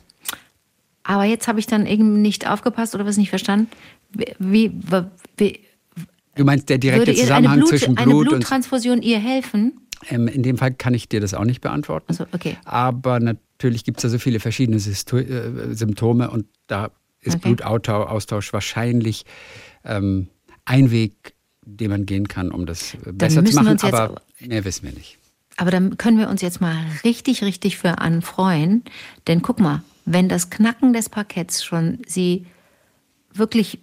Aber 1.03 1.23
jetzt 1.25 1.47
habe 1.47 1.59
ich 1.59 1.67
dann 1.67 1.85
irgendwie 1.85 2.19
nicht 2.19 2.49
aufgepasst 2.49 2.95
oder 2.95 3.05
was 3.05 3.17
nicht 3.17 3.29
verstanden. 3.29 3.69
Wie, 4.39 4.71
wie, 5.37 5.59
Du 6.35 6.43
meinst 6.45 6.69
der 6.69 6.77
direkte 6.77 7.07
würde 7.07 7.11
ihr 7.11 7.17
eine, 7.17 7.27
Zusammenhang 7.27 7.57
Blut, 7.59 7.69
zwischen 7.69 7.97
eine 7.97 8.05
Blut 8.05 8.27
und 8.27 8.39
Bluttransfusion 8.39 9.01
ihr 9.01 9.19
helfen? 9.19 9.73
Ähm, 10.09 10.27
in 10.27 10.43
dem 10.43 10.57
Fall 10.57 10.73
kann 10.73 10.93
ich 10.93 11.07
dir 11.07 11.21
das 11.21 11.33
auch 11.33 11.45
nicht 11.45 11.61
beantworten. 11.61 12.07
Ach 12.09 12.15
so, 12.15 12.25
okay. 12.31 12.57
Aber 12.65 13.19
natürlich 13.19 13.83
gibt 13.83 13.99
es 13.99 14.01
da 14.03 14.09
so 14.09 14.17
viele 14.17 14.39
verschiedene 14.39 14.77
äh, 14.77 15.73
Symptome 15.75 16.29
und 16.29 16.45
da 16.67 16.91
ist 17.21 17.35
Okay. 17.35 17.53
Blutaustausch 17.55 18.51
wahrscheinlich 18.51 19.25
ähm, 19.85 20.27
ein 20.65 20.91
Weg, 20.91 21.35
den 21.65 21.89
man 21.89 22.05
gehen 22.05 22.27
kann, 22.27 22.51
um 22.51 22.65
das 22.65 22.95
äh, 22.95 23.11
besser 23.13 23.45
zu 23.45 23.55
machen. 23.55 23.77
Aber 23.81 24.21
mehr 24.39 24.65
wissen 24.65 24.85
wir 24.85 24.93
nicht. 24.93 25.17
Aber 25.55 25.71
dann 25.71 25.97
können 25.97 26.17
wir 26.17 26.29
uns 26.29 26.41
jetzt 26.41 26.61
mal 26.61 26.75
richtig, 27.03 27.43
richtig 27.43 27.77
für 27.77 27.99
Ann 27.99 28.21
freuen. 28.21 28.83
Denn 29.27 29.41
guck 29.41 29.59
mal, 29.59 29.83
wenn 30.05 30.29
das 30.29 30.49
Knacken 30.49 30.93
des 30.93 31.09
Parketts 31.09 31.63
schon 31.63 31.99
sie 32.07 32.45
wirklich 33.33 33.79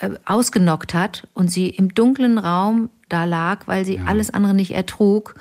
äh, 0.00 0.10
ausgenockt 0.24 0.94
hat 0.94 1.26
und 1.34 1.50
sie 1.50 1.68
im 1.68 1.94
dunklen 1.94 2.38
Raum 2.38 2.90
da 3.08 3.24
lag, 3.24 3.66
weil 3.66 3.84
sie 3.84 4.00
alles 4.00 4.30
andere 4.30 4.54
nicht 4.54 4.72
ertrug 4.72 5.34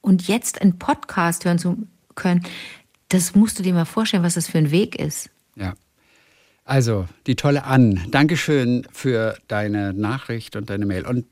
und 0.00 0.28
jetzt 0.28 0.62
einen 0.62 0.78
Podcast 0.78 1.44
hören 1.44 1.58
zu 1.58 1.86
können, 2.14 2.44
das 3.08 3.34
musst 3.34 3.58
du 3.58 3.62
dir 3.62 3.74
mal 3.74 3.84
vorstellen, 3.84 4.22
was 4.22 4.34
das 4.34 4.48
für 4.48 4.58
ein 4.58 4.70
Weg 4.70 4.96
ist. 4.96 5.30
Ja. 5.56 5.74
Also, 6.64 7.06
die 7.26 7.34
tolle 7.34 7.64
Ann, 7.64 8.06
Dankeschön 8.10 8.86
für 8.92 9.38
deine 9.48 9.94
Nachricht 9.94 10.54
und 10.54 10.68
deine 10.68 10.84
Mail. 10.84 11.06
Und 11.06 11.24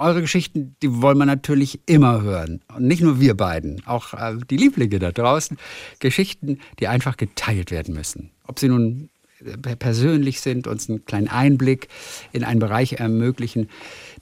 eure 0.00 0.22
Geschichten, 0.22 0.76
die 0.82 1.02
wollen 1.02 1.18
wir 1.18 1.26
natürlich 1.26 1.80
immer 1.86 2.22
hören. 2.22 2.60
Und 2.74 2.86
nicht 2.86 3.02
nur 3.02 3.20
wir 3.20 3.36
beiden, 3.36 3.86
auch 3.86 4.14
äh, 4.14 4.36
die 4.48 4.56
Lieblinge 4.56 4.98
da 4.98 5.12
draußen. 5.12 5.58
Geschichten, 5.98 6.58
die 6.78 6.88
einfach 6.88 7.16
geteilt 7.16 7.70
werden 7.70 7.94
müssen. 7.94 8.30
Ob 8.46 8.58
sie 8.58 8.68
nun 8.68 9.10
äh, 9.44 9.76
persönlich 9.76 10.40
sind, 10.40 10.66
uns 10.66 10.88
einen 10.88 11.04
kleinen 11.04 11.28
Einblick 11.28 11.88
in 12.32 12.44
einen 12.44 12.60
Bereich 12.60 12.94
ermöglichen, 12.94 13.68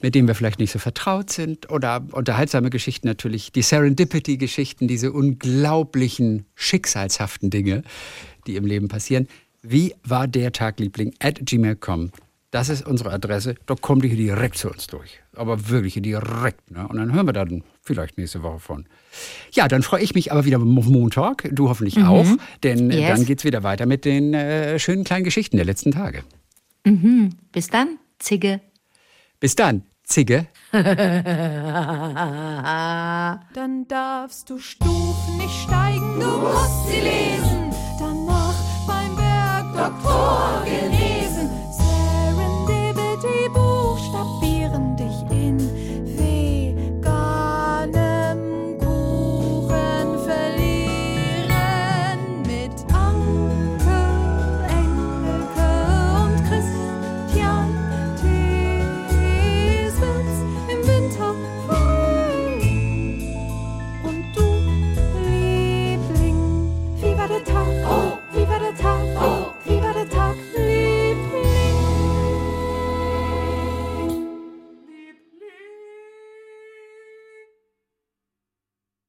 mit 0.01 0.15
dem 0.15 0.27
wir 0.27 0.35
vielleicht 0.35 0.59
nicht 0.59 0.71
so 0.71 0.79
vertraut 0.79 1.29
sind. 1.29 1.69
Oder 1.71 2.05
unterhaltsame 2.11 2.69
Geschichten 2.69 3.07
natürlich, 3.07 3.51
die 3.51 3.61
Serendipity-Geschichten, 3.61 4.87
diese 4.87 5.11
unglaublichen, 5.11 6.45
schicksalshaften 6.55 7.49
Dinge, 7.49 7.83
die 8.47 8.55
im 8.57 8.65
Leben 8.65 8.87
passieren. 8.87 9.27
Wie 9.61 9.93
war 10.03 10.27
der 10.27 10.51
Tag, 10.51 10.79
Liebling? 10.79 11.13
At 11.19 11.39
gmail.com. 11.45 12.11
Das 12.51 12.69
ist 12.69 12.87
unsere 12.87 13.11
Adresse. 13.11 13.53
Da 13.67 13.75
kommt 13.75 14.03
ihr 14.03 14.09
hier 14.09 14.17
direkt 14.17 14.57
zu 14.57 14.69
uns 14.71 14.87
durch. 14.87 15.19
Aber 15.35 15.69
wirklich 15.69 15.93
hier 15.93 16.01
direkt. 16.01 16.71
Ne? 16.71 16.87
Und 16.87 16.97
dann 16.97 17.13
hören 17.13 17.27
wir 17.27 17.33
dann 17.33 17.63
vielleicht 17.83 18.17
nächste 18.17 18.41
Woche 18.41 18.59
von. 18.59 18.85
Ja, 19.51 19.67
dann 19.67 19.83
freue 19.83 20.01
ich 20.01 20.15
mich 20.15 20.31
aber 20.31 20.45
wieder 20.45 20.57
auf 20.57 20.63
Montag. 20.87 21.47
Du 21.51 21.69
hoffentlich 21.69 22.03
auch. 22.03 22.25
Denn 22.63 22.89
äh, 22.89 23.01
Yes. 23.01 23.09
dann 23.17 23.25
geht 23.25 23.37
es 23.39 23.45
wieder 23.45 23.61
weiter 23.61 23.85
mit 23.85 24.03
den 24.03 24.33
äh, 24.33 24.79
schönen 24.79 25.03
kleinen 25.03 25.25
Geschichten 25.25 25.57
der 25.57 25.65
letzten 25.65 25.91
Tage. 25.91 26.23
Bis 27.51 27.67
dann, 27.67 27.99
Zigge. 28.17 28.61
Bis 29.39 29.55
dann, 29.55 29.83
Zigge. 30.03 30.47
Dann 33.53 33.87
darfst 33.87 34.49
du 34.49 34.57
Stufen 34.57 35.37
nicht 35.37 35.53
steigen, 35.63 36.19
du 36.19 36.25
musst 36.25 36.87
sie 36.87 36.99
lesen. 36.99 37.71
Danach 37.99 38.55
beim 38.87 39.15
Berg 39.15 39.65
Doktor 39.75 40.63
gelesen. 40.65 41.08